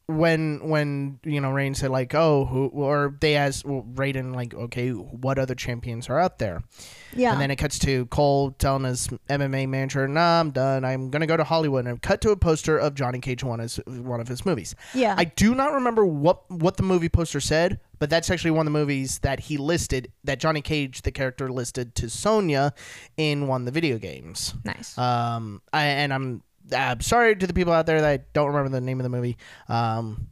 when 0.07 0.69
when 0.69 1.19
you 1.23 1.41
know 1.41 1.51
Rain 1.51 1.75
said 1.75 1.89
like, 1.89 2.15
oh, 2.15 2.45
who 2.45 2.67
or 2.67 3.15
they 3.19 3.35
asked 3.35 3.65
well, 3.65 3.85
Raiden 3.93 4.33
like, 4.33 4.53
okay, 4.53 4.91
what 4.91 5.37
other 5.37 5.53
champions 5.53 6.09
are 6.09 6.17
out 6.17 6.39
there? 6.39 6.63
Yeah. 7.13 7.33
And 7.33 7.41
then 7.41 7.51
it 7.51 7.57
cuts 7.57 7.77
to 7.79 8.05
Cole 8.07 8.51
telling 8.51 8.85
his 8.85 9.09
MMA 9.29 9.67
manager, 9.67 10.07
"Nah, 10.07 10.39
I'm 10.39 10.51
done. 10.51 10.85
I'm 10.85 11.09
gonna 11.09 11.27
go 11.27 11.35
to 11.35 11.43
Hollywood." 11.43 11.85
And 11.87 12.01
cut 12.01 12.21
to 12.21 12.31
a 12.31 12.37
poster 12.37 12.77
of 12.77 12.95
Johnny 12.95 13.19
Cage 13.19 13.43
one 13.43 13.59
as 13.59 13.77
one 13.85 14.21
of 14.21 14.27
his 14.29 14.45
movies. 14.45 14.75
yeah. 14.93 15.15
I 15.17 15.25
do 15.25 15.53
not 15.53 15.73
remember 15.73 16.05
what 16.05 16.49
what 16.49 16.77
the 16.77 16.83
movie 16.83 17.09
poster 17.09 17.41
said, 17.41 17.79
but 17.99 18.09
that's 18.09 18.29
actually 18.29 18.51
one 18.51 18.65
of 18.65 18.71
the 18.73 18.79
movies 18.79 19.19
that 19.19 19.41
he 19.41 19.57
listed 19.57 20.11
that 20.23 20.39
Johnny 20.39 20.61
Cage, 20.61 21.01
the 21.01 21.11
character, 21.11 21.49
listed 21.51 21.95
to 21.95 22.09
Sonya 22.09 22.73
in 23.17 23.47
one 23.47 23.61
of 23.61 23.65
the 23.65 23.71
video 23.71 23.97
games. 23.97 24.53
nice. 24.63 24.97
Um, 24.97 25.61
I, 25.73 25.83
and 25.85 26.13
I'm 26.13 26.43
I'm 26.75 27.01
sorry 27.01 27.35
to 27.35 27.47
the 27.47 27.53
people 27.53 27.73
out 27.73 27.85
there 27.85 28.01
that 28.01 28.33
don't 28.33 28.47
remember 28.47 28.69
the 28.69 28.81
name 28.81 28.99
of 28.99 29.03
the 29.03 29.09
movie. 29.09 29.37
Um, 29.69 30.27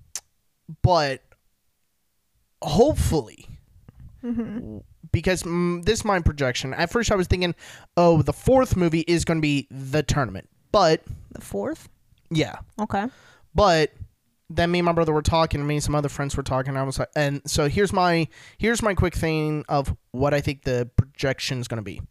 but 0.81 1.21
hopefully, 2.61 3.47
Mm-hmm. 4.23 4.77
because 5.11 5.43
mm, 5.43 5.85
this 5.85 6.03
mind 6.03 6.25
projection. 6.25 6.73
At 6.73 6.89
first, 6.91 7.11
I 7.11 7.15
was 7.15 7.27
thinking, 7.27 7.53
oh, 7.95 8.23
the 8.23 8.33
fourth 8.33 8.75
movie 8.75 9.01
is 9.01 9.23
going 9.23 9.37
to 9.37 9.41
be 9.41 9.67
the 9.69 10.01
tournament, 10.01 10.49
but 10.71 11.03
the 11.31 11.41
fourth. 11.41 11.89
yeah, 12.31 12.55
Okay. 12.81 13.05
But 13.53 13.91
then 14.49 14.71
me 14.71 14.79
and 14.79 14.85
my 14.87 14.93
brother 14.93 15.13
were 15.13 15.21
talking, 15.21 15.59
and 15.59 15.67
me 15.67 15.75
and 15.75 15.83
some 15.83 15.93
other 15.93 16.09
friends 16.09 16.35
were 16.35 16.41
talking. 16.43 16.69
And 16.69 16.79
I 16.79 16.83
was 16.83 16.97
like, 16.97 17.09
and 17.15 17.41
so 17.45 17.69
here's 17.69 17.93
my 17.93 18.27
here's 18.57 18.81
my 18.81 18.95
quick 18.95 19.13
thing 19.15 19.63
of 19.69 19.95
what 20.11 20.33
I 20.33 20.41
think 20.41 20.63
the 20.63 20.89
projection 20.97 21.59
is 21.59 21.67
going 21.67 21.77
to 21.77 21.83
be. 21.83 22.01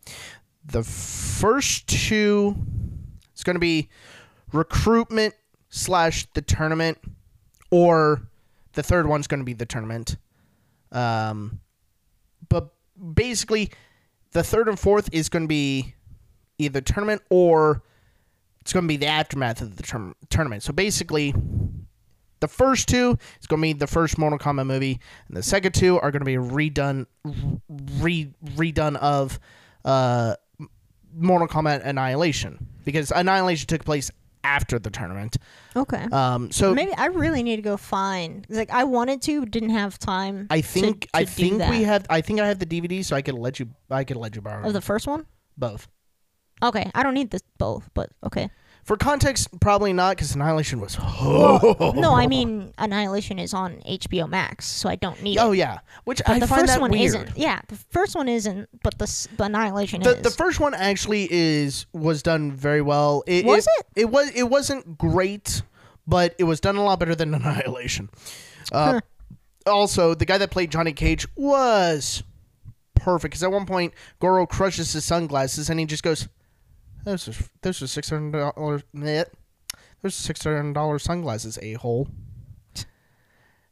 The 0.64 0.85
first 0.85 1.89
two, 1.89 2.55
it's 3.33 3.43
going 3.43 3.57
to 3.57 3.61
be 3.61 3.89
recruitment 4.55 5.34
slash 5.68 6.26
the 6.34 6.42
tournament, 6.42 6.98
or 7.70 8.28
the 8.74 8.82
third 8.82 9.07
one's 9.07 9.26
going 9.26 9.40
to 9.40 9.44
be 9.44 9.52
the 9.52 9.66
tournament. 9.66 10.16
Um, 10.92 11.61
but 12.48 12.72
basically, 13.14 13.70
the 14.32 14.42
third 14.42 14.68
and 14.68 14.78
fourth 14.78 15.09
is 15.12 15.28
going 15.28 15.44
to 15.44 15.48
be 15.48 15.94
either 16.59 16.80
tournament 16.80 17.22
or 17.30 17.82
it's 18.61 18.72
going 18.72 18.84
to 18.84 18.88
be 18.88 18.96
the 18.96 19.07
aftermath 19.07 19.61
of 19.61 19.76
the 19.76 20.14
tournament. 20.30 20.62
So 20.62 20.72
basically, 20.72 21.34
the 22.40 22.48
first 22.48 22.88
two 22.88 23.18
is 23.40 23.46
going 23.46 23.61
to 23.61 23.62
be 23.62 23.72
the 23.72 23.86
first 23.86 24.16
Mortal 24.16 24.38
Kombat 24.38 24.66
movie, 24.66 25.00
and 25.28 25.36
the 25.36 25.42
second 25.42 25.72
two 25.72 25.98
are 25.98 26.11
going 26.11 26.20
to 26.20 26.26
be 26.26 26.36
a 26.36 26.40
redone, 26.40 27.07
re 28.00 28.32
redone 28.55 28.96
of 28.96 29.38
uh, 29.84 30.36
Mortal 31.14 31.48
Kombat 31.48 31.84
Annihilation 31.84 32.66
because 32.84 33.11
Annihilation 33.11 33.66
took 33.66 33.84
place 33.84 34.11
after 34.45 34.78
the 34.78 34.90
tournament. 34.90 35.36
Okay. 35.74 36.07
Um, 36.12 36.53
so 36.53 36.74
Maybe 36.74 36.92
I 36.97 37.07
really 37.07 37.42
need 37.42 37.57
to 37.57 37.62
go 37.62 37.76
find. 37.76 38.47
Like 38.49 38.70
I 38.70 38.84
wanted 38.84 39.22
to, 39.22 39.45
didn't 39.47 39.70
have 39.70 39.99
time. 39.99 40.47
I 40.51 40.61
think 40.61 41.03
to 41.03 41.09
I 41.14 41.24
do 41.24 41.30
think 41.30 41.59
that. 41.59 41.70
we 41.70 41.82
have 41.82 42.07
I 42.11 42.20
think 42.20 42.40
I 42.40 42.47
have 42.47 42.59
the 42.59 42.66
DVD, 42.66 43.05
so 43.05 43.16
I 43.16 43.22
could 43.22 43.34
let 43.34 43.59
you 43.59 43.70
I 43.90 44.05
could 44.05 44.16
let 44.16 44.36
you 44.36 44.42
borrow 44.42 44.66
of 44.66 44.72
the 44.72 44.80
first 44.80 45.07
one. 45.07 45.26
both. 45.57 45.88
Okay, 46.62 46.90
I 46.95 47.03
don't 47.03 47.14
need 47.14 47.30
this 47.30 47.42
both, 47.59 47.90
but 47.95 48.11
okay. 48.24 48.49
For 48.85 48.97
context, 48.99 49.49
probably 49.61 49.93
not 49.95 50.16
because 50.16 50.35
Annihilation 50.35 50.78
was. 50.80 50.99
No, 51.95 52.12
I 52.14 52.26
mean 52.35 52.72
Annihilation 52.76 53.39
is 53.39 53.55
on 53.55 53.76
HBO 53.89 54.28
Max, 54.28 54.66
so 54.66 54.89
I 54.91 54.97
don't 54.97 55.22
need 55.22 55.39
Oh 55.39 55.53
it. 55.53 55.57
yeah, 55.59 55.78
which 56.05 56.18
But 56.26 56.37
I 56.37 56.39
the 56.39 56.47
find 56.47 56.61
first 56.62 56.72
that 56.74 56.80
one 56.82 56.91
weird. 56.91 57.05
isn't. 57.07 57.30
Yeah, 57.37 57.61
the 57.68 57.76
first 57.76 58.14
one 58.14 58.28
isn't, 58.28 58.68
but 58.82 58.99
the, 58.99 59.28
the 59.39 59.45
Annihilation 59.45 60.03
The, 60.03 60.16
is. 60.18 60.22
the 60.22 60.30
first 60.30 60.61
one 60.61 60.74
actually 60.74 61.26
is 61.30 61.87
was 61.95 62.22
done 62.22 62.53
very 62.53 62.82
well. 62.82 63.24
It, 63.26 63.45
Was 63.47 63.66
it? 63.78 63.87
It 63.97 64.11
was. 64.11 64.30
It 64.35 64.45
wasn't 64.51 64.99
great, 64.99 65.62
but 66.07 66.35
it 66.39 66.45
was 66.45 66.61
done 66.61 66.76
a 66.76 66.85
lot 66.85 66.99
better 66.99 67.14
than 67.14 67.32
Annihilation. 67.35 68.11
Uh, 68.70 69.01
Also, 69.66 70.14
the 70.14 70.26
guy 70.26 70.37
that 70.37 70.51
played 70.51 70.70
Johnny 70.70 70.93
Cage 70.93 71.26
was 71.37 72.22
perfect 72.95 73.32
because 73.32 73.43
at 73.43 73.51
one 73.51 73.64
point 73.64 73.95
Goro 74.20 74.47
crushes 74.47 74.93
his 74.93 75.07
sunglasses 75.07 75.70
and 75.70 75.80
he 75.80 75.87
just 75.87 76.03
goes, 76.03 76.28
"Those 77.05 77.28
are 77.28 77.44
those 77.62 77.82
are 77.82 77.86
six 77.86 78.11
hundred 78.11 78.32
dollars. 78.32 78.82
Those 80.02 80.14
six 80.14 80.42
hundred 80.42 80.74
dollars 80.74 81.02
sunglasses, 81.02 81.59
a 81.62 81.74
hole." 81.74 82.09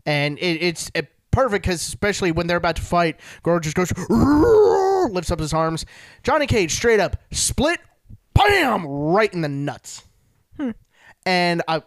And 0.05 0.39
it, 0.39 0.63
it's 0.63 0.91
it, 0.95 1.13
perfect 1.31 1.65
because 1.65 1.87
especially 1.87 2.31
when 2.33 2.47
they're 2.47 2.57
about 2.57 2.77
to 2.77 2.83
fight, 2.83 3.19
Goro 3.43 3.61
just 3.61 3.77
goes, 3.77 3.93
lifts 5.11 5.31
up 5.31 5.41
his 5.41 5.53
arms. 5.53 5.85
Johnny 6.23 6.47
Cage 6.47 6.73
straight 6.73 7.01
up 7.01 7.17
split, 7.33 7.81
bam, 8.35 8.87
right 8.87 9.33
in 9.33 9.41
the 9.41 9.49
nuts. 9.49 10.05
Hmm. 10.57 10.71
And 11.27 11.63
a 11.69 11.83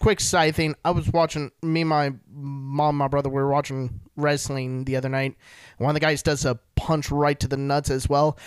quick 0.00 0.20
side 0.20 0.56
thing, 0.56 0.74
I 0.84 0.90
was 0.90 1.08
watching 1.08 1.52
me, 1.62 1.84
my 1.84 2.12
mom, 2.32 2.96
my 2.96 3.08
brother, 3.08 3.28
we 3.28 3.36
were 3.36 3.50
watching 3.50 4.00
wrestling 4.16 4.84
the 4.84 4.96
other 4.96 5.08
night. 5.08 5.36
One 5.78 5.90
of 5.90 5.94
the 5.94 6.00
guys 6.00 6.22
does 6.22 6.44
a 6.44 6.58
punch 6.76 7.10
right 7.10 7.38
to 7.40 7.48
the 7.48 7.56
nuts 7.56 7.90
as 7.90 8.08
well. 8.08 8.38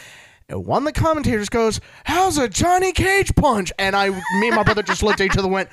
And 0.51 0.65
one 0.65 0.85
of 0.87 0.93
the 0.93 0.99
commentators 0.99 1.49
goes, 1.49 1.79
"How's 2.03 2.37
a 2.37 2.47
Johnny 2.47 2.91
Cage 2.91 3.33
punch?" 3.35 3.71
And 3.79 3.95
I, 3.95 4.09
me 4.09 4.47
and 4.47 4.55
my 4.55 4.63
brother 4.63 4.83
just 4.83 5.01
looked 5.03 5.21
at 5.21 5.25
each 5.25 5.33
other, 5.37 5.43
and 5.45 5.53
went, 5.53 5.69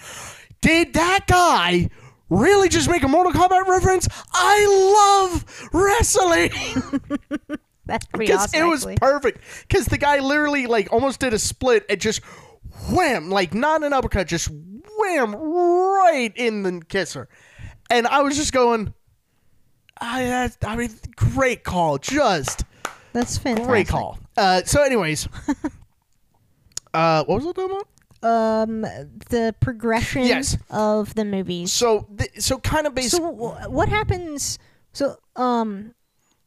"Did 0.60 0.94
that 0.94 1.26
guy?" 1.26 1.90
Really, 2.30 2.68
just 2.68 2.90
make 2.90 3.02
a 3.02 3.08
Mortal 3.08 3.32
Kombat 3.32 3.66
reference? 3.66 4.06
I 4.34 5.30
love 5.32 5.70
wrestling. 5.72 6.50
That's 7.86 8.04
pretty 8.04 8.26
Because 8.26 8.48
awesome. 8.48 8.60
it 8.60 8.64
was 8.66 8.82
actually. 8.82 8.96
perfect. 8.98 9.40
Because 9.66 9.86
the 9.86 9.96
guy 9.96 10.18
literally 10.18 10.66
like 10.66 10.92
almost 10.92 11.20
did 11.20 11.32
a 11.32 11.38
split 11.38 11.86
and 11.88 11.98
just 11.98 12.20
wham, 12.90 13.30
like 13.30 13.54
not 13.54 13.82
an 13.82 13.94
uppercut, 13.94 14.26
just 14.28 14.50
wham 14.98 15.34
right 15.34 16.30
in 16.36 16.64
the 16.64 16.82
kisser. 16.86 17.30
And 17.88 18.06
I 18.06 18.20
was 18.20 18.36
just 18.36 18.52
going, 18.52 18.92
ah, 19.98 20.16
I, 20.16 20.24
that, 20.24 20.56
I 20.66 20.76
mean, 20.76 20.90
great 21.16 21.64
call, 21.64 21.96
just 21.96 22.64
That's 23.14 23.38
fantastic. 23.38 23.66
great 23.70 23.88
call. 23.88 24.18
Uh, 24.38 24.62
so, 24.64 24.82
anyways, 24.84 25.28
uh, 26.94 27.24
what 27.24 27.36
was 27.42 27.46
I 27.46 27.52
talking 27.52 27.76
about? 27.76 27.88
Um, 28.20 28.82
the 29.30 29.54
progression 29.60 30.24
Yes. 30.24 30.56
of 30.70 31.14
the 31.14 31.24
movies. 31.24 31.72
So, 31.72 32.06
th- 32.18 32.40
so 32.42 32.58
kind 32.58 32.86
of 32.86 32.94
based. 32.94 33.12
So 33.12 33.32
wh- 33.32 33.70
what 33.70 33.88
happens? 33.88 34.58
So 34.92 35.16
um, 35.36 35.94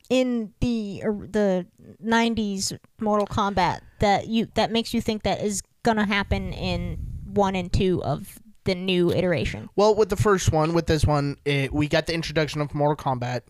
in 0.09 0.53
the 0.59 1.01
the 1.29 1.65
'90s 2.03 2.77
Mortal 2.99 3.27
Kombat 3.27 3.79
that 3.99 4.27
you 4.27 4.47
that 4.55 4.71
makes 4.71 4.93
you 4.93 4.99
think 5.01 5.23
that 5.23 5.41
is 5.41 5.61
gonna 5.83 6.05
happen 6.05 6.51
in 6.53 6.97
one 7.25 7.55
and 7.55 7.71
two 7.71 8.03
of 8.03 8.37
the 8.65 8.75
new 8.75 9.11
iteration. 9.11 9.69
Well, 9.77 9.95
with 9.95 10.09
the 10.09 10.17
first 10.17 10.51
one, 10.51 10.73
with 10.73 10.87
this 10.87 11.05
one, 11.05 11.37
it, 11.45 11.73
we 11.73 11.87
got 11.87 12.05
the 12.05 12.13
introduction 12.13 12.59
of 12.61 12.73
Mortal 12.73 13.01
Kombat. 13.01 13.41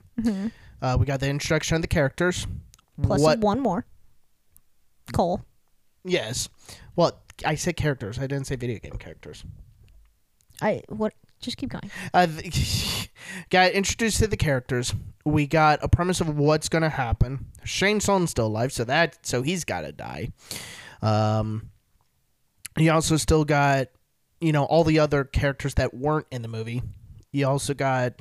Uh, 0.82 0.98
we 1.00 1.06
got 1.08 1.20
the 1.20 1.28
introduction 1.30 1.76
of 1.76 1.82
the 1.82 1.88
characters. 1.88 2.46
Plus 3.02 3.22
one 3.38 3.60
more. 3.60 3.86
Cole. 5.12 5.42
Yes. 6.04 6.50
Well, 6.96 7.22
I 7.46 7.56
said 7.56 7.76
characters. 7.76 8.18
I 8.18 8.28
didn't 8.28 8.46
say 8.46 8.56
video 8.56 8.80
game 8.80 8.98
characters. 8.98 9.44
I 10.62 10.84
what? 10.90 11.14
Just 11.40 11.58
keep 11.58 11.72
going. 11.72 11.90
Uh, 12.14 12.28
got 13.50 13.72
introduced 13.74 14.20
to 14.20 14.28
the 14.28 14.38
characters. 14.38 14.94
We 15.26 15.48
got 15.48 15.80
a 15.82 15.90
premise 15.90 16.22
of 16.22 16.38
what's 16.38 16.70
gonna 16.70 16.90
happen. 16.90 17.48
Shang 17.64 18.00
Tsung's 18.00 18.32
still 18.32 18.48
alive, 18.48 18.72
so 18.72 18.84
that 18.84 19.26
so 19.26 19.42
he's 19.42 19.66
gotta 19.66 19.92
die. 19.92 20.30
Um, 21.02 21.72
he 22.78 22.90
also 22.90 23.18
still 23.18 23.44
got, 23.44 23.88
you 24.40 24.52
know, 24.52 24.66
all 24.66 24.84
the 24.84 25.00
other 25.00 25.24
characters 25.24 25.74
that 25.76 25.94
weren't 25.94 26.28
in 26.32 26.42
the 26.42 26.48
movie. 26.48 26.84
You 27.32 27.48
also 27.48 27.74
got 27.74 28.14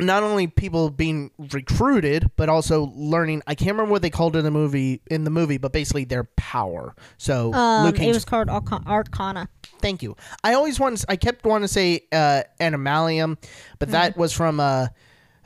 not 0.00 0.22
only 0.24 0.46
people 0.48 0.90
being 0.90 1.30
recruited, 1.38 2.30
but 2.36 2.48
also 2.48 2.92
learning. 2.96 3.42
I 3.46 3.54
can't 3.54 3.70
remember 3.72 3.92
what 3.92 4.02
they 4.02 4.10
called 4.10 4.34
it 4.34 4.40
in 4.40 4.44
the 4.44 4.50
movie. 4.50 5.00
In 5.10 5.24
the 5.24 5.30
movie, 5.30 5.56
but 5.58 5.72
basically 5.72 6.04
their 6.04 6.24
power. 6.36 6.94
So 7.16 7.52
Um, 7.52 7.84
Liu 7.94 8.08
it 8.08 8.12
was 8.14 8.24
called 8.24 8.48
Arca- 8.48 8.82
Arcana. 8.86 9.48
Thank 9.80 10.02
you. 10.02 10.16
I 10.42 10.54
always 10.54 10.80
wanted. 10.80 11.04
I 11.08 11.16
kept 11.16 11.44
wanting 11.44 11.68
to 11.68 11.72
say 11.72 12.00
uh, 12.10 12.42
animalium, 12.60 13.36
but 13.78 13.90
that 13.90 14.16
was 14.16 14.32
from 14.32 14.58
uh, 14.60 14.88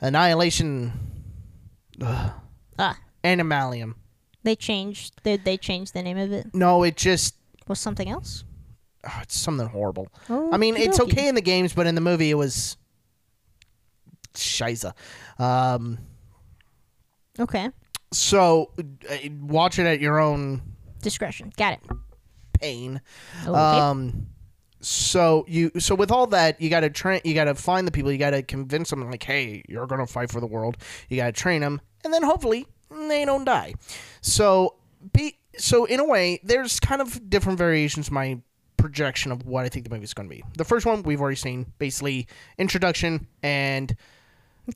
Annihilation. 0.01 0.93
Ugh. 2.01 2.31
Ah, 2.79 2.97
Animalium. 3.23 3.95
they 4.43 4.55
changed. 4.55 5.21
They 5.23 5.37
they 5.37 5.57
changed 5.57 5.93
the 5.93 6.01
name 6.01 6.17
of 6.17 6.31
it. 6.31 6.47
No, 6.55 6.83
it 6.83 6.95
just 6.95 7.35
Was 7.67 7.79
something 7.79 8.09
else? 8.09 8.45
oh, 9.05 9.19
it's 9.21 9.37
something 9.37 9.67
horrible. 9.67 10.07
Oh, 10.29 10.49
I 10.51 10.57
mean, 10.57 10.75
it's 10.77 10.99
okay 10.99 11.27
in 11.27 11.35
the 11.35 11.41
games, 11.41 11.73
but 11.73 11.85
in 11.87 11.95
the 11.95 12.01
movie, 12.01 12.31
it 12.31 12.35
was 12.35 12.77
shiza. 14.41 14.93
Um, 15.39 15.97
Okay. 17.39 17.69
so 18.11 18.71
uh, 19.09 19.15
watch 19.41 19.79
it 19.79 19.85
at 19.85 19.99
your 19.99 20.19
own 20.19 20.61
Discretion. 21.01 21.53
Got 21.55 21.73
it. 21.73 21.79
pain. 22.59 22.99
Oh, 23.45 23.51
Okay. 23.51 23.79
Um, 23.79 24.27
so 24.81 25.45
you 25.47 25.71
so 25.79 25.93
with 25.93 26.09
all 26.11 26.27
that 26.27 26.61
you 26.61 26.69
got 26.69 26.79
to 26.81 26.89
train 26.89 27.19
you 27.25 27.33
got 27.33 27.45
to 27.45 27.55
find 27.55 27.85
the 27.85 27.91
people 27.91 28.09
you 28.13 28.17
got 28.17 28.29
to 28.29 28.41
convince 28.41 28.89
them 28.89 29.09
like 29.11 29.21
hey 29.23 29.61
you're 29.67 29.85
gonna 29.87 30.07
fight 30.07 30.31
for 30.31 30.39
the 30.39 30.47
world 30.47 30.77
you 31.09 31.17
got 31.17 31.25
to 31.25 31.31
train 31.33 31.59
them 31.59 31.81
and 32.05 32.13
then 32.13 32.23
hopefully 32.23 32.65
they 33.09 33.25
don't 33.25 33.43
die 33.43 33.73
so 34.21 34.75
be 35.11 35.37
so 35.57 35.83
in 35.83 35.99
a 35.99 36.05
way 36.05 36.39
there's 36.45 36.79
kind 36.79 37.01
of 37.01 37.29
different 37.29 37.57
variations 37.57 38.07
of 38.07 38.13
my 38.13 38.39
projection 38.77 39.33
of 39.33 39.45
what 39.45 39.65
I 39.65 39.69
think 39.69 39.83
the 39.83 39.93
movie's 39.93 40.13
going 40.13 40.29
to 40.29 40.33
be 40.33 40.45
the 40.55 40.63
first 40.63 40.85
one 40.85 41.03
we've 41.03 41.19
already 41.19 41.35
seen 41.35 41.73
basically 41.77 42.25
introduction 42.57 43.27
and 43.43 43.93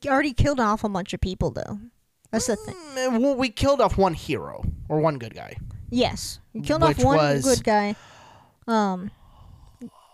You 0.01 0.11
already 0.11 0.33
killed 0.33 0.59
off 0.59 0.83
a 0.83 0.89
bunch 0.89 1.13
of 1.13 1.21
people, 1.21 1.51
though. 1.51 1.79
That's 2.31 2.47
the 2.47 2.55
thing. 2.55 2.75
mm, 2.95 3.21
well, 3.21 3.35
we 3.35 3.49
killed 3.49 3.79
off 3.79 3.97
one 3.97 4.13
hero 4.15 4.63
or 4.89 4.99
one 4.99 5.19
good 5.19 5.35
guy 5.35 5.55
Yes, 5.91 6.39
you 6.53 6.61
killed 6.61 6.81
Which 6.81 6.97
off 6.97 7.03
one 7.05 7.17
was- 7.17 7.43
good 7.43 7.63
guy. 7.63 7.95
Um, 8.67 9.11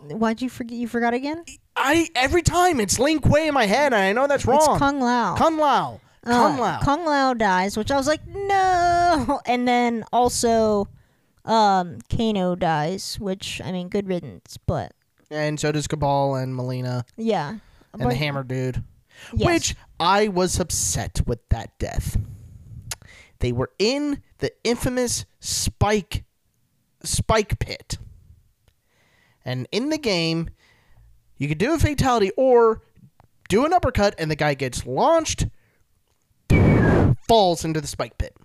why'd 0.00 0.42
you 0.42 0.50
forget? 0.50 0.76
You 0.76 0.86
forgot 0.88 1.14
again? 1.14 1.44
I 1.76 2.08
every 2.14 2.42
time 2.42 2.80
it's 2.80 2.98
Lin 2.98 3.20
Kuei 3.20 3.48
in 3.48 3.54
my 3.54 3.64
head 3.66 3.94
and 3.94 4.02
I 4.02 4.12
know 4.12 4.26
that's 4.26 4.44
wrong 4.44 4.58
It's 4.60 4.78
Kung 4.78 5.00
Lao. 5.00 5.34
Kung 5.36 5.56
Lao 5.56 6.00
Uh, 6.26 6.30
Kung 6.30 6.58
Lao 6.58 6.80
Kung 6.80 7.04
Lao 7.06 7.32
dies, 7.34 7.76
which 7.78 7.90
I 7.90 7.96
was 7.96 8.06
like, 8.06 8.20
no. 8.26 9.40
And 9.46 9.66
then 9.66 10.04
also, 10.12 10.88
um, 11.46 11.98
Kano 12.14 12.54
dies, 12.54 13.16
which 13.18 13.62
I 13.64 13.72
mean, 13.72 13.88
good 13.88 14.08
riddance, 14.08 14.58
but 14.66 14.92
And 15.30 15.58
so 15.58 15.72
does 15.72 15.86
Kabal 15.86 16.34
and 16.34 16.54
Mileena 16.54 17.04
yeah. 17.16 17.48
and 17.94 18.02
But- 18.02 18.08
the 18.10 18.14
Hammer 18.16 18.42
Dude. 18.42 18.84
Yes. 19.34 19.46
Which 19.46 19.74
I 19.98 20.28
was 20.28 20.58
upset 20.60 21.20
with 21.26 21.46
that 21.50 21.78
death. 21.78 22.16
They 23.40 23.52
were 23.52 23.70
in 23.78 24.22
the 24.38 24.52
infamous 24.64 25.24
Spike 25.40 26.24
Spike 27.02 27.58
Pit. 27.58 27.98
And 29.44 29.66
in 29.72 29.88
the 29.88 29.98
game, 29.98 30.50
You 31.38 31.48
could 31.48 31.56
do 31.56 31.72
a 31.72 31.78
fatality 31.78 32.32
or 32.36 32.82
do 33.48 33.64
an 33.64 33.72
uppercut 33.72 34.14
and 34.18 34.30
the 34.30 34.36
guy 34.36 34.52
gets 34.52 34.84
launched, 34.84 35.46
falls 37.26 37.64
into 37.64 37.80
the 37.80 37.86
spike 37.86 38.18
pit. 38.18 38.36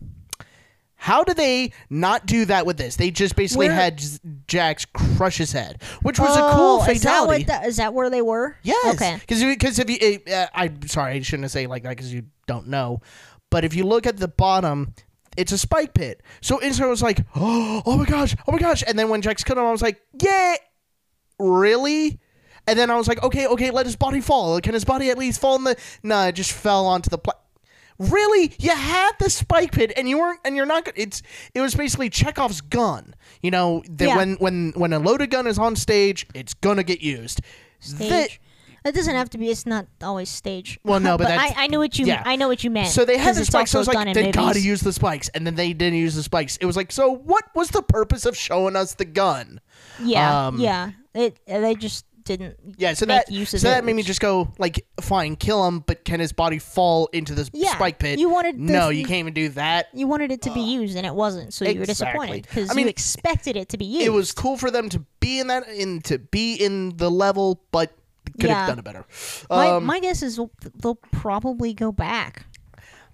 How 1.06 1.24
do 1.24 1.36
they 1.36 1.72
not 1.88 2.26
do 2.26 2.46
that 2.46 2.66
with 2.66 2.78
this? 2.78 2.96
They 2.96 3.12
just 3.12 3.36
basically 3.36 3.68
Where- 3.68 3.76
had 3.76 4.00
J- 4.00 4.18
Jax 4.48 4.86
crush 4.86 5.38
his 5.38 5.52
head, 5.52 5.84
which 6.02 6.18
was 6.20 6.36
a 6.36 6.40
cool 6.56 6.80
Oh, 6.82 6.84
fatality. 6.84 6.96
Is 6.96 7.02
that, 7.04 7.28
what 7.28 7.46
that, 7.46 7.66
is 7.68 7.78
that 7.78 7.94
where 7.94 8.10
they 8.10 8.24
were? 8.24 8.56
Yes. 8.64 8.96
Okay. 8.96 9.18
Because 9.20 9.44
because 9.44 9.78
if 9.78 9.88
you, 9.88 10.20
uh, 10.34 10.48
I'm 10.56 10.88
sorry, 10.88 11.14
I 11.14 11.22
shouldn't 11.22 11.52
say 11.52 11.66
it 11.66 11.70
like 11.70 11.84
that 11.84 11.90
because 11.90 12.12
you 12.12 12.24
don't 12.48 12.70
know, 12.70 13.02
but 13.52 13.64
if 13.64 13.76
you 13.76 13.84
look 13.84 14.08
at 14.08 14.18
the 14.18 14.28
bottom, 14.28 14.96
it's 15.38 15.52
a 15.52 15.60
spike 15.60 15.94
pit. 15.94 16.24
So 16.42 16.60
instantly 16.60 16.88
I 16.88 16.90
was 16.90 17.04
like, 17.04 17.20
oh, 17.36 17.84
oh 17.86 17.98
my 17.98 18.06
gosh, 18.06 18.36
oh 18.48 18.52
my 18.52 18.58
gosh, 18.58 18.84
and 18.88 18.98
then 18.98 19.08
when 19.08 19.22
Jax 19.22 19.44
cut 19.44 19.60
him, 19.60 19.64
I 19.64 19.72
was 19.72 19.84
like, 19.84 20.02
yeah, 20.20 20.56
really. 21.38 22.20
And 22.68 22.80
then 22.80 22.90
I 22.90 22.96
was 22.96 23.08
like, 23.08 23.22
okay, 23.22 23.46
okay, 23.46 23.70
let 23.70 23.86
his 23.86 23.96
body 23.96 24.22
fall. 24.22 24.60
Can 24.60 24.74
his 24.74 24.84
body 24.86 25.12
at 25.12 25.20
least 25.20 25.40
fall 25.40 25.56
in 25.58 25.66
the? 25.66 25.76
No, 26.02 26.30
it 26.30 26.32
just 26.34 26.52
fell 26.52 26.88
onto 26.88 27.12
the. 27.12 27.20
Pla- 27.20 27.34
Really, 27.98 28.54
you 28.60 28.72
had 28.72 29.12
the 29.20 29.30
spike 29.30 29.72
pit, 29.72 29.94
and 29.96 30.10
you 30.10 30.20
weren't, 30.20 30.40
and 30.44 30.56
you're 30.56 30.66
not. 30.66 30.90
It's 30.96 31.22
it 31.54 31.62
was 31.62 31.76
basically 31.76 32.10
Chekhov's 32.10 32.60
gun. 32.62 33.16
You 33.42 33.52
know 33.52 33.84
that 33.90 34.08
Yeah. 34.08 34.18
when 34.18 34.36
when 34.36 34.74
when 34.76 34.92
a 34.94 35.00
loaded 35.00 35.30
gun 35.30 35.48
is 35.48 35.58
on 35.58 35.76
stage, 35.78 36.28
it's 36.34 36.54
gonna 36.54 36.84
get 36.84 37.02
used. 37.02 37.40
Stage. 37.80 38.10
Thi- 38.10 38.40
it 38.84 38.94
doesn't 38.94 39.16
have 39.16 39.30
to 39.32 39.38
be. 39.40 39.50
It's 39.50 39.66
not 39.66 39.88
always 40.04 40.30
stage. 40.30 40.78
Well, 40.84 41.00
no, 41.00 41.18
but 41.18 41.28
I, 41.28 41.30
that's- 41.38 41.54
I 41.58 41.68
knew 41.68 41.80
what 41.80 41.98
you. 41.98 42.06
yeah. 42.06 42.22
I 42.26 42.36
know 42.36 42.48
what 42.50 42.64
you 42.64 42.70
meant. 42.70 42.90
So 42.90 43.04
they 43.06 43.18
had 43.18 43.36
the 43.36 43.46
spikes. 43.46 43.72
So 43.72 43.80
I 43.80 43.82
was 43.82 43.88
like, 43.88 44.14
they 44.14 44.32
gotta 44.32 44.60
use 44.60 44.82
the 44.82 44.94
spikes, 44.94 45.30
and 45.30 45.48
then 45.48 45.56
they 45.56 45.72
didn't 45.74 45.98
use 45.98 46.16
the 46.16 46.22
spikes. 46.24 46.58
It 46.58 46.66
was 46.66 46.76
like, 46.76 46.92
so 46.92 47.10
what 47.12 47.46
was 47.56 47.70
the 47.70 47.82
purpose 47.82 48.26
of 48.26 48.36
showing 48.38 48.76
us 48.76 48.94
the 48.94 49.06
gun? 49.06 49.60
Yeah, 50.04 50.48
um, 50.48 50.60
yeah. 50.60 50.92
It. 51.14 51.40
They 51.48 51.76
just 51.76 52.06
didn't. 52.26 52.58
Yeah, 52.78 52.94
so 52.94 53.06
make 53.06 53.26
that 53.26 53.32
use 53.32 53.54
of 53.54 53.62
so 53.62 53.70
that 53.70 53.86
made 53.86 53.96
me 53.96 54.04
just 54.04 54.20
go 54.20 54.52
like, 54.58 54.86
fine, 55.00 55.36
kill 55.36 55.66
him, 55.68 55.80
but 55.80 56.04
can 56.04 56.20
his 56.20 56.34
body 56.34 56.60
fall 56.60 57.08
into 57.14 57.34
this 57.34 57.50
Yeah, 57.54 57.72
spike 57.74 58.00
pit? 58.00 58.20
you 58.20 58.30
wanted 58.30 58.58
the- 58.58 58.74
no, 58.74 58.90
you 58.90 59.06
can't 59.06 59.20
even 59.20 59.34
do 59.34 59.50
that. 59.50 59.88
You 59.94 60.08
wanted 60.08 60.32
it 60.32 60.42
to 60.44 60.54
be 60.54 60.62
used, 60.62 60.98
and 60.98 61.06
it 61.06 61.16
wasn't. 61.16 61.54
So 61.54 61.66
you 61.66 61.80
were 61.80 61.86
disappointed 61.86 62.42
because 62.44 62.70
I 62.70 62.74
mean, 62.74 62.88
you 62.88 62.90
expected 62.90 63.56
it 63.56 63.70
to 63.70 63.78
be 63.78 63.86
used. 63.86 64.06
It 64.06 64.10
was 64.12 64.32
cool 64.32 64.58
for 64.58 64.70
them 64.72 64.90
to 64.90 65.00
be 65.20 65.40
in 65.40 65.48
that 65.48 65.68
in 65.70 66.02
to 66.02 66.18
be 66.20 66.56
in 66.56 66.98
the 66.98 67.10
level, 67.10 67.62
but 67.72 67.92
could 68.40 68.50
Yeah. 68.50 68.56
have 68.66 68.70
done 68.70 68.80
it 68.80 68.86
better. 68.86 69.06
My, 69.50 69.70
Um, 69.70 69.86
my 69.86 70.00
guess 70.00 70.22
is 70.24 70.36
they'll, 70.38 70.52
they'll 70.82 70.96
probably 70.96 71.74
go 71.74 71.92
back 71.92 72.46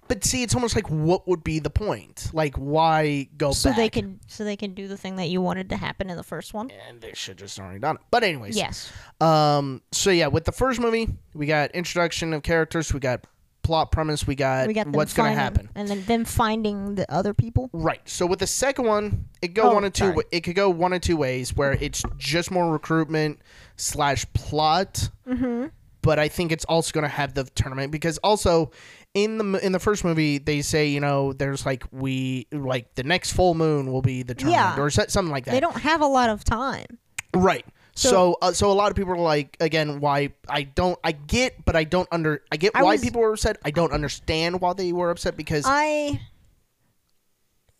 but 0.08 0.24
see, 0.24 0.42
it's 0.42 0.54
almost 0.54 0.74
like 0.74 0.88
what 0.90 1.26
would 1.28 1.42
be 1.42 1.58
the 1.58 1.70
point? 1.70 2.28
Like, 2.32 2.56
why 2.56 3.28
go 3.38 3.52
so 3.52 3.70
back? 3.70 3.76
they 3.78 3.88
can 3.88 4.20
so 4.26 4.44
they 4.44 4.56
can 4.56 4.74
do 4.74 4.88
the 4.88 4.96
thing 4.96 5.16
that 5.16 5.28
you 5.28 5.40
wanted 5.40 5.70
to 5.70 5.76
happen 5.76 6.10
in 6.10 6.16
the 6.16 6.22
first 6.22 6.52
one. 6.52 6.70
And 6.88 7.00
they 7.00 7.12
should 7.14 7.38
just 7.38 7.58
already 7.58 7.78
done 7.78 7.96
it. 7.96 8.02
But 8.10 8.24
anyways, 8.24 8.56
Yes. 8.56 8.92
Um. 9.20 9.80
So 9.92 10.10
yeah, 10.10 10.26
with 10.26 10.44
the 10.44 10.52
first 10.52 10.80
movie, 10.80 11.08
we 11.34 11.46
got 11.46 11.70
introduction 11.72 12.32
of 12.34 12.42
characters, 12.42 12.92
we 12.92 13.00
got 13.00 13.24
plot 13.62 13.92
premise, 13.92 14.26
we 14.26 14.34
got, 14.34 14.66
We 14.66 14.74
got 14.74 14.88
what's 14.88 15.14
gonna 15.14 15.34
happen. 15.34 15.68
and 15.76 15.86
then 15.88 16.04
them 16.06 16.24
finding 16.24 16.96
the 16.96 17.10
other 17.10 17.32
people. 17.32 17.70
Right. 17.72 18.00
So 18.08 18.26
with 18.26 18.40
the 18.40 18.46
second 18.48 18.86
one, 18.86 19.26
it 19.40 19.54
go 19.54 19.70
Oh, 19.70 19.74
one 19.74 19.84
of 19.84 19.92
two. 19.92 20.06
sorry. 20.06 20.24
It 20.32 20.40
could 20.40 20.56
go 20.56 20.68
one 20.68 20.92
of 20.92 21.00
two 21.00 21.16
ways, 21.16 21.54
where 21.56 21.72
it's 21.72 22.02
just 22.18 22.50
more 22.50 22.72
recruitment 22.72 23.38
slash 23.76 24.26
plot. 24.34 25.08
Mm-hmm. 25.28 25.66
But 26.02 26.18
I 26.18 26.26
think 26.26 26.50
it's 26.50 26.64
also 26.64 26.90
gonna 26.92 27.06
have 27.06 27.34
the 27.34 27.44
tournament 27.44 27.92
because 27.92 28.18
also 28.18 28.72
in 29.14 29.36
the 29.38 29.64
in 29.64 29.72
the 29.72 29.78
first 29.78 30.04
movie 30.04 30.38
they 30.38 30.62
say 30.62 30.86
you 30.88 31.00
know 31.00 31.32
there's 31.34 31.66
like 31.66 31.84
we 31.92 32.46
like 32.50 32.94
the 32.94 33.02
next 33.02 33.32
full 33.32 33.54
moon 33.54 33.92
will 33.92 34.00
be 34.02 34.22
the 34.22 34.34
Yeah. 34.48 34.78
or 34.78 34.88
something 34.90 35.28
like 35.28 35.44
that. 35.44 35.50
They 35.52 35.60
don't 35.60 35.76
have 35.80 36.00
a 36.00 36.06
lot 36.06 36.30
of 36.30 36.44
time. 36.44 36.98
Right. 37.34 37.66
So 37.94 38.08
So- 38.10 38.38
uh, 38.40 38.52
so 38.52 38.70
a 38.70 38.72
lot 38.72 38.90
of 38.90 38.96
people 38.96 39.12
are 39.12 39.18
like 39.18 39.56
again 39.60 40.00
why 40.00 40.30
I 40.48 40.62
don't 40.62 40.98
I 41.04 41.12
get 41.12 41.62
but 41.66 41.76
I 41.76 41.84
don't 41.84 42.08
under 42.10 42.42
I 42.50 42.56
get 42.56 42.72
I 42.74 42.82
why 42.82 42.92
was- 42.92 43.02
people 43.02 43.20
were 43.20 43.32
upset. 43.32 43.58
I 43.64 43.70
don't 43.70 43.92
understand 43.92 44.60
why 44.62 44.72
they 44.72 44.92
were 44.92 45.10
upset 45.10 45.36
because 45.36 45.64
I. 45.66 46.20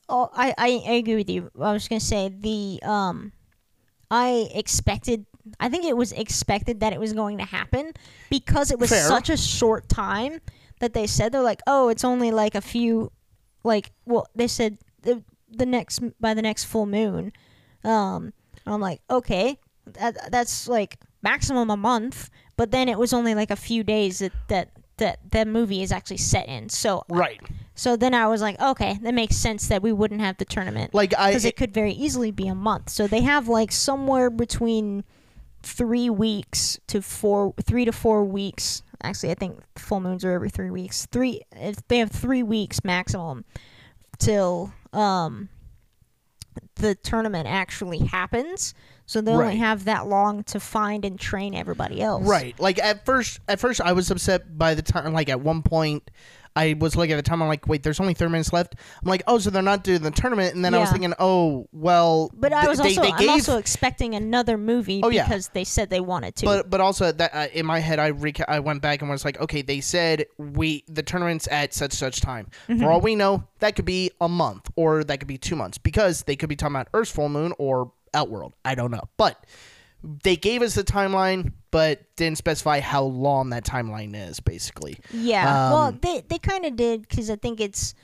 Oh, 0.08 0.28
I, 0.34 0.54
I 0.58 0.68
I 0.86 0.92
agree 0.94 1.14
with 1.14 1.30
you. 1.30 1.50
I 1.58 1.72
was 1.72 1.88
gonna 1.88 2.00
say 2.00 2.28
the 2.28 2.80
um, 2.86 3.32
I 4.10 4.50
expected. 4.54 5.24
I 5.58 5.70
think 5.70 5.86
it 5.86 5.96
was 5.96 6.12
expected 6.12 6.80
that 6.80 6.92
it 6.92 7.00
was 7.00 7.14
going 7.14 7.38
to 7.38 7.44
happen 7.44 7.92
because 8.28 8.70
it 8.70 8.78
was 8.78 8.90
Fair. 8.90 9.08
such 9.08 9.30
a 9.30 9.36
short 9.36 9.88
time 9.88 10.40
that 10.82 10.94
they 10.94 11.06
said 11.06 11.30
they're 11.30 11.40
like, 11.40 11.62
oh, 11.68 11.88
it's 11.88 12.02
only 12.02 12.32
like 12.32 12.56
a 12.56 12.60
few, 12.60 13.12
like, 13.62 13.92
well, 14.04 14.26
they 14.34 14.48
said 14.48 14.78
the 15.02 15.22
the 15.48 15.64
next 15.64 16.00
by 16.20 16.34
the 16.34 16.42
next 16.42 16.64
full 16.64 16.86
moon. 16.86 17.32
Um, 17.84 18.32
I'm 18.66 18.80
like, 18.80 19.00
okay, 19.08 19.60
that, 19.86 20.32
that's 20.32 20.66
like 20.66 20.98
maximum 21.22 21.70
a 21.70 21.76
month, 21.76 22.30
but 22.56 22.72
then 22.72 22.88
it 22.88 22.98
was 22.98 23.12
only 23.12 23.32
like 23.36 23.52
a 23.52 23.56
few 23.56 23.84
days 23.84 24.18
that 24.18 24.32
that 24.48 24.70
that 24.96 25.20
that 25.30 25.46
movie 25.46 25.82
is 25.82 25.92
actually 25.92 26.16
set 26.16 26.48
in. 26.48 26.68
So 26.68 27.04
right. 27.08 27.40
so 27.76 27.94
then 27.94 28.12
I 28.12 28.26
was 28.26 28.42
like, 28.42 28.60
okay, 28.60 28.98
that 29.02 29.14
makes 29.14 29.36
sense 29.36 29.68
that 29.68 29.82
we 29.82 29.92
wouldn't 29.92 30.20
have 30.20 30.36
the 30.38 30.44
tournament 30.44 30.94
Like 30.94 31.14
I 31.16 31.30
because 31.30 31.44
it 31.44 31.56
could 31.56 31.72
very 31.72 31.92
easily 31.92 32.32
be 32.32 32.48
a 32.48 32.56
month. 32.56 32.90
So 32.90 33.06
they 33.06 33.20
have 33.20 33.46
like 33.46 33.70
somewhere 33.70 34.30
between 34.30 35.04
three 35.62 36.10
weeks 36.10 36.80
to 36.88 37.00
four, 37.00 37.54
three 37.62 37.84
to 37.84 37.92
four 37.92 38.24
weeks. 38.24 38.82
Actually, 39.02 39.32
I 39.32 39.34
think 39.34 39.58
full 39.76 40.00
moons 40.00 40.24
are 40.24 40.32
every 40.32 40.50
three 40.50 40.70
weeks. 40.70 41.06
Three, 41.06 41.42
if 41.52 41.86
they 41.88 41.98
have 41.98 42.10
three 42.10 42.42
weeks 42.42 42.84
maximum 42.84 43.44
till 44.18 44.72
um 44.92 45.48
the 46.76 46.94
tournament 46.94 47.48
actually 47.48 47.98
happens. 47.98 48.74
So 49.12 49.20
they 49.20 49.32
Right. 49.34 49.44
only 49.46 49.56
have 49.58 49.84
that 49.84 50.06
long 50.08 50.42
to 50.44 50.58
find 50.58 51.04
and 51.04 51.18
train 51.20 51.54
everybody 51.54 52.00
else. 52.00 52.26
right. 52.26 52.58
Like 52.58 52.78
at 52.78 53.04
first 53.04 53.40
at 53.46 53.60
first 53.60 53.80
I 53.80 53.92
was 53.92 54.10
upset 54.10 54.56
by 54.58 54.74
the 54.74 54.82
time 54.82 55.12
like 55.12 55.28
at 55.28 55.40
one 55.40 55.62
point 55.62 56.10
I 56.54 56.74
was 56.78 56.96
like 56.96 57.08
at 57.08 57.16
the 57.16 57.22
time 57.22 57.40
I'm 57.42 57.48
like 57.48 57.66
wait 57.66 57.82
there's 57.82 57.98
only 58.00 58.12
30 58.14 58.30
minutes 58.32 58.52
left. 58.52 58.74
I'm 59.02 59.08
like 59.08 59.22
oh 59.26 59.38
so 59.38 59.50
they're 59.50 59.62
not 59.62 59.84
doing 59.84 60.02
the 60.02 60.10
tournament 60.10 60.54
and 60.54 60.64
then 60.64 60.74
I 60.74 60.78
was 60.78 60.90
thinking 60.90 61.12
oh 61.18 61.66
well 61.72 62.30
But 62.34 62.52
I 62.52 62.68
was 62.68 62.78
they, 62.78 62.88
also 62.96 63.02
they 63.02 63.12
I'm 63.12 63.28
also 63.30 63.56
expecting 63.58 64.14
another 64.14 64.56
movie 64.58 65.00
Oh, 65.02 65.08
yeah. 65.10 65.24
because 65.24 65.48
they 65.48 65.64
said 65.64 65.88
they 65.90 66.00
wanted 66.00 66.36
to. 66.36 66.46
But 66.46 66.70
but 66.70 66.80
also 66.80 67.10
that 67.12 67.30
uh, 67.34 67.46
in 67.52 67.64
my 67.66 67.80
head 67.80 67.98
I 67.98 68.12
reca- 68.12 68.44
I 68.48 68.60
went 68.60 68.80
back 68.82 69.00
and 69.02 69.10
was 69.10 69.24
like, 69.24 69.40
okay, 69.40 69.62
they 69.62 69.80
said 69.80 70.26
we 70.38 70.84
the 70.88 71.02
tournament's 71.02 71.48
at 71.48 71.72
such 71.74 71.92
such 71.92 72.20
time. 72.20 72.48
Mm-hmm. 72.68 72.80
For 72.82 72.90
all 72.90 73.00
we 73.00 73.14
know, 73.14 73.44
that 73.60 73.74
could 73.76 73.84
be 73.86 74.10
a 74.20 74.28
month 74.28 74.70
or 74.76 75.04
that 75.04 75.18
could 75.20 75.28
be 75.28 75.38
two 75.38 75.56
months 75.56 75.78
because 75.78 76.22
they 76.24 76.36
could 76.36 76.48
be 76.50 76.56
talking 76.56 76.76
about 76.76 76.88
Earth's 76.94 77.10
full 77.10 77.28
moon 77.30 77.52
or 77.58 77.92
Outworld. 78.14 78.54
I 78.64 78.74
don't 78.74 78.90
know, 78.90 79.04
but 79.16 79.46
they 80.02 80.36
gave 80.36 80.62
us 80.62 80.74
the 80.74 80.82
timeline, 80.84 81.52
but 81.70 82.00
didn't 82.16 82.38
specify 82.38 82.80
how 82.80 83.02
long 83.04 83.50
that 83.50 83.64
timeline 83.64 84.14
is. 84.16 84.40
Basically, 84.40 84.98
Yeah. 85.12 85.70
well, 85.70 85.82
Um, 85.84 85.98
they 86.02 86.22
they 86.28 86.38
kind 86.38 86.64
of 86.64 86.76
did 86.76 87.02
because 87.02 87.30
I 87.30 87.36
think 87.36 87.60
it's 87.60 87.94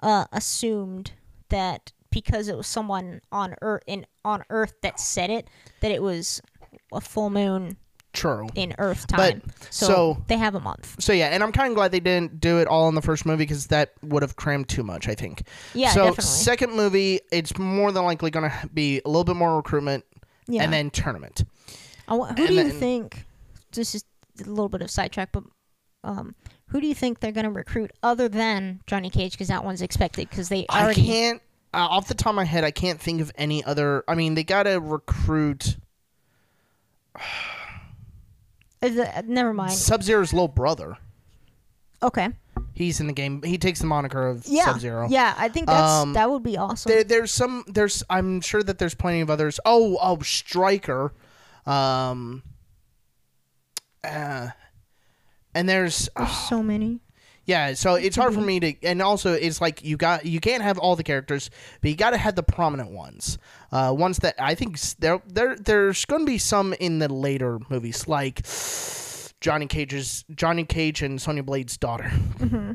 uh, 0.00 0.26
assumed 0.32 1.12
that 1.50 1.92
because 2.10 2.48
it 2.48 2.56
was 2.56 2.66
someone 2.66 3.20
on 3.32 3.54
Earth 3.62 3.82
in 3.86 4.06
on 4.24 4.44
Earth 4.50 4.74
that 4.82 4.98
said 5.00 5.30
it 5.30 5.48
that 5.80 5.90
it 5.90 6.02
was 6.02 6.40
a 6.92 7.00
full 7.00 7.30
moon 7.30 7.76
true. 8.14 8.48
in 8.54 8.74
Earth 8.78 9.06
But, 9.10 9.16
time. 9.16 9.42
so, 9.70 9.86
so- 9.86 10.22
they 10.28 10.38
have 10.38 10.54
a 10.54 10.60
month. 10.60 10.96
So 11.02 11.12
yeah, 11.12 11.26
and 11.26 11.42
I'm 11.42 11.52
kind 11.52 11.68
of 11.70 11.74
glad 11.76 11.92
they 11.92 12.00
didn't 12.00 12.40
do 12.40 12.58
it 12.58 12.66
all 12.66 12.88
in 12.88 12.94
the 12.94 13.02
first 13.02 13.26
movie 13.26 13.44
because 13.44 13.66
that 13.66 13.92
would 14.02 14.22
have 14.22 14.36
crammed 14.36 14.68
too 14.68 14.82
much. 14.82 15.08
I 15.08 15.14
think. 15.14 15.42
Yeah, 15.74 15.90
so 15.90 16.04
definitely. 16.04 16.24
second 16.24 16.72
movie, 16.74 17.20
it's 17.30 17.58
more 17.58 17.92
than 17.92 18.04
likely 18.04 18.30
going 18.30 18.50
to 18.50 18.66
be 18.68 19.02
a 19.04 19.08
little 19.08 19.24
bit 19.24 19.36
more 19.36 19.56
recruitment 19.56 20.04
yeah. 20.46 20.62
and 20.62 20.72
then 20.72 20.90
tournament. 20.90 21.44
I 22.08 22.14
wa- 22.14 22.26
who 22.26 22.30
and 22.30 22.36
do 22.48 22.54
you 22.54 22.62
then- 22.64 22.72
think? 22.80 23.24
This 23.72 23.94
is 23.94 24.04
a 24.40 24.48
little 24.48 24.68
bit 24.68 24.82
of 24.82 24.90
sidetrack, 24.90 25.32
but 25.32 25.42
um, 26.04 26.34
who 26.68 26.80
do 26.80 26.86
you 26.86 26.94
think 26.94 27.20
they're 27.20 27.32
going 27.32 27.44
to 27.44 27.50
recruit 27.50 27.90
other 28.02 28.28
than 28.28 28.80
Johnny 28.86 29.10
Cage? 29.10 29.32
Because 29.32 29.48
that 29.48 29.64
one's 29.64 29.82
expected. 29.82 30.28
Because 30.30 30.48
they 30.48 30.64
already 30.70 31.02
I 31.02 31.04
can't 31.06 31.42
uh, 31.72 31.78
off 31.78 32.06
the 32.08 32.14
top 32.14 32.30
of 32.30 32.34
my 32.36 32.44
head. 32.44 32.62
I 32.62 32.70
can't 32.70 33.00
think 33.00 33.20
of 33.20 33.32
any 33.36 33.64
other. 33.64 34.04
I 34.06 34.14
mean, 34.14 34.34
they 34.34 34.44
gotta 34.44 34.80
recruit 34.80 35.76
The- 38.88 39.18
uh, 39.18 39.22
never 39.26 39.52
mind. 39.54 39.72
Sub 39.72 40.02
Zero's 40.02 40.32
little 40.32 40.48
brother. 40.48 40.96
Okay. 42.02 42.28
He's 42.74 43.00
in 43.00 43.06
the 43.06 43.12
game. 43.12 43.40
He 43.42 43.56
takes 43.56 43.78
the 43.80 43.86
moniker 43.86 44.28
of 44.28 44.46
Yeah. 44.46 44.64
Sub 44.64 44.80
Zero. 44.80 45.08
Yeah, 45.08 45.34
I 45.38 45.48
think 45.48 45.66
that's 45.66 46.02
Um, 46.02 46.12
that 46.14 46.28
would 46.30 46.42
be 46.42 46.56
awesome. 46.58 46.90
There, 46.90 47.04
there's 47.04 47.32
some. 47.32 47.64
There's. 47.68 48.02
I'm 48.10 48.40
sure 48.40 48.62
that 48.62 48.78
there's 48.78 48.94
plenty 48.94 49.20
of 49.20 49.30
others. 49.30 49.60
Oh, 49.64 49.96
oh, 50.02 50.18
Striker. 50.20 51.12
Um. 51.66 52.42
Uh, 54.02 54.48
and 55.54 55.68
there's. 55.68 56.08
There's 56.16 56.36
so 56.48 56.62
many. 56.62 57.00
Yeah, 57.46 57.74
so 57.74 57.94
it's 57.94 58.16
hard 58.16 58.32
for 58.32 58.40
me 58.40 58.58
to, 58.60 58.74
and 58.84 59.02
also 59.02 59.32
it's 59.34 59.60
like 59.60 59.84
you 59.84 59.96
got 59.98 60.24
you 60.24 60.40
can't 60.40 60.62
have 60.62 60.78
all 60.78 60.96
the 60.96 61.02
characters, 61.02 61.50
but 61.82 61.90
you 61.90 61.96
got 61.96 62.10
to 62.10 62.16
have 62.16 62.36
the 62.36 62.42
prominent 62.42 62.90
ones, 62.90 63.36
uh, 63.70 63.94
ones 63.96 64.16
that 64.18 64.34
I 64.38 64.54
think 64.54 64.80
there 64.98 65.20
there 65.26 65.54
there's 65.56 66.04
going 66.06 66.22
to 66.22 66.26
be 66.26 66.38
some 66.38 66.72
in 66.74 67.00
the 67.00 67.12
later 67.12 67.58
movies, 67.68 68.08
like 68.08 68.40
Johnny 69.42 69.66
Cage's 69.66 70.24
Johnny 70.34 70.64
Cage 70.64 71.02
and 71.02 71.20
Sonya 71.20 71.42
Blade's 71.42 71.76
daughter. 71.76 72.08
hmm 72.08 72.72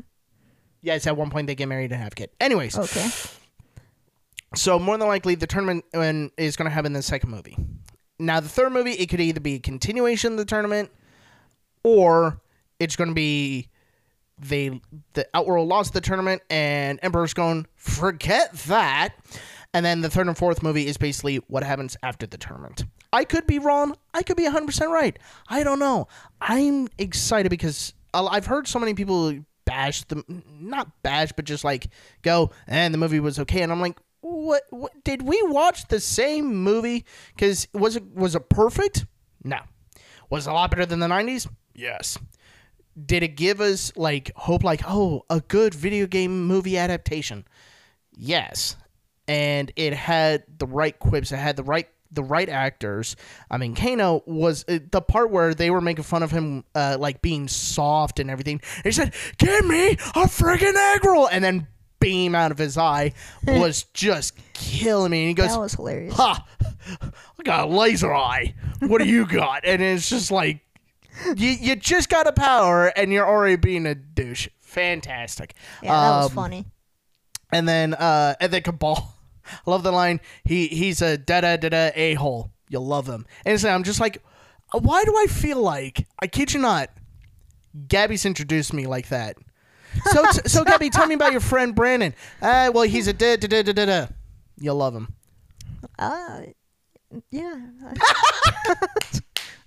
Yes, 0.82 1.06
at 1.06 1.16
one 1.16 1.30
point 1.30 1.46
they 1.48 1.54
get 1.56 1.66
married 1.68 1.90
and 1.92 2.00
have 2.00 2.12
a 2.12 2.14
kid. 2.14 2.30
Anyways, 2.40 2.78
Okay. 2.78 3.10
so 4.54 4.78
more 4.78 4.96
than 4.96 5.08
likely 5.08 5.34
the 5.34 5.46
tournament 5.46 5.84
um, 5.94 6.30
is 6.36 6.56
going 6.56 6.66
to 6.66 6.70
happen 6.74 6.86
in 6.86 6.92
the 6.94 7.02
second 7.02 7.30
movie. 7.30 7.56
now 8.18 8.40
the 8.40 8.48
third 8.48 8.72
movie, 8.72 8.92
it 8.92 9.08
could 9.08 9.20
either 9.20 9.40
be 9.40 9.54
a 9.56 9.58
continuation 9.58 10.32
of 10.32 10.38
the 10.38 10.44
tournament, 10.44 10.90
or 11.84 12.40
it's 12.78 12.96
going 12.96 13.08
to 13.10 13.14
be 13.14 13.68
they 14.40 14.80
the 15.14 15.26
Outworld 15.34 15.68
lost 15.68 15.92
the 15.92 16.00
tournament, 16.00 16.42
and 16.50 16.98
Emperor's 17.02 17.34
going 17.34 17.66
forget 17.76 18.52
that, 18.52 19.14
and 19.72 19.84
then 19.84 20.00
the 20.00 20.10
third 20.10 20.26
and 20.26 20.36
fourth 20.36 20.62
movie 20.62 20.86
is 20.86 20.96
basically 20.96 21.36
what 21.48 21.62
happens 21.62 21.96
after 22.02 22.26
the 22.26 22.38
tournament. 22.38 22.84
I 23.12 23.24
could 23.24 23.46
be 23.46 23.58
wrong. 23.58 23.96
I 24.14 24.22
could 24.22 24.36
be 24.36 24.48
100% 24.48 24.88
right. 24.88 25.18
I 25.48 25.64
don't 25.64 25.78
know. 25.78 26.08
I'm 26.40 26.88
excited 26.98 27.50
because 27.50 27.92
I've 28.14 28.46
heard 28.46 28.68
so 28.68 28.78
many 28.78 28.94
people 28.94 29.34
bash 29.66 30.02
the 30.04 30.24
not 30.58 30.90
bash 31.04 31.30
but 31.36 31.44
just 31.44 31.62
like 31.62 31.90
go 32.22 32.50
and 32.66 32.92
the 32.92 32.98
movie 32.98 33.20
was 33.20 33.38
okay 33.38 33.62
and 33.62 33.70
I'm 33.70 33.80
like 33.80 33.96
what, 34.20 34.64
what 34.70 35.04
did 35.04 35.22
we 35.22 35.40
watch 35.44 35.86
the 35.86 36.00
same 36.00 36.56
movie 36.56 37.04
cuz 37.38 37.68
was 37.72 37.94
it 37.94 38.04
was 38.12 38.34
it 38.34 38.48
perfect? 38.48 39.06
No. 39.44 39.60
Was 40.28 40.46
it 40.46 40.50
a 40.50 40.54
lot 40.54 40.70
better 40.70 40.86
than 40.86 40.98
the 40.98 41.06
90s? 41.06 41.48
Yes. 41.74 42.18
Did 43.06 43.22
it 43.22 43.36
give 43.36 43.60
us 43.60 43.92
like 43.96 44.32
hope 44.34 44.64
like 44.64 44.82
oh 44.86 45.24
a 45.30 45.40
good 45.40 45.74
video 45.74 46.06
game 46.06 46.46
movie 46.46 46.76
adaptation? 46.76 47.46
Yes. 48.12 48.76
And 49.28 49.72
it 49.76 49.92
had 49.92 50.44
the 50.58 50.66
right 50.66 50.98
quips, 50.98 51.32
it 51.32 51.36
had 51.36 51.56
the 51.56 51.62
right 51.62 51.88
the 52.12 52.22
right 52.24 52.48
actors. 52.48 53.16
I 53.50 53.56
mean, 53.56 53.74
Kano 53.74 54.22
was 54.26 54.64
uh, 54.68 54.80
the 54.90 55.00
part 55.00 55.30
where 55.30 55.54
they 55.54 55.70
were 55.70 55.80
making 55.80 56.04
fun 56.04 56.22
of 56.22 56.30
him, 56.30 56.64
uh, 56.74 56.96
like 56.98 57.22
being 57.22 57.48
soft 57.48 58.18
and 58.18 58.30
everything. 58.30 58.60
He 58.82 58.92
said, 58.92 59.14
"Give 59.38 59.64
me 59.66 59.92
a 59.92 60.26
friggin' 60.26 60.74
egg 60.74 61.04
roll," 61.04 61.28
and 61.28 61.42
then 61.44 61.66
beam 62.00 62.34
out 62.34 62.50
of 62.50 62.58
his 62.58 62.78
eye 62.78 63.12
was 63.46 63.84
just 63.94 64.34
killing 64.54 65.10
me. 65.10 65.20
And 65.20 65.28
he 65.28 65.34
goes, 65.34 65.50
that 65.50 65.60
was 65.60 65.74
hilarious. 65.74 66.14
"Ha! 66.14 66.46
I 67.02 67.42
got 67.44 67.68
a 67.68 67.70
laser 67.70 68.12
eye. 68.12 68.54
What 68.80 68.98
do 68.98 69.08
you 69.08 69.26
got?" 69.26 69.64
and 69.64 69.80
it's 69.80 70.08
just 70.08 70.30
like, 70.30 70.60
you 71.36 71.48
you 71.50 71.76
just 71.76 72.08
got 72.08 72.26
a 72.26 72.32
power, 72.32 72.86
and 72.96 73.12
you're 73.12 73.26
already 73.28 73.56
being 73.56 73.86
a 73.86 73.94
douche. 73.94 74.48
Fantastic. 74.60 75.54
Yeah, 75.82 75.90
that 75.92 76.16
was 76.18 76.26
Um, 76.30 76.34
funny. 76.34 76.64
and 77.52 77.68
then 77.68 77.94
uh 77.94 78.34
and 78.40 78.52
then 78.52 78.62
Kabal. 78.62 79.08
I 79.52 79.56
love 79.70 79.82
the 79.82 79.90
line. 79.92 80.20
He 80.44 80.68
he's 80.68 81.02
a 81.02 81.18
da 81.18 81.40
da 81.40 81.56
da 81.56 81.68
da 81.68 81.90
a 81.94 82.14
hole. 82.14 82.52
You'll 82.68 82.86
love 82.86 83.08
him. 83.08 83.26
And 83.44 83.60
so 83.60 83.68
I'm 83.68 83.82
just 83.82 83.98
like, 84.00 84.22
why 84.72 85.02
do 85.04 85.12
I 85.16 85.26
feel 85.26 85.60
like 85.60 86.06
I 86.20 86.26
kid 86.28 86.52
you 86.54 86.60
not? 86.60 86.90
Gabby's 87.88 88.24
introduced 88.24 88.72
me 88.72 88.86
like 88.86 89.08
that. 89.08 89.36
So 90.12 90.24
so 90.46 90.64
Gabby, 90.70 90.88
tell 90.90 91.06
me 91.08 91.14
about 91.14 91.32
your 91.32 91.40
friend 91.40 91.74
Brandon. 91.74 92.14
Uh, 92.40 92.70
well 92.72 92.84
he's 92.84 93.08
a 93.08 93.12
da 93.12 93.36
da 93.36 93.48
da 93.48 93.62
da 93.62 93.72
da 93.72 93.84
da. 93.86 94.06
You'll 94.60 94.76
love 94.76 94.94
him. 94.94 95.08
Uh, 95.98 96.42
yeah. 97.30 97.56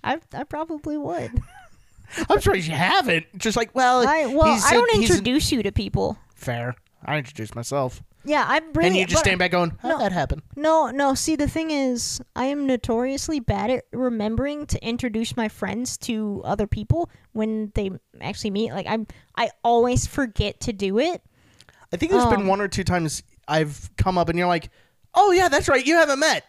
I 0.04 0.20
I 0.32 0.44
probably 0.44 0.96
would. 0.98 1.32
I'm 2.30 2.40
sure 2.40 2.54
you 2.54 2.70
haven't. 2.72 3.26
Just 3.36 3.56
like 3.56 3.74
well, 3.74 4.06
I 4.06 4.26
well, 4.26 4.42
I 4.62 4.68
a- 4.70 4.74
don't 4.74 4.92
a- 4.94 5.00
introduce 5.00 5.50
you 5.50 5.62
to 5.62 5.72
people. 5.72 6.18
fair. 6.34 6.76
I 7.06 7.18
introduce 7.18 7.54
myself, 7.54 8.02
Yeah, 8.24 8.46
I'm 8.48 8.72
bringing. 8.72 8.92
and 8.92 8.98
you 9.00 9.04
just 9.06 9.22
stand 9.24 9.38
back 9.38 9.50
going, 9.50 9.76
"How'd 9.82 9.90
no. 9.90 9.98
that 9.98 10.10
happen?" 10.12 10.40
No, 10.56 10.88
no. 10.90 11.12
See, 11.12 11.36
the 11.36 11.46
thing 11.48 11.70
is, 11.70 12.18
I 12.34 12.46
am 12.46 12.66
notoriously 12.66 13.40
bad 13.40 13.70
at 13.70 13.84
remembering 13.92 14.64
to 14.68 14.82
introduce 14.82 15.36
my 15.36 15.48
friends 15.50 15.98
to 15.98 16.40
other 16.46 16.66
people 16.66 17.10
when 17.32 17.72
they 17.74 17.90
actually 18.22 18.52
meet. 18.52 18.72
Like 18.72 18.86
I'm, 18.88 19.06
I 19.36 19.50
always 19.62 20.06
forget 20.06 20.60
to 20.60 20.72
do 20.72 20.98
it. 20.98 21.20
I 21.92 21.98
think 21.98 22.10
there's 22.12 22.24
been 22.24 22.40
Um, 22.42 22.46
one 22.46 22.62
or 22.62 22.68
two 22.68 22.84
times 22.84 23.22
I've 23.46 23.90
come 23.98 24.16
up 24.16 24.30
and 24.30 24.38
you're 24.38 24.48
like, 24.48 24.70
"Oh 25.12 25.30
yeah, 25.32 25.48
that's 25.50 25.68
right. 25.68 25.84
You 25.84 25.96
haven't 25.96 26.20
met." 26.20 26.48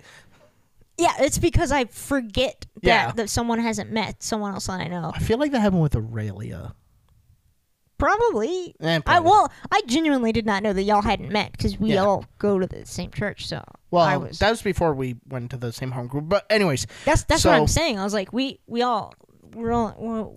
Yeah, 0.98 1.14
it's 1.20 1.38
because 1.40 1.72
I 1.72 1.86
forget 1.86 2.66
that, 2.76 2.84
Yeah. 2.84 3.12
that 3.12 3.30
someone 3.30 3.60
hasn't 3.60 3.92
met 3.92 4.24
someone 4.24 4.54
else 4.54 4.68
that 4.68 4.80
I 4.80 4.88
know. 4.88 5.12
I 5.14 5.20
feel 5.20 5.38
like 5.38 5.52
that 5.52 5.60
happened 5.60 5.82
with 5.82 5.96
Aurelia. 5.96 6.74
Probably. 7.98 8.76
Eh, 8.82 8.96
I 8.96 9.00
probably. 9.00 9.30
well, 9.30 9.52
I 9.72 9.82
genuinely 9.88 10.32
did 10.34 10.46
not 10.46 10.64
know 10.64 10.74
that 10.74 10.84
y'all 10.84 11.02
hadn't 11.02 11.32
met 11.32 11.54
because 11.54 11.80
we 11.80 11.94
Yeah. 11.94 12.04
all 12.04 12.26
go 12.40 12.60
to 12.60 12.68
the 12.68 12.86
same 12.86 13.10
church. 13.12 13.48
So 13.48 13.64
Well, 13.90 14.04
I 14.04 14.18
was. 14.18 14.40
that 14.40 14.50
was 14.50 14.62
before 14.62 14.94
we 14.94 15.16
went 15.30 15.52
to 15.52 15.58
the 15.58 15.72
same 15.72 15.92
home 15.92 16.08
group. 16.08 16.28
But 16.28 16.46
anyways, 16.50 16.88
that's 17.06 17.24
that's 17.24 17.46
what 17.46 17.54
I'm 17.54 17.68
saying. 17.68 17.98
I 17.98 18.04
was 18.04 18.14
like, 18.14 18.34
we 18.34 18.60
we 18.68 18.82
all 18.82 19.14
we're 19.54 19.72
all. 19.72 19.96
We're, 19.98 20.28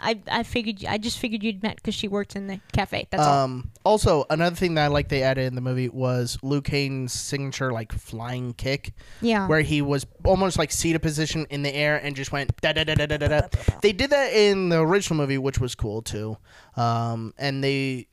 I 0.00 0.20
I 0.30 0.42
figured 0.44 0.84
I 0.88 0.96
just 0.98 1.18
figured 1.18 1.42
you'd 1.42 1.62
met 1.62 1.76
because 1.76 1.94
she 1.94 2.06
worked 2.08 2.36
in 2.36 2.46
the 2.46 2.60
cafe. 2.72 3.08
That's 3.10 3.22
all. 3.22 3.44
um, 3.44 3.70
also 3.84 4.24
another 4.30 4.54
thing 4.54 4.74
that 4.74 4.84
I 4.84 4.86
like 4.86 5.08
they 5.08 5.22
added 5.22 5.46
in 5.46 5.54
the 5.54 5.60
movie 5.60 5.88
was 5.88 6.38
Liu 6.42 6.60
Kang's 6.62 7.12
signature 7.12 7.72
like 7.72 7.92
flying 7.92 8.54
kick, 8.54 8.92
Yeah. 9.20 9.48
where 9.48 9.62
he 9.62 9.82
was 9.82 10.06
almost 10.24 10.56
like 10.58 10.70
seated 10.70 11.00
position 11.02 11.46
in 11.50 11.62
the 11.62 11.74
air 11.74 11.96
and 11.96 12.14
just 12.14 12.30
went 12.30 12.54
da 12.60 12.72
da 12.72 12.84
da 12.84 12.94
da 12.94 13.06
da 13.06 13.16
da. 13.16 13.26
da. 13.28 13.40
They 13.82 13.92
did 13.92 14.10
that 14.10 14.32
in 14.32 14.68
the 14.68 14.78
original 14.80 15.16
movie, 15.18 15.38
which 15.38 15.58
was 15.58 15.74
cool 15.74 16.02
too. 16.02 16.36
Um, 16.76 17.34
and 17.38 17.64
they 17.64 18.06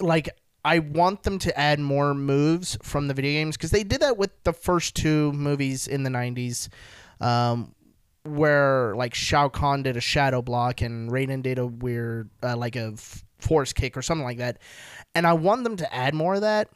like 0.00 0.28
I 0.64 0.78
want 0.80 1.22
them 1.24 1.38
to 1.40 1.58
add 1.58 1.80
more 1.80 2.14
moves 2.14 2.76
from 2.82 3.08
the 3.08 3.14
video 3.14 3.32
games 3.32 3.56
because 3.56 3.70
they 3.70 3.82
did 3.84 4.00
that 4.02 4.16
with 4.16 4.30
the 4.44 4.52
first 4.52 4.94
two 4.94 5.32
movies 5.32 5.88
in 5.88 6.02
the 6.04 6.10
'90s, 6.10 6.68
um, 7.20 7.74
where 8.24 8.94
like 8.96 9.14
Shao 9.14 9.48
Kahn 9.48 9.82
did 9.82 9.96
a 9.96 10.00
shadow 10.00 10.42
block 10.42 10.80
and 10.80 11.10
Raiden 11.10 11.42
did 11.42 11.58
a 11.58 11.66
weird 11.66 12.30
uh, 12.42 12.56
like 12.56 12.76
a 12.76 12.92
f- 12.94 13.24
force 13.38 13.72
kick 13.72 13.96
or 13.96 14.02
something 14.02 14.24
like 14.24 14.38
that, 14.38 14.58
and 15.14 15.26
I 15.26 15.32
want 15.32 15.64
them 15.64 15.76
to 15.76 15.94
add 15.94 16.14
more 16.14 16.34
of 16.34 16.42
that 16.42 16.68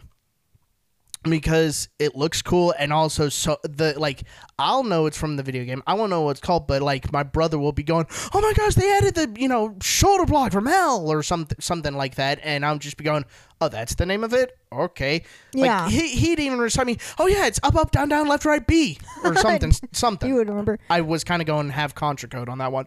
because 1.31 1.89
it 1.99 2.16
looks 2.16 2.43
cool 2.43 2.74
and 2.79 2.93
also 2.93 3.29
so 3.29 3.59
the 3.62 3.95
like 3.99 4.24
I'll 4.59 4.85
know 4.85 5.07
it's 5.07 5.18
from 5.18 5.37
the 5.37 5.43
video 5.43 5.64
game. 5.64 5.83
I 5.87 5.95
won't 5.95 6.11
know 6.11 6.22
what 6.22 6.33
it's 6.33 6.41
called, 6.41 6.66
but 6.66 6.83
like 6.83 7.12
my 7.12 7.22
brother 7.22 7.59
will 7.59 7.72
be 7.72 7.83
going, 7.83 8.07
"Oh 8.33 8.41
my 8.41 8.53
gosh, 8.55 8.74
they 8.74 8.91
added 8.97 9.14
the 9.14 9.41
you 9.41 9.49
know 9.49 9.77
shoulder 9.83 10.24
block 10.24 10.53
from 10.53 10.66
hell 10.66 11.11
or 11.11 11.22
something 11.22 11.59
something 11.61 11.95
like 11.95 12.14
that," 12.16 12.41
and 12.43 12.64
I'll 12.64 12.79
just 12.79 12.97
be 12.97 13.05
going, 13.05 13.24
"Oh, 13.61 13.68
that's 13.68 13.95
the 13.95 14.07
name 14.07 14.24
of 14.24 14.33
it? 14.33 14.57
Okay." 14.72 15.24
Yeah. 15.53 15.85
Like 15.85 15.93
he 15.93 16.09
he'd 16.09 16.41
even 16.41 16.59
recite 16.59 16.87
me, 16.87 16.99
"Oh 17.18 17.27
yeah, 17.27 17.47
it's 17.47 17.61
up 17.62 17.77
up 17.77 17.91
down 17.91 18.09
down 18.09 18.29
left 18.29 18.45
right 18.45 18.66
B 18.66 18.99
or 19.24 19.35
something 19.37 19.72
something." 19.93 20.29
you 20.29 20.37
would 20.37 20.49
remember. 20.49 20.79
I 20.89 21.03
was 21.03 21.24
kind 21.24 21.43
of 21.43 21.47
going 21.47 21.68
half 21.70 21.95
contra 21.95 22.29
code 22.29 22.49
on 22.49 22.59
that 22.59 22.72
one. 22.72 22.87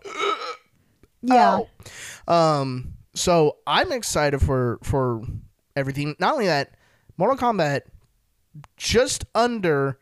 Yeah. 1.22 1.62
Ow. 2.28 2.34
Um. 2.34 2.94
So 3.16 3.58
I'm 3.68 3.92
excited 3.92 4.40
for 4.40 4.80
for 4.84 5.22
everything. 5.76 6.16
Not 6.20 6.34
only 6.34 6.46
that, 6.48 6.76
Mortal 7.18 7.38
Kombat 7.38 7.82
just 8.78 9.26
under 9.36 9.97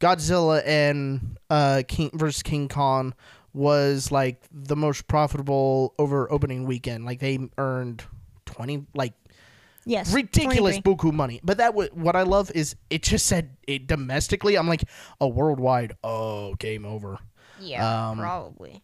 Godzilla 0.00 0.62
and 0.66 1.38
uh 1.50 1.82
King 1.86 2.10
versus 2.14 2.42
King 2.42 2.68
Kong 2.68 3.14
was 3.52 4.12
like 4.12 4.42
the 4.52 4.76
most 4.76 5.06
profitable 5.08 5.94
over 5.98 6.30
opening 6.32 6.64
weekend. 6.64 7.04
Like 7.04 7.18
they 7.20 7.38
earned 7.58 8.02
twenty 8.46 8.86
like 8.94 9.12
Yes. 9.86 10.12
ridiculous 10.12 10.78
23. 10.78 11.10
buku 11.10 11.12
money. 11.12 11.40
But 11.42 11.56
that 11.56 11.68
w- 11.68 11.88
what 11.94 12.14
I 12.14 12.22
love 12.22 12.50
is 12.54 12.76
it 12.90 13.02
just 13.02 13.26
said 13.26 13.56
it 13.66 13.86
domestically. 13.86 14.56
I'm 14.56 14.68
like 14.68 14.84
a 15.20 15.26
worldwide. 15.26 15.94
Oh, 16.04 16.54
game 16.56 16.84
over. 16.84 17.18
Yeah. 17.58 18.10
um, 18.10 18.18
probably. 18.18 18.82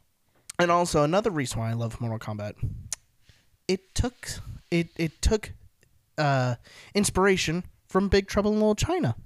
And 0.59 0.71
also 0.71 1.03
another 1.05 1.31
reason 1.31 1.61
why 1.61 1.71
I 1.71 1.75
love 1.75 2.01
Mortal 2.01 2.19
Kombat. 2.19 2.55
It 3.69 3.95
took 3.95 4.29
it 4.71 4.89
it 4.97 5.21
took 5.21 5.53
uh 6.19 6.55
inspiration 6.95 7.64
from 7.97 8.09
Big 8.09 8.26
Trouble 8.28 8.53
in 8.53 8.59
Little 8.59 8.74
China. 8.74 9.16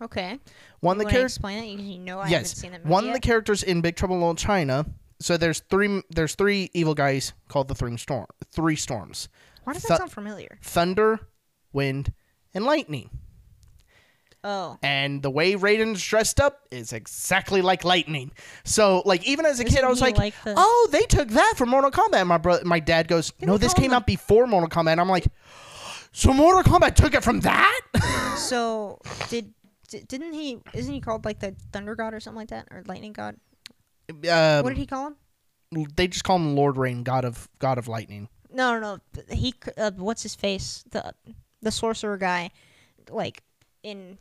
Okay. 0.00 0.38
One 0.80 0.96
of 1.00 1.04
the 1.04 1.10
characters 1.10 1.32
explain 1.36 1.64
it? 1.64 1.66
You, 1.82 1.94
you 1.94 1.98
know 1.98 2.20
I 2.20 2.28
haven't 2.28 2.42
Yes. 2.42 2.52
seen 2.56 2.70
that 2.72 2.82
movie 2.84 2.92
One 2.92 3.06
of 3.08 3.14
the 3.14 3.20
characters 3.20 3.62
in 3.64 3.80
Big 3.80 3.96
Trouble 3.96 4.14
in 4.14 4.20
Little 4.20 4.34
China. 4.36 4.86
So 5.20 5.36
there's 5.36 5.60
three 5.70 6.02
there's 6.10 6.34
three 6.36 6.70
evil 6.72 6.94
guys 6.94 7.32
called 7.48 7.66
the 7.68 7.74
three 7.74 7.96
storm 7.96 8.26
three 8.52 8.76
storms. 8.76 9.28
Why 9.64 9.72
does 9.72 9.82
Thu- 9.82 9.88
that 9.88 9.98
sound 9.98 10.12
familiar? 10.12 10.58
Thunder, 10.62 11.18
wind, 11.72 12.12
and 12.54 12.64
lightning. 12.64 13.10
Oh. 14.44 14.78
And 14.80 15.22
the 15.22 15.30
way 15.30 15.54
Raiden's 15.54 16.06
dressed 16.06 16.38
up 16.40 16.68
is 16.70 16.92
exactly 16.92 17.62
like 17.62 17.82
lightning. 17.82 18.30
So 18.64 19.02
like 19.04 19.26
even 19.26 19.44
as 19.46 19.58
a 19.58 19.64
kid 19.64 19.72
Isn't 19.72 19.84
I 19.86 19.88
was 19.88 20.00
like, 20.00 20.18
like 20.18 20.34
the- 20.44 20.54
"Oh, 20.56 20.88
they 20.92 21.02
took 21.02 21.30
that 21.30 21.54
from 21.56 21.70
Mortal 21.70 21.90
Kombat." 21.90 22.20
And 22.20 22.28
my 22.28 22.38
brother 22.38 22.64
my 22.64 22.78
dad 22.78 23.08
goes, 23.08 23.32
Didn't 23.32 23.48
"No, 23.48 23.58
this 23.58 23.74
came 23.74 23.92
out 23.92 24.06
before 24.06 24.46
Mortal 24.46 24.68
Kombat." 24.68 24.92
And 24.92 25.00
I'm 25.00 25.08
like, 25.08 25.26
"So 26.18 26.32
Mortal 26.32 26.62
Kombat 26.62 26.94
took 26.94 27.14
it 27.14 27.22
from 27.22 27.40
that?" 27.40 27.80
So 28.36 28.98
did, 29.30 29.54
di- 29.88 30.02
didn't 30.02 30.32
he? 30.34 30.58
Isn't 30.74 30.92
he 30.92 31.00
called 31.00 31.24
like 31.24 31.40
the 31.40 31.54
Thunder 31.72 31.94
God 31.94 32.12
or 32.14 32.20
something 32.20 32.38
like 32.38 32.48
that, 32.50 32.68
or 32.70 32.82
Lightning 32.86 33.12
God? 33.12 33.36
um, 34.10 34.62
what 34.62 34.68
did 34.70 34.76
he 34.78 34.86
call 34.86 35.08
him? 35.08 35.16
they 35.96 36.06
just 36.06 36.22
call 36.22 36.36
him 36.36 36.54
Lord 36.54 36.76
Rain, 36.76 37.02
God 37.02 37.24
of 37.24 37.48
God 37.58 37.78
of 37.78 37.88
Lightning. 37.88 38.28
No, 38.52 38.78
no, 38.78 38.96
no. 38.96 39.22
He. 39.34 39.54
Uh, 39.76 39.90
what's 39.96 40.22
his 40.22 40.34
face? 40.34 40.84
The 40.90 41.12
the 41.62 41.70
sorcerer 41.70 42.16
guy, 42.18 42.50
like 43.10 43.42
in, 43.82 44.18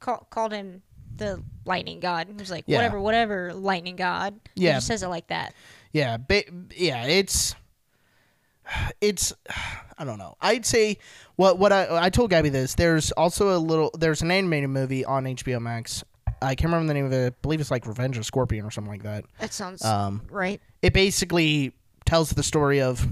call, 0.00 0.26
called 0.30 0.52
him 0.52 0.82
the 1.16 1.42
Lightning 1.64 2.00
God. 2.00 2.26
He 2.28 2.34
was 2.34 2.50
like, 2.50 2.64
Yeah. 2.66 2.78
whatever, 2.78 3.00
whatever, 3.00 3.54
Lightning 3.54 3.96
God. 3.96 4.40
He 4.56 4.64
Yeah. 4.64 4.74
just 4.74 4.88
says 4.88 5.02
it 5.04 5.08
like 5.08 5.28
that. 5.28 5.54
Yeah, 5.92 6.16
ba- 6.16 6.44
yeah, 6.74 7.04
it's 7.04 7.54
it's 9.00 9.32
I 9.98 10.04
don't 10.04 10.18
know. 10.18 10.36
I'd 10.40 10.64
say 10.66 10.98
what 11.36 11.58
what 11.58 11.72
I 11.72 12.04
I 12.06 12.10
told 12.10 12.30
Gabby 12.30 12.48
this. 12.48 12.74
There's 12.74 13.10
also 13.12 13.56
a 13.56 13.58
little 13.58 13.90
there's 13.98 14.22
an 14.22 14.30
animated 14.30 14.70
movie 14.70 15.04
on 15.04 15.24
HBO 15.24 15.60
Max 15.60 16.04
I 16.40 16.54
can't 16.56 16.72
remember 16.72 16.88
the 16.88 16.94
name 16.94 17.04
of 17.04 17.12
it. 17.12 17.32
I 17.32 17.36
believe 17.42 17.60
it's 17.60 17.70
like 17.70 17.86
Revenge 17.86 18.18
of 18.18 18.26
Scorpion 18.26 18.64
or 18.64 18.70
something 18.72 18.90
like 18.90 19.04
that. 19.04 19.24
That 19.38 19.52
sounds 19.52 19.84
Um, 19.84 20.22
right. 20.30 20.60
it 20.82 20.92
basically 20.92 21.72
tells 22.04 22.30
the 22.30 22.42
story 22.42 22.80
of, 22.80 23.06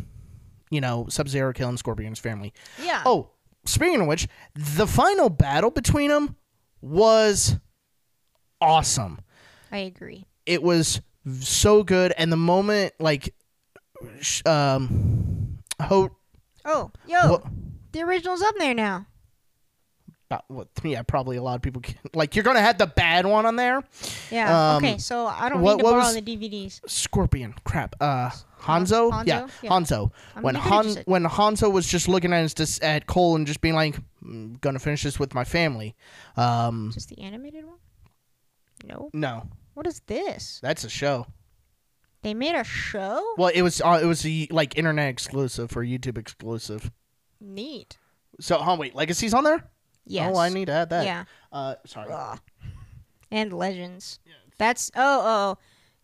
you 0.69 0.81
know, 0.81 1.07
Sub 1.09 1.29
Zero 1.29 1.53
killing 1.53 1.77
Scorpion's 1.77 2.19
family. 2.19 2.53
Yeah. 2.83 3.03
Oh, 3.07 3.31
speaking 3.67 4.01
of 4.01 4.09
which, 4.09 4.27
the 4.57 4.85
final 4.87 5.29
battle 5.29 5.71
between 5.71 6.11
them 6.11 6.35
was 6.81 7.57
awesome. 8.61 9.21
I 9.71 9.79
agree. 9.79 10.27
It 10.47 10.61
was 10.63 11.01
so 11.41 11.85
good, 11.85 12.13
and 12.19 12.33
the 12.33 12.37
moment 12.37 12.95
like, 12.99 13.33
um, 14.45 15.30
Ho, 15.81 16.11
Oh, 16.65 16.91
yo, 17.07 17.31
what, 17.33 17.45
the 17.93 18.03
original's 18.03 18.43
up 18.43 18.55
there 18.59 18.75
now. 18.75 19.07
uh, 20.31 20.39
what, 20.49 20.69
yeah, 20.85 21.03
probably 21.03 21.37
a 21.37 21.43
lot 21.43 21.57
of 21.57 21.63
people 21.63 21.81
can, 21.81 21.97
like 22.15 22.37
you're 22.37 22.45
gonna 22.45 22.61
have 22.61 22.79
the 22.79 22.87
bad 22.87 23.25
one 23.27 23.47
on 23.47 23.57
there. 23.57 23.83
Yeah. 24.31 24.75
Um, 24.75 24.85
okay, 24.85 24.99
so 24.99 25.27
I 25.27 25.49
don't 25.49 25.61
what- 25.63 25.73
need 25.77 25.79
to 25.81 25.85
what 25.85 25.91
borrow 25.93 26.05
was- 26.05 26.15
the 26.15 26.23
DVDs. 26.23 26.81
Scorpion, 26.89 27.55
crap. 27.65 27.97
Uh, 28.01 28.31
Hanzo, 28.61 29.11
Hanzo? 29.11 29.27
yeah, 29.27 29.49
Yeah. 29.63 29.71
Hanzo. 29.71 30.13
I'm 30.37 30.43
when 30.43 30.55
Han 30.55 30.97
when 31.07 31.25
Hanzo 31.25 31.73
was 31.73 31.87
just 31.87 32.09
looking 32.09 32.33
at 32.35 32.57
his 32.59 32.79
at 32.81 33.07
Cole 33.07 33.35
and 33.37 33.47
just 33.47 33.63
being 33.63 33.75
like, 33.75 33.97
"I'm 34.23 34.59
gonna 34.61 34.79
finish 34.79 35.03
this 35.03 35.19
with 35.19 35.33
my 35.35 35.45
family." 35.45 35.97
Um, 36.37 36.91
Just 36.93 37.09
the 37.09 37.21
animated 37.23 37.65
one? 37.65 37.79
No. 38.85 39.09
no, 39.15 39.49
What 39.75 39.87
is 39.87 40.01
this? 40.07 40.59
that's 40.63 40.85
a 40.85 40.91
show. 40.91 41.27
They 42.23 42.35
made 42.35 42.55
a 42.55 42.65
show? 42.65 43.35
Well, 43.39 43.51
it 43.55 43.63
was 43.63 43.81
uh, 43.81 43.99
it 44.03 44.07
was 44.07 44.27
a, 44.27 44.47
like 44.51 44.77
internet 44.77 45.09
exclusive 45.09 45.77
or 45.77 45.83
YouTube 45.83 46.19
exclusive. 46.19 46.91
Neat. 47.41 47.97
So, 48.41 48.59
oh 48.61 48.77
wait, 48.77 48.95
Legacy's 48.95 49.33
on 49.33 49.45
there? 49.45 49.71
Yes. 50.05 50.33
Oh, 50.35 50.39
I 50.39 50.49
need 50.51 50.67
to 50.67 50.73
add 50.73 50.91
that. 50.91 51.05
Yeah. 51.07 51.25
Uh, 51.53 51.77
sorry. 51.87 52.13
Ugh. 52.13 52.39
And 53.31 53.53
Legends. 53.53 54.19
That's 54.59 54.91
oh 54.97 55.57
oh. 55.57 55.59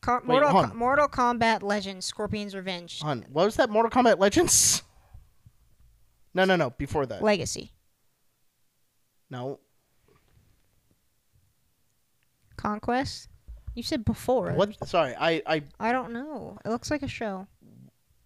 Wait, 0.06 0.24
Mortal, 0.24 0.68
Mortal 0.74 1.08
Kombat 1.08 1.62
Legends, 1.62 2.06
Scorpion's 2.06 2.54
Revenge, 2.54 3.00
Hon, 3.02 3.24
what 3.32 3.44
was 3.44 3.56
that? 3.56 3.70
Mortal 3.70 3.90
Kombat 3.90 4.20
Legends? 4.20 4.82
No, 6.32 6.44
no, 6.44 6.54
no. 6.54 6.70
Before 6.70 7.06
that. 7.06 7.22
Legacy, 7.22 7.72
no. 9.28 9.58
Conquest. 12.56 13.28
You 13.76 13.82
said 13.84 14.04
before. 14.04 14.50
What? 14.52 14.88
Sorry, 14.88 15.14
I, 15.14 15.42
I. 15.46 15.62
I 15.78 15.92
don't 15.92 16.12
know. 16.12 16.58
It 16.64 16.70
looks 16.70 16.90
like 16.90 17.02
a 17.02 17.08
show. 17.08 17.46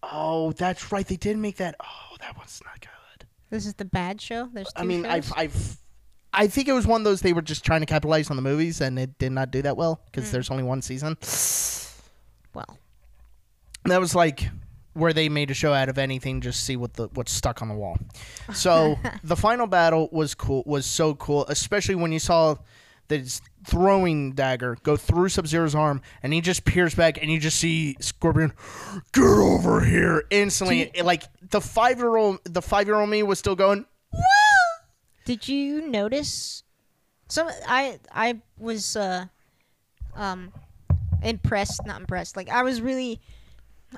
Oh, 0.01 0.53
that's 0.53 0.91
right. 0.91 1.05
They 1.05 1.17
did 1.17 1.37
make 1.37 1.57
that. 1.57 1.75
Oh, 1.79 2.15
that 2.21 2.35
one's 2.37 2.59
not 2.65 2.79
good. 2.81 3.27
This 3.51 3.65
is 3.67 3.73
the 3.75 3.85
bad 3.85 4.19
show. 4.21 4.49
There's 4.51 4.67
two 4.73 4.81
I 4.81 4.85
mean, 4.85 5.03
shows? 5.03 5.11
I've, 5.11 5.33
I've, 5.37 5.77
I 6.33 6.47
think 6.47 6.69
it 6.69 6.73
was 6.73 6.87
one 6.87 7.01
of 7.01 7.05
those 7.05 7.19
they 7.21 7.33
were 7.33 7.41
just 7.41 7.65
trying 7.65 7.81
to 7.81 7.85
capitalize 7.85 8.29
on 8.29 8.37
the 8.37 8.41
movies, 8.41 8.79
and 8.81 8.97
it 8.97 9.19
did 9.19 9.33
not 9.33 9.51
do 9.51 9.61
that 9.63 9.75
well 9.77 10.01
because 10.05 10.29
Mm. 10.29 10.31
there's 10.31 10.49
only 10.49 10.63
one 10.63 10.81
season. 10.81 11.17
well, 12.53 12.77
That 13.85 13.99
was 13.99 14.15
like 14.15 14.49
where 14.93 15.13
they 15.13 15.27
made 15.29 15.51
a 15.51 15.53
show 15.53 15.73
out 15.73 15.89
of 15.89 15.97
anything, 15.97 16.39
just 16.41 16.63
see 16.63 16.77
what 16.77 16.93
the 16.93 17.07
what's 17.13 17.31
stuck 17.33 17.61
on 17.61 17.67
the 17.67 17.75
wall. 17.75 17.97
So 18.53 18.97
the 19.23 19.35
final 19.35 19.67
battle 19.67 20.07
was 20.13 20.33
cool, 20.33 20.63
was 20.65 20.85
so 20.85 21.13
cool, 21.15 21.45
especially 21.47 21.95
when 21.95 22.11
you 22.13 22.19
saw 22.19 22.55
this 23.17 23.41
throwing 23.67 24.31
dagger 24.31 24.77
go 24.83 24.95
through 24.97 25.29
Sub 25.29 25.45
Zero's 25.45 25.75
arm, 25.75 26.01
and 26.23 26.33
he 26.33 26.41
just 26.41 26.65
peers 26.65 26.95
back, 26.95 27.21
and 27.21 27.29
you 27.29 27.39
just 27.39 27.59
see 27.59 27.95
Scorpion, 27.99 28.53
get 29.13 29.23
over 29.23 29.81
here 29.81 30.23
instantly. 30.29 30.91
Like 31.03 31.23
the 31.49 31.61
five 31.61 31.97
year 31.97 32.15
old, 32.15 32.39
the 32.45 32.61
five 32.61 32.87
year 32.87 32.95
old 32.95 33.09
me 33.09 33.21
was 33.23 33.37
still 33.37 33.55
going. 33.55 33.85
did 35.25 35.47
you 35.47 35.87
notice? 35.87 36.63
Some 37.27 37.49
I 37.67 37.99
I 38.11 38.41
was 38.57 38.95
uh 38.95 39.25
um 40.15 40.51
impressed, 41.21 41.85
not 41.85 41.99
impressed. 41.99 42.35
Like 42.35 42.49
I 42.49 42.63
was 42.63 42.81
really. 42.81 43.19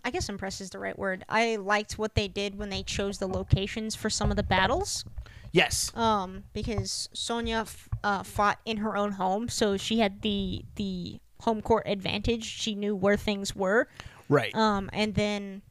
I 0.03 0.09
guess 0.09 0.27
impressed 0.27 0.59
is 0.59 0.71
the 0.71 0.79
right 0.79 0.97
word. 0.97 1.23
I 1.29 1.57
liked 1.57 1.99
what 1.99 2.15
they 2.15 2.27
did 2.27 2.57
when 2.57 2.69
they 2.71 2.81
chose 2.81 3.19
the 3.19 3.27
locations 3.27 3.93
for 3.93 4.09
some 4.09 4.31
of 4.31 4.37
the 4.37 4.41
battles. 4.41 5.05
Yes, 5.53 5.95
um, 5.95 6.43
because 6.51 7.07
Sonya 7.13 7.57
f- 7.59 7.87
uh, 8.03 8.23
fought 8.23 8.59
in 8.65 8.77
her 8.77 8.97
own 8.97 9.13
home, 9.13 9.47
so 9.49 9.77
she 9.77 9.99
had 9.99 10.21
the 10.23 10.65
the 10.75 11.19
home 11.41 11.61
court 11.61 11.83
advantage. 11.85 12.43
She 12.43 12.73
knew 12.75 12.95
where 12.95 13.15
things 13.17 13.55
were. 13.55 13.87
right. 14.29 14.53
Um, 14.55 14.89
and 14.91 15.13
then 15.13 15.61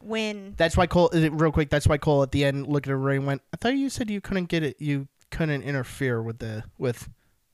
when 0.00 0.54
That's 0.56 0.76
why 0.76 0.86
Cole. 0.86 1.10
uh, 1.12 1.30
Real 1.30 1.52
quick. 1.52 1.68
That's 1.68 1.86
why 1.86 1.98
Cole 1.98 2.22
at 2.22 2.32
the 2.32 2.44
end 2.46 2.66
looked 2.66 2.88
at 2.88 2.92
Ray 2.98 3.16
and 3.16 3.26
went, 3.26 3.42
"I 3.52 3.56
thought 3.58 3.76
you 3.76 3.90
said 3.90 4.08
you 4.08 4.20
couldn't 4.22 4.46
get 4.46 4.62
it. 4.62 4.76
You 4.80 5.06
couldn't 5.30 5.62
interfere 5.62 6.22
with 6.22 6.38
the 6.38 6.64
with 6.78 7.08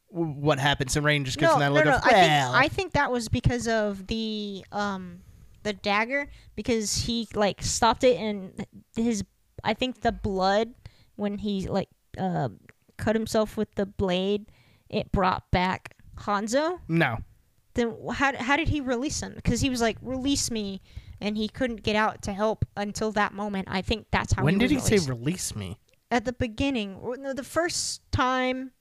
what 0.09 0.61
happens." 0.61 0.97
And 0.97 1.05
Rain 1.05 1.24
just 1.24 1.39
gets 1.39 1.51
no, 1.51 1.55
in 1.55 1.61
that 1.61 1.68
no, 1.70 1.74
look 1.74 1.85
no, 1.87 1.97
of, 1.97 2.03
I 2.05 2.11
think 2.12 2.55
I 2.55 2.68
think 2.68 2.93
that 2.93 3.11
was 3.11 3.28
because 3.28 3.66
of 3.66 4.07
the 4.07 4.64
um 4.70 5.22
the 5.64 5.72
dagger 5.72 6.28
because 6.55 6.95
he 6.95 7.26
like 7.35 7.62
stopped 7.62 8.05
it 8.05 8.18
and 8.18 8.66
his 8.95 9.24
I 9.64 9.74
think 9.74 10.03
the 10.03 10.12
blood 10.12 10.74
when 11.17 11.39
he 11.39 11.69
like 11.69 11.89
uh, 12.19 12.49
cut 12.97 13.17
himself 13.17 13.57
with 13.57 13.75
the 13.75 13.87
blade 13.87 14.47
it 14.93 15.11
brought 15.11 15.51
back 15.51 15.97
Hanzo. 16.19 16.79
no. 16.87 17.19
then 17.75 17.97
how, 18.13 18.37
how 18.37 18.57
did 18.57 18.69
he 18.69 18.81
release 18.81 19.21
him? 19.21 19.33
Because 19.35 19.61
he 19.61 19.71
was 19.71 19.81
like, 19.81 19.97
release 20.03 20.51
me, 20.51 20.83
and 21.21 21.37
he 21.37 21.49
couldn't 21.49 21.83
get 21.83 21.97
out 21.97 22.23
to 22.23 22.33
help 22.33 22.65
until 22.77 23.11
that 23.13 23.33
moment. 23.33 23.69
I 23.71 23.81
think 23.81 24.07
that's 24.11 24.35
how. 24.35 24.45
When 24.45 24.55
he 24.55 24.61
did 24.61 24.71
he 24.71 24.77
was 24.77 24.85
say 24.85 24.99
release 24.99 25.57
me? 25.57 25.79
At 26.11 26.27
the 26.27 26.35
beginning, 26.35 26.97
or 26.97 27.17
the 27.17 27.43
first 27.43 28.03
time, 28.13 28.73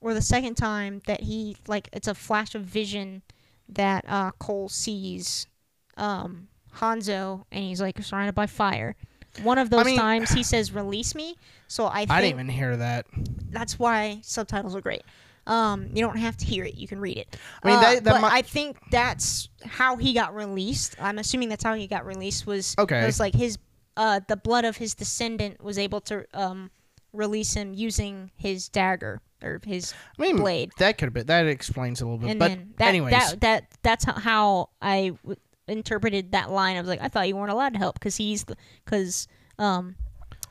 or 0.00 0.14
the 0.14 0.22
second 0.22 0.54
time 0.54 1.02
that 1.06 1.22
he 1.22 1.56
like, 1.66 1.88
it's 1.92 2.06
a 2.06 2.14
flash 2.14 2.54
of 2.54 2.62
vision 2.62 3.22
that 3.68 4.04
uh, 4.06 4.30
Cole 4.38 4.68
sees 4.68 5.48
um, 5.96 6.46
Hanzo, 6.76 7.44
and 7.50 7.64
he's 7.64 7.80
like 7.80 8.00
surrounded 8.02 8.36
by 8.36 8.46
fire. 8.46 8.94
One 9.42 9.58
of 9.58 9.70
those 9.70 9.84
mean- 9.86 9.98
times 9.98 10.30
he 10.30 10.42
says, 10.42 10.72
"Release 10.72 11.14
me." 11.14 11.36
So 11.68 11.86
I 11.86 12.00
think 12.00 12.10
I 12.10 12.20
didn't 12.20 12.34
even 12.34 12.48
hear 12.48 12.76
that. 12.76 13.06
that's 13.50 13.78
why 13.78 14.20
subtitles 14.22 14.74
are 14.74 14.80
great. 14.80 15.02
Um, 15.46 15.88
you 15.94 16.02
don't 16.02 16.18
have 16.18 16.36
to 16.38 16.44
hear 16.44 16.64
it; 16.64 16.74
you 16.74 16.86
can 16.88 17.00
read 17.00 17.16
it. 17.18 17.36
I 17.62 17.66
mean, 17.68 17.76
Uh, 17.76 17.80
that- 17.80 18.04
that 18.04 18.20
but 18.20 18.20
mi- 18.22 18.28
I 18.38 18.42
think 18.42 18.78
that's 18.90 19.48
how 19.64 19.96
he 19.96 20.12
got 20.12 20.34
released. 20.34 20.96
I'm 21.00 21.18
assuming 21.18 21.48
that's 21.48 21.64
how 21.64 21.74
he 21.74 21.86
got 21.86 22.04
released. 22.04 22.46
Was 22.46 22.74
Okay. 22.78 23.02
It 23.02 23.06
was 23.06 23.18
like 23.20 23.34
his, 23.34 23.56
uh, 23.96 24.20
the 24.28 24.36
blood 24.36 24.64
of 24.66 24.76
his 24.76 24.94
descendant 24.94 25.62
was 25.62 25.78
able 25.78 26.00
to 26.02 26.24
um 26.34 26.70
release 27.14 27.54
him 27.54 27.72
using 27.72 28.30
his 28.36 28.68
dagger 28.68 29.22
or 29.42 29.60
his 29.64 29.94
I 30.18 30.22
mean, 30.22 30.36
blade. 30.36 30.72
that 30.78 30.98
could 30.98 31.06
have 31.06 31.14
been. 31.14 31.26
That 31.26 31.46
explains 31.46 32.02
a 32.02 32.04
little 32.04 32.18
bit. 32.18 32.30
And 32.30 32.38
but 32.38 32.48
then 32.48 32.74
that, 32.76 32.88
anyways, 32.88 33.12
that 33.12 33.40
that 33.40 33.64
that's 33.82 34.04
how 34.04 34.68
I 34.82 35.12
w- 35.22 35.40
interpreted 35.68 36.32
that 36.32 36.50
line. 36.50 36.76
I 36.76 36.80
was 36.80 36.88
like, 36.88 37.00
I 37.00 37.08
thought 37.08 37.28
you 37.28 37.36
weren't 37.36 37.50
allowed 37.50 37.72
to 37.74 37.78
help 37.78 37.94
because 37.94 38.16
he's 38.16 38.44
because 38.84 39.28
um 39.58 39.96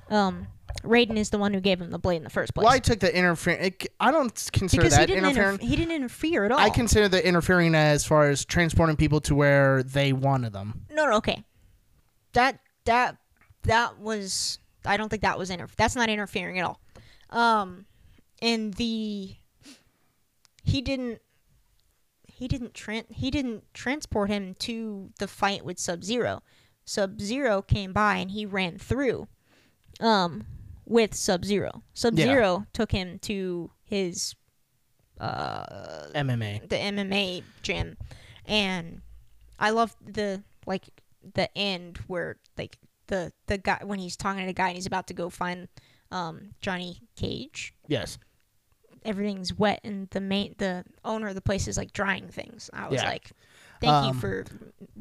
um 0.10 0.48
Raiden 0.84 1.18
is 1.18 1.30
the 1.32 1.38
one 1.38 1.54
who 1.54 1.60
gave 1.60 1.82
him 1.82 1.90
the 1.92 1.98
blade 1.98 2.18
in 2.18 2.24
the 2.24 2.30
first 2.30 2.54
place. 2.54 2.64
well, 2.66 2.74
I 2.74 2.80
took 2.80 3.00
the 3.00 3.16
interfering. 3.16 3.74
I 4.00 4.12
don't 4.12 4.34
consider 4.54 4.84
because 4.84 4.96
he 4.96 5.00
that 5.02 5.08
didn't 5.08 5.26
interfering. 5.26 5.58
interf- 5.58 5.62
he 5.62 5.76
didn't 5.76 5.96
interfere 5.96 6.46
at 6.46 6.52
all. 6.52 6.60
I 6.60 6.70
consider 6.70 7.08
the 7.08 7.26
interfering 7.26 7.74
as 7.74 8.06
far 8.06 8.30
as 8.30 8.46
transporting 8.46 8.96
people 8.96 9.20
to 9.22 9.36
where 9.36 9.82
they 9.84 10.14
wanted 10.14 10.54
them. 10.54 10.86
No, 10.92 11.06
no, 11.06 11.14
okay. 11.18 11.44
That 12.34 12.60
that 12.86 13.18
that 13.64 14.00
was 14.00 14.60
I 14.86 14.98
don't 14.98 15.10
think 15.10 15.24
that 15.24 15.38
was 15.38 15.50
inter 15.50 15.68
that's 15.78 15.96
not 15.96 16.10
interfering 16.10 16.60
at 16.60 16.66
all. 16.66 16.80
Um 17.32 17.86
and 18.42 18.74
the 18.76 19.36
he 20.64 20.82
didn't 20.82 21.22
he 22.38 22.48
didn't 22.48 22.74
tran- 22.74 23.12
he 23.12 23.32
didn't 23.32 23.64
transport 23.74 24.30
him 24.30 24.56
to 24.60 25.10
the 25.18 25.28
fight 25.28 25.66
with 25.66 25.80
Sub-Zero. 25.80 26.44
Sub-Zero 26.86 27.62
came 27.64 27.94
by 27.94 28.18
and 28.18 28.32
he 28.32 28.46
ran 28.46 28.78
through 28.78 29.28
um 30.00 30.46
with 30.86 31.16
Sub-Zero. 31.16 31.84
Sub-Zero 31.94 32.68
took 32.74 32.92
him 32.92 33.18
to 33.20 33.72
his 33.84 34.36
uh 35.20 36.08
MMA. 36.14 36.70
the 36.70 36.76
MMA 36.76 37.44
gym, 37.64 37.98
and 38.46 39.02
I 39.60 39.72
love 39.72 39.96
the 40.06 40.44
like 40.66 40.86
the 41.34 41.50
end 41.58 41.98
where 42.08 42.38
like 42.58 42.78
the 43.08 43.32
the 43.48 43.58
guy 43.58 43.80
when 43.84 44.00
he's 44.00 44.16
talking 44.16 44.42
to 44.42 44.48
the 44.48 44.54
guy 44.54 44.68
and 44.68 44.76
he's 44.76 44.86
about 44.86 45.08
to 45.08 45.14
go 45.14 45.30
find 45.30 45.68
um 46.12 46.52
Johnny 46.62 47.02
Cage. 47.16 47.74
Yes. 47.88 48.20
Everything's 49.06 49.54
wet 49.58 49.80
and 49.84 50.10
the 50.12 50.20
main 50.22 50.56
the 50.58 50.84
owner 51.06 51.28
of 51.28 51.36
the 51.36 51.42
place 51.42 51.68
is 51.68 51.78
like 51.78 51.94
drying 51.94 52.28
things. 52.30 52.70
I 52.74 52.88
was 52.90 53.02
Yeah. 53.02 53.10
like, 53.10 53.32
thank 53.82 54.06
you 54.06 54.12
Um, 54.12 54.20
for 54.20 54.46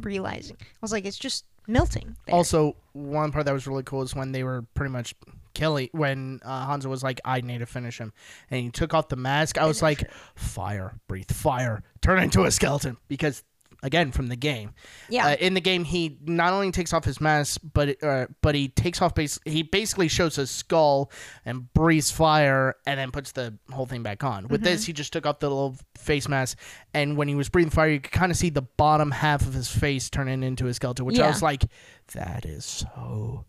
realizing. 0.01 0.57
I 0.61 0.65
was 0.81 0.93
like, 0.93 1.05
it's 1.05 1.19
just 1.19 1.45
melting. 1.67 2.17
there." 2.27 2.35
Also, 2.35 2.77
one 2.93 3.33
part 3.33 3.45
that 3.47 3.53
was 3.53 3.67
really 3.67 3.83
cool 3.83 4.03
is 4.03 4.15
when 4.15 4.33
they 4.33 4.43
were 4.45 4.63
pretty 4.75 4.91
much 4.93 5.15
killing. 5.55 5.89
When 5.93 6.41
uh, 6.45 6.67
Hanzo 6.69 6.87
was 6.87 7.03
like, 7.03 7.21
"I 7.25 7.41
need 7.41 7.59
to 7.59 7.67
finish 7.67 7.99
him," 7.99 8.13
and 8.51 8.61
he 8.63 8.71
took 8.71 8.95
off 8.95 9.09
the 9.09 9.17
mask. 9.17 9.59
I 9.59 9.67
was 9.67 9.83
like, 9.83 10.09
"Fire! 10.35 10.95
Breathe 11.09 11.31
fire! 11.31 11.83
Turn 12.03 12.23
into 12.23 12.45
a 12.45 12.51
skeleton!" 12.51 12.97
Because 13.09 13.43
again 13.83 14.13
from 14.13 14.29
the 14.29 14.37
game. 14.37 14.73
Yeah. 15.09 15.27
Uh, 15.27 15.37
in 15.37 15.55
the 15.55 15.61
game, 15.61 15.85
he 15.85 16.19
not 16.25 16.53
only 16.53 16.71
takes 16.71 16.93
off 16.93 17.05
his 17.05 17.21
mask, 17.21 17.61
but 17.73 18.03
uh, 18.03 18.27
but 18.43 18.55
he 18.55 18.69
takes 18.69 19.01
off 19.03 19.15
base. 19.15 19.39
He 19.45 19.63
basically 19.63 20.09
shows 20.09 20.37
his 20.37 20.51
skull 20.51 21.11
and 21.45 21.73
breathes 21.73 22.11
fire, 22.11 22.77
and 22.87 22.99
then 22.99 23.11
puts 23.11 23.33
the 23.33 23.59
whole 23.73 23.87
thing 23.87 24.03
back 24.03 24.25
on. 24.25 24.49
With 24.49 24.63
this, 24.63 24.85
he 24.85 24.93
just 24.93 25.13
took 25.13 25.27
off 25.27 25.41
the 25.41 25.49
little 25.49 25.77
face 25.97 26.29
mask, 26.29 26.59
and 26.95 27.17
when 27.17 27.29
he 27.29 27.35
was 27.35 27.49
breathing 27.49 27.71
fire, 27.71 27.89
you 27.89 28.01
could 28.01 28.13
kind 28.13 28.33
of 28.33 28.39
see 28.39 28.51
the 28.51 28.63
bottom 28.63 29.11
half 29.11 29.43
of 29.43 29.55
his 29.55 29.71
face 29.71 30.11
turning 30.11 30.43
into 30.43 30.67
a 30.67 30.75
skeleton. 30.75 31.05
Which 31.05 31.19
I 31.19 31.29
was 31.29 31.43
like, 31.43 31.65
that 32.13 32.45
is 32.45 32.65
so 32.65 33.45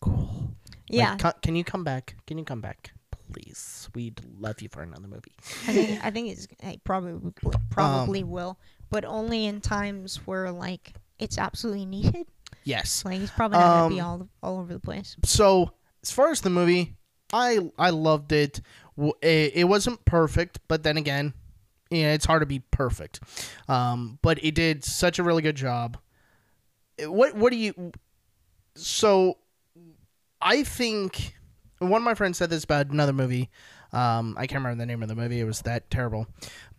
cool. 0.00 0.54
Like, 0.90 0.98
yeah. 0.98 1.16
co- 1.16 1.38
can 1.42 1.54
you 1.54 1.64
come 1.64 1.84
back? 1.84 2.16
Can 2.26 2.38
you 2.38 2.44
come 2.44 2.62
back, 2.62 2.92
please? 3.30 3.90
We'd 3.94 4.22
love 4.38 4.62
you 4.62 4.70
for 4.70 4.82
another 4.82 5.06
movie. 5.06 5.34
I 5.66 5.72
think 5.72 6.04
I 6.04 6.10
think 6.10 6.30
it's 6.30 6.48
I 6.62 6.80
probably 6.82 7.32
probably 7.68 8.24
will, 8.24 8.58
but 8.90 9.04
only 9.04 9.46
in 9.46 9.60
times 9.60 10.16
where 10.26 10.50
like 10.50 10.92
it's 11.18 11.38
absolutely 11.38 11.86
needed. 11.86 12.26
Yes. 12.64 13.04
Like 13.04 13.20
he's 13.20 13.30
probably 13.30 13.58
not 13.58 13.80
gonna 13.82 13.94
be 13.94 14.00
Um, 14.00 14.06
all 14.06 14.28
all 14.54 14.60
over 14.60 14.72
the 14.74 14.80
place. 14.80 15.16
so 15.24 15.70
as 16.02 16.10
far 16.10 16.30
as 16.30 16.40
the 16.42 16.50
movie, 16.50 16.96
I 17.32 17.70
I 17.78 17.90
loved 17.90 18.32
it. 18.32 18.60
It, 19.22 19.52
it 19.54 19.64
wasn't 19.64 20.04
perfect, 20.04 20.58
but 20.68 20.82
then 20.82 20.96
again, 20.96 21.32
yeah, 21.90 22.12
it's 22.12 22.26
hard 22.26 22.42
to 22.42 22.46
be 22.46 22.58
perfect. 22.70 23.20
Um, 23.68 24.18
but 24.22 24.42
it 24.44 24.54
did 24.54 24.84
such 24.84 25.18
a 25.18 25.22
really 25.22 25.42
good 25.42 25.56
job. 25.56 25.98
What 27.00 27.34
what 27.36 27.50
do 27.52 27.56
you? 27.58 27.92
So, 28.74 29.38
I 30.40 30.62
think 30.64 31.34
one 31.78 32.00
of 32.00 32.04
my 32.04 32.14
friends 32.14 32.38
said 32.38 32.50
this 32.50 32.64
about 32.64 32.88
another 32.90 33.12
movie. 33.12 33.50
Um, 33.92 34.34
I 34.38 34.46
can't 34.46 34.58
remember 34.62 34.78
the 34.82 34.86
name 34.86 35.02
of 35.02 35.08
the 35.08 35.14
movie. 35.14 35.40
It 35.40 35.44
was 35.44 35.62
that 35.62 35.90
terrible. 35.90 36.26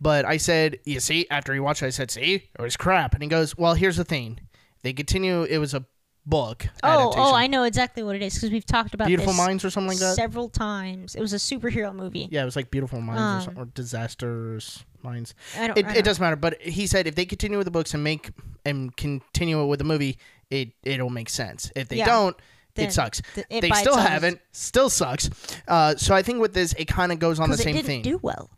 But 0.00 0.24
I 0.24 0.36
said, 0.36 0.78
you 0.84 1.00
see, 1.00 1.26
after 1.30 1.52
he 1.52 1.60
watched 1.60 1.82
it, 1.82 1.86
I 1.86 1.90
said, 1.90 2.10
see, 2.10 2.34
it 2.58 2.62
was 2.62 2.76
crap. 2.76 3.14
And 3.14 3.22
he 3.22 3.28
goes, 3.28 3.56
well, 3.58 3.74
here's 3.74 3.96
the 3.96 4.04
thing. 4.04 4.38
They 4.82 4.92
continue. 4.92 5.42
It 5.42 5.58
was 5.58 5.74
a 5.74 5.84
book. 6.24 6.66
Oh, 6.82 6.88
adaptation. 6.88 7.20
oh, 7.26 7.34
I 7.34 7.46
know 7.48 7.64
exactly 7.64 8.02
what 8.02 8.14
it 8.14 8.22
is 8.22 8.34
because 8.34 8.50
we've 8.50 8.64
talked 8.64 8.94
about 8.94 9.08
Beautiful 9.08 9.32
Minds 9.32 9.64
or 9.64 9.70
something 9.70 9.88
like 9.88 9.98
that. 9.98 10.14
several 10.14 10.48
times. 10.48 11.14
It 11.16 11.20
was 11.20 11.32
a 11.32 11.36
superhero 11.36 11.94
movie. 11.94 12.28
Yeah, 12.30 12.42
it 12.42 12.44
was 12.44 12.56
like 12.56 12.70
Beautiful 12.70 13.00
Minds 13.00 13.46
or, 13.46 13.50
Um, 13.50 13.56
some- 13.56 13.62
or 13.62 13.66
Disasters 13.74 14.84
Minds. 15.02 15.34
I 15.56 15.66
don't. 15.66 15.78
It, 15.78 15.86
I 15.86 15.94
don't- 15.94 16.04
doesn't 16.04 16.22
matter. 16.22 16.36
But 16.36 16.60
he 16.62 16.86
said 16.86 17.06
if 17.06 17.14
they 17.14 17.24
continue 17.26 17.58
with 17.58 17.64
the 17.64 17.70
books 17.70 17.94
and 17.94 18.04
make 18.04 18.30
and 18.64 18.94
continue 18.96 19.60
it 19.62 19.66
with 19.66 19.78
the 19.78 19.84
movie, 19.84 20.18
it 20.50 20.70
it'll 20.82 21.10
make 21.10 21.28
sense. 21.30 21.72
If 21.74 21.88
they 21.88 21.96
Yeah. 21.96 22.06
don't, 22.06 22.36
Then 22.74 22.86
it 22.88 22.92
sucks. 22.92 23.20
th- 23.34 23.46
it 23.50 23.60
they 23.62 23.70
still 23.70 23.96
haven't. 23.96 24.40
Still 24.52 24.88
sucks. 24.90 25.28
Uh, 25.66 25.96
so 25.96 26.14
I 26.14 26.22
think 26.22 26.40
with 26.40 26.54
this, 26.54 26.72
it 26.74 26.86
kind 26.86 27.12
of 27.12 27.18
goes 27.18 27.40
on 27.40 27.50
the 27.50 27.56
same 27.56 27.70
it 27.70 27.72
didn't 27.78 27.86
thing. 27.86 28.02
do 28.02 28.18
well. 28.22 28.50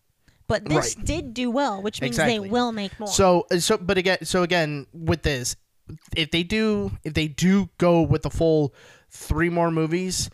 But 0.49 0.65
this 0.69 0.97
Right. 0.97 1.07
did 1.07 1.35
do 1.35 1.51
well, 1.51 1.81
which 1.81 2.01
means 2.03 2.17
Exactly. 2.17 2.39
they 2.47 2.51
will 2.51 2.73
make 2.73 2.99
more. 3.01 3.09
So 3.09 3.47
uh, 3.51 3.59
so 3.59 3.79
but 3.79 3.97
again 3.97 4.19
so 4.25 4.43
again 4.43 4.87
with 4.93 5.23
this, 5.23 5.57
if 6.17 6.31
they 6.31 6.43
do 6.43 6.93
if 7.05 7.15
they 7.15 7.29
do 7.29 7.71
go 7.79 8.03
with 8.03 8.23
the 8.23 8.31
full 8.31 8.75
three 9.11 9.49
more 9.49 9.71
movies, 9.71 10.29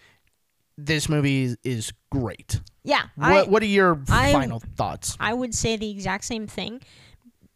this 0.76 1.08
movie 1.08 1.42
is, 1.44 1.56
is 1.62 1.92
great. 2.10 2.60
yeah, 2.84 3.02
What 3.16 3.30
I, 3.32 3.42
what 3.44 3.62
are 3.62 3.66
your 3.66 4.00
I- 4.10 4.32
final 4.32 4.60
thoughts? 4.76 5.16
I 5.20 5.34
would 5.34 5.54
say 5.54 5.76
the 5.76 5.90
exact 5.90 6.24
same 6.24 6.46
thing. 6.46 6.80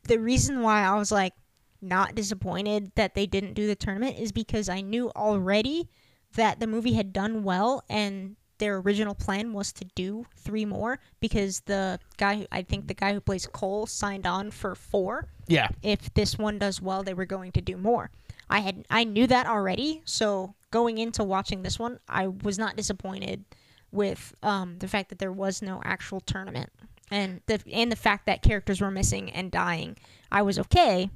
The 0.09 0.19
reason 0.19 0.63
why 0.63 0.85
I 0.85 0.95
was 0.97 1.11
like 1.13 1.33
not 1.81 2.15
disappointed 2.15 2.93
that 2.97 3.15
they 3.15 3.27
didn't 3.27 3.55
do 3.55 3.67
the 3.67 3.75
tournament 3.77 4.19
is 4.19 4.31
because 4.31 4.69
I 4.69 4.83
knew 4.83 5.11
already 5.17 5.89
that 6.35 6.61
the 6.61 6.67
movie 6.67 6.95
had 6.95 7.13
done 7.13 7.43
well 7.43 7.85
and 7.89 8.37
their 8.59 8.77
original 8.79 9.15
plan 9.15 9.53
was 9.53 9.73
to 9.73 9.85
do 9.97 10.25
three 10.37 10.65
more 10.65 11.01
because 11.19 11.61
the 11.61 11.99
guy 12.17 12.37
who, 12.37 12.47
I 12.53 12.63
think 12.63 12.87
the 12.87 12.95
guy 12.95 13.13
who 13.13 13.21
plays 13.21 13.47
Cole 13.47 13.87
signed 13.87 14.27
on 14.27 14.51
for 14.53 14.75
four. 14.75 15.29
Yeah. 15.49 15.69
If 15.83 16.15
this 16.15 16.39
one 16.39 16.59
does 16.59 16.81
well, 16.81 17.03
they 17.03 17.15
were 17.15 17.25
going 17.25 17.51
to 17.53 17.61
do 17.61 17.77
more. 17.77 18.11
I 18.49 18.61
had 18.61 18.87
I 18.91 19.05
knew 19.05 19.27
that 19.27 19.47
already, 19.47 20.03
so 20.05 20.55
going 20.71 20.99
into 20.99 21.25
watching 21.25 21.63
this 21.63 21.79
one, 21.79 21.99
I 22.09 22.29
was 22.29 22.59
not 22.59 22.77
disappointed 22.77 23.45
with 23.91 24.35
um, 24.43 24.79
the 24.79 24.89
fact 24.89 25.09
that 25.09 25.19
there 25.19 25.33
was 25.33 25.63
no 25.63 25.81
actual 25.85 26.21
tournament 26.21 26.71
and 27.11 27.41
the 27.47 27.61
and 27.73 27.93
the 27.93 27.97
fact 27.97 28.27
that 28.27 28.43
characters 28.43 28.81
were 28.81 28.91
missing 28.91 29.31
and 29.31 29.51
dying. 29.51 29.97
I 30.31 30.43
was 30.43 30.59
okay. 30.59 31.11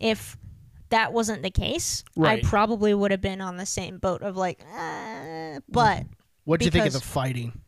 If 0.00 0.36
that 0.92 1.12
wasn't 1.12 1.42
the 1.42 1.50
case, 1.50 2.04
Right. 2.16 2.44
I 2.44 2.48
probably 2.48 2.94
would 2.94 3.10
have 3.10 3.20
been 3.20 3.40
on 3.40 3.56
the 3.56 3.66
same 3.66 3.98
boat 3.98 4.22
of 4.22 4.36
like, 4.36 4.60
uh, 4.76 5.60
but 5.68 6.04
What 6.44 6.60
do 6.60 6.64
you 6.66 6.70
think 6.70 6.86
of 6.86 6.92
the 6.94 7.00
fighting? 7.00 7.60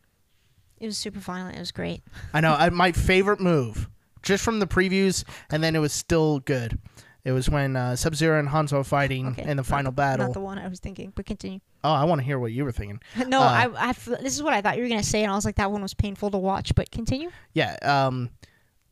it 0.79 0.85
was 0.87 0.97
super 0.97 1.19
violent. 1.19 1.55
It 1.57 1.59
was 1.59 1.71
great. 1.71 2.01
I 2.33 2.41
know. 2.41 2.53
I, 2.53 2.69
my 2.69 2.91
favorite 2.91 3.39
move, 3.39 3.89
just 4.23 4.43
from 4.43 4.59
the 4.59 4.67
previews, 4.67 5.23
and 5.49 5.63
then 5.63 5.75
it 5.75 5.79
was 5.79 5.93
still 5.93 6.39
good. 6.39 6.79
It 7.23 7.31
was 7.31 7.49
when 7.49 7.75
uh, 7.75 7.95
Sub 7.95 8.13
Zero 8.13 8.37
and 8.37 8.47
Hanzo 8.49 8.73
are 8.73 8.83
fighting 8.83 9.29
Okay, 9.29 9.49
in 9.49 9.57
the 9.57 9.63
final 9.63 9.91
battle. 9.91 10.27
Not 10.27 10.33
the 10.33 10.39
one 10.41 10.59
I 10.59 10.67
was 10.67 10.79
thinking, 10.79 11.11
but 11.15 11.25
continue. 11.25 11.59
oh, 11.83 11.91
I 11.91 12.03
want 12.03 12.19
to 12.21 12.25
hear 12.25 12.37
what 12.37 12.51
you 12.51 12.63
were 12.63 12.71
thinking. 12.71 12.99
No, 13.27 13.41
Uh, 13.41 13.45
I, 13.75 13.89
I 13.89 13.93
this 13.93 14.35
is 14.35 14.43
what 14.43 14.53
I 14.53 14.61
thought 14.61 14.77
you 14.77 14.83
were 14.83 14.89
gonna 14.89 15.01
say, 15.01 15.23
and 15.23 15.31
I 15.31 15.35
was 15.35 15.43
like, 15.45 15.55
that 15.55 15.71
one 15.71 15.81
was 15.81 15.95
painful 15.95 16.29
to 16.31 16.37
watch. 16.37 16.75
But 16.75 16.91
continue. 16.91 17.31
Yeah. 17.53 17.77
Um, 17.81 18.29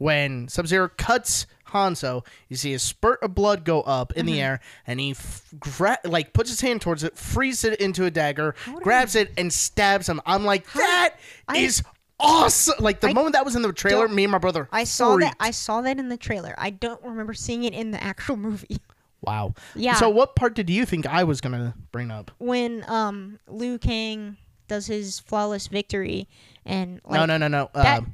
when 0.03 0.47
Sub 0.49 0.67
Zero 0.67 0.89
cuts 0.97 1.47
Hanzo, 1.69 2.25
you 2.49 2.55
see 2.57 2.73
a 2.73 2.79
spurt 2.79 3.23
of 3.23 3.33
blood 3.33 3.63
go 3.63 3.81
up 3.81 4.13
in 4.13 4.25
the 4.25 4.33
Mm-hmm. 4.33 4.41
air, 4.41 4.59
and 4.85 4.99
he 4.99 5.11
f- 5.11 5.43
gra- 5.59 5.97
like 6.03 6.33
puts 6.33 6.49
his 6.49 6.61
hand 6.61 6.81
towards 6.81 7.03
it, 7.03 7.17
frees 7.17 7.63
it 7.63 7.79
into 7.79 8.05
a 8.05 8.11
dagger, 8.11 8.53
How 8.57 8.73
did 8.75 8.83
grabs 8.83 9.15
it, 9.15 9.31
and 9.37 9.51
stabs 9.51 10.07
him. 10.07 10.21
I'm 10.25 10.43
like, 10.45 10.71
that 10.73 11.15
is 11.55 11.81
I- 11.85 11.89
awesome! 12.19 12.75
Like 12.79 12.99
the 12.99 13.09
I 13.09 13.13
moment 13.13 13.33
that 13.33 13.43
was 13.45 13.55
in 13.55 13.61
the 13.63 13.73
trailer, 13.73 14.05
don't- 14.07 14.15
me 14.15 14.23
and 14.25 14.31
my 14.31 14.37
brother. 14.37 14.67
I 14.71 14.83
saw 14.83 15.15
that. 15.17 15.19
freaked. 15.29 15.35
I 15.39 15.51
saw 15.51 15.81
that 15.81 15.97
in 15.97 16.09
the 16.09 16.17
trailer. 16.17 16.53
I 16.57 16.69
don't 16.69 17.01
remember 17.03 17.33
seeing 17.33 17.63
it 17.63 17.73
in 17.73 17.89
the 17.91 18.03
actual 18.03 18.35
movie. 18.47 18.77
wow. 19.21 19.53
Yeah. 19.73 19.95
So 19.95 20.09
what 20.09 20.35
part 20.35 20.53
did 20.53 20.69
you 20.69 20.85
think 20.85 21.07
I 21.07 21.23
was 21.23 21.41
gonna 21.41 21.73
bring 21.91 22.11
up? 22.11 22.29
when 22.37 22.83
um 22.87 23.39
Liu 23.47 23.79
Kang 23.79 24.37
does 24.67 24.85
his 24.85 25.19
flawless 25.19 25.67
victory 25.67 26.27
and 26.65 27.01
like 27.03 27.17
no, 27.19 27.25
no, 27.25 27.37
no, 27.37 27.47
no. 27.47 27.69
that- 27.73 27.99
Um, 27.99 28.13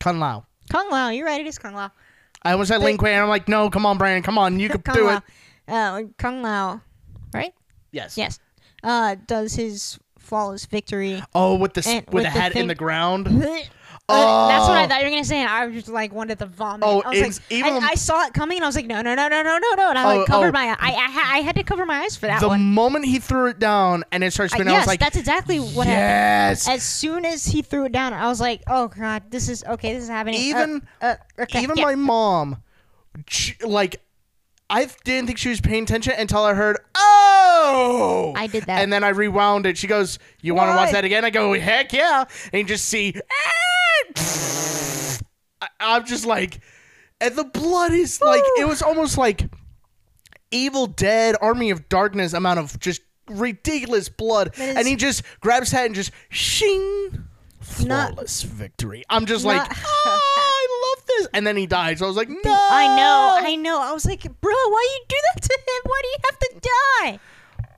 Kung 0.00 0.18
Lao. 0.18 0.46
Kung 0.72 0.90
Lao, 0.90 1.10
you're 1.10 1.26
right. 1.26 1.40
It 1.40 1.46
is 1.46 1.58
Kung 1.58 1.74
Lao. 1.74 1.90
I 2.42 2.52
almost 2.52 2.68
said 2.68 2.80
Lin 2.80 2.96
Kuei, 2.98 3.12
and 3.12 3.22
I'm 3.22 3.28
like, 3.28 3.46
no, 3.46 3.70
come 3.70 3.86
on, 3.86 3.98
Brandon, 3.98 4.22
come 4.22 4.38
on, 4.38 4.58
you 4.58 4.68
can 4.70 4.82
Kung 4.82 4.94
do 4.94 5.04
Lao. 5.06 5.16
it. 5.18 5.22
Uh, 5.68 6.02
Kung 6.18 6.42
Lao, 6.42 6.80
right? 7.32 7.52
Yes. 7.92 8.16
Yes. 8.16 8.40
Uh, 8.82 9.14
does 9.26 9.54
his 9.54 9.98
flawless 10.18 10.64
victory. 10.66 11.22
Oh, 11.34 11.54
with 11.56 11.74
the 11.74 11.80
s- 11.80 11.86
And 11.86 12.06
with, 12.06 12.14
with 12.14 12.24
the 12.24 12.30
the 12.30 12.40
head 12.40 12.52
in 12.52 12.58
thing- 12.58 12.68
the 12.68 12.74
ground. 12.74 13.26
Uh, 14.12 14.48
that's 14.48 14.68
what 14.68 14.76
I 14.76 14.84
Oh. 14.84 14.88
thought 14.88 14.98
you 15.00 15.04
were 15.06 15.10
gonna 15.10 15.24
say, 15.24 15.38
and 15.38 15.48
I 15.48 15.66
was 15.66 15.74
just 15.74 15.88
like 15.88 16.12
wanted 16.12 16.38
to 16.40 16.46
vomit. 16.46 16.80
Oh, 16.88 17.02
I 17.04 17.08
was 17.10 17.18
ex- 17.20 17.40
like, 17.40 17.52
even- 17.58 17.82
I, 17.82 17.88
I 17.90 17.94
saw 17.94 18.24
it 18.26 18.34
coming, 18.34 18.58
and 18.58 18.64
I 18.64 18.68
was 18.68 18.76
like, 18.76 18.86
no, 18.86 19.00
no, 19.02 19.14
no, 19.14 19.28
no, 19.28 19.42
no, 19.42 19.58
no, 19.58 19.74
no, 19.76 19.88
and 19.90 19.98
I 19.98 20.04
Oh, 20.14 20.18
like 20.18 20.26
covered 20.26 20.48
oh. 20.48 20.52
my. 20.52 20.66
I, 20.68 20.76
I 20.80 21.36
I 21.36 21.38
had 21.40 21.56
to 21.56 21.62
cover 21.62 21.84
my 21.86 22.00
eyes 22.00 22.16
for 22.16 22.26
that 22.26 22.40
the 22.40 22.48
one. 22.48 22.62
moment 22.74 23.04
he 23.06 23.18
threw 23.18 23.46
it 23.48 23.58
down 23.58 24.04
and 24.12 24.22
it 24.24 24.32
started 24.32 24.52
Uh, 24.52 24.56
spinning, 24.56 24.74
I 24.74 24.78
was 24.78 24.86
like, 24.86 25.00
that's 25.00 25.16
exactly 25.16 25.58
what 25.58 25.86
happened. 25.86 26.58
yes. 26.58 26.68
As 26.68 26.82
soon 26.82 27.24
as 27.24 27.44
he 27.46 27.62
threw 27.62 27.86
it 27.86 27.92
down, 27.92 28.12
I 28.12 28.26
was 28.28 28.40
like, 28.40 28.62
"Oh 28.68 28.88
God, 28.88 29.24
this 29.30 29.48
is 29.48 29.64
okay. 29.64 29.94
This 29.94 30.04
is 30.04 30.08
happening." 30.10 30.40
Uh, 30.40 30.44
Even- 30.44 30.82
uh, 31.00 31.14
okay, 31.40 31.62
Even 31.62 31.76
yeah. 31.76 31.84
my 31.84 31.94
mom, 31.94 32.62
sh- 33.28 33.54
like, 33.64 34.00
I 34.70 34.88
didn't 35.04 35.26
think 35.26 35.38
she 35.38 35.50
was 35.50 35.60
paying 35.60 35.82
attention 35.84 36.14
until 36.16 36.44
I 36.44 36.54
heard, 36.54 36.78
oh! 36.94 38.32
I 38.36 38.46
did 38.46 38.64
that. 38.64 38.80
And 38.82 38.90
then 38.92 39.04
I 39.04 39.10
rewound 39.10 39.66
it. 39.66 39.76
She 39.76 39.86
goes, 39.86 40.18
you 40.40 40.54
want 40.54 40.70
to 40.70 40.76
watch 40.76 40.92
that 40.92 41.04
again? 41.04 41.24
I 41.26 41.30
go, 41.30 41.52
heck 41.58 41.92
yeah. 41.92 42.24
And 42.52 42.60
you 42.62 42.64
just 42.64 42.86
see, 42.88 43.14
I- 45.60 45.68
I'm 45.80 46.04
just 46.06 46.26
like, 46.26 46.60
and 47.20 47.34
the 47.36 47.44
blood 47.44 47.92
is 47.92 48.20
like, 48.20 48.42
it 48.58 48.66
was 48.66 48.82
almost 48.82 49.16
like 49.18 49.48
Evil 50.50 50.86
Dead, 50.86 51.36
Army 51.40 51.70
of 51.70 51.88
Darkness 51.88 52.32
amount 52.32 52.58
of 52.58 52.78
just 52.80 53.00
ridiculous 53.28 54.08
blood. 54.08 54.54
And 54.58 54.86
he 54.86 54.96
just 54.96 55.22
grabs 55.40 55.70
head 55.70 55.86
and 55.86 55.94
just 55.94 56.10
shing. 56.30 57.26
Not- 57.80 58.10
Flawless 58.14 58.42
victory. 58.42 59.04
I'm 59.08 59.24
just 59.24 59.44
Not- 59.44 59.68
like, 59.68 59.78
oh, 59.84 60.20
I 60.36 60.96
love 60.96 61.06
this. 61.06 61.28
And 61.32 61.46
then 61.46 61.56
he 61.56 61.66
died. 61.66 61.98
So 62.00 62.06
I 62.06 62.08
was 62.08 62.16
like, 62.16 62.28
no. 62.28 62.36
I 62.44 62.96
know, 62.96 63.48
I 63.48 63.54
know. 63.54 63.80
I 63.80 63.92
was 63.92 64.04
like, 64.04 64.22
"Bro, 64.22 64.52
why 64.52 64.88
do 64.88 64.92
you 64.98 65.04
do 65.08 65.16
that 65.34 65.42
to 65.42 65.54
him? 65.54 65.82
Why 65.84 66.00
do 66.02 66.08
you 66.08 66.16
have 66.24 66.38
to 66.40 66.70
die?" 67.00 67.20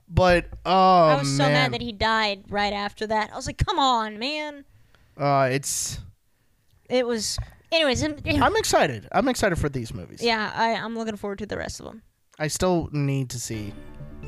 But 0.09 0.45
oh 0.65 0.71
I 0.71 1.15
was 1.19 1.29
so 1.29 1.43
man, 1.43 1.53
mad 1.53 1.73
that 1.73 1.81
he 1.81 1.91
died 1.91 2.45
right 2.49 2.73
after 2.73 3.05
that. 3.07 3.31
I 3.31 3.35
was 3.35 3.45
like, 3.45 3.63
"Come 3.63 3.77
on, 3.77 4.17
man!" 4.17 4.65
uh, 5.17 5.49
it's. 5.51 5.99
It 6.89 7.05
was. 7.07 7.37
Anyways, 7.71 8.03
um, 8.03 8.15
I'm 8.25 8.55
excited. 8.55 9.07
I'm 9.11 9.27
excited 9.27 9.57
for 9.57 9.69
these 9.69 9.93
movies. 9.93 10.21
yeah, 10.21 10.51
I, 10.55 10.75
I'm 10.75 10.95
looking 10.95 11.15
forward 11.17 11.39
to 11.39 11.45
the 11.45 11.57
rest 11.57 11.79
of 11.79 11.85
them. 11.87 12.03
I 12.39 12.47
still 12.47 12.89
need 12.91 13.29
to 13.31 13.39
see 13.39 13.73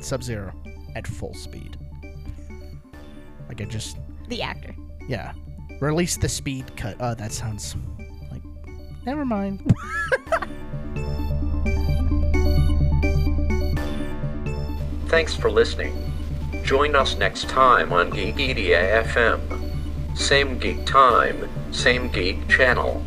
Sub 0.00 0.22
Zero 0.22 0.52
at 0.96 1.06
full 1.06 1.34
speed. 1.34 1.76
Like 3.48 3.60
I 3.60 3.64
just 3.64 3.96
The 4.28 4.42
actor. 4.42 4.74
yeah, 5.08 5.32
release 5.80 6.16
the 6.16 6.28
speed 6.28 6.76
cut. 6.76 6.96
Oh, 7.00 7.14
that 7.14 7.32
sounds 7.32 7.76
like 8.30 8.42
never 9.06 9.24
mind. 9.24 9.62
Thanks 15.06 15.34
for 15.34 15.50
listening. 15.50 16.12
Join 16.64 16.94
us 16.94 17.16
next 17.16 17.48
time 17.48 17.92
on 17.92 18.10
Geekedia 18.10 19.02
FM. 19.04 20.16
Same 20.16 20.58
geek 20.58 20.84
time, 20.84 21.48
same 21.70 22.08
geek 22.08 22.48
channel. 22.48 23.02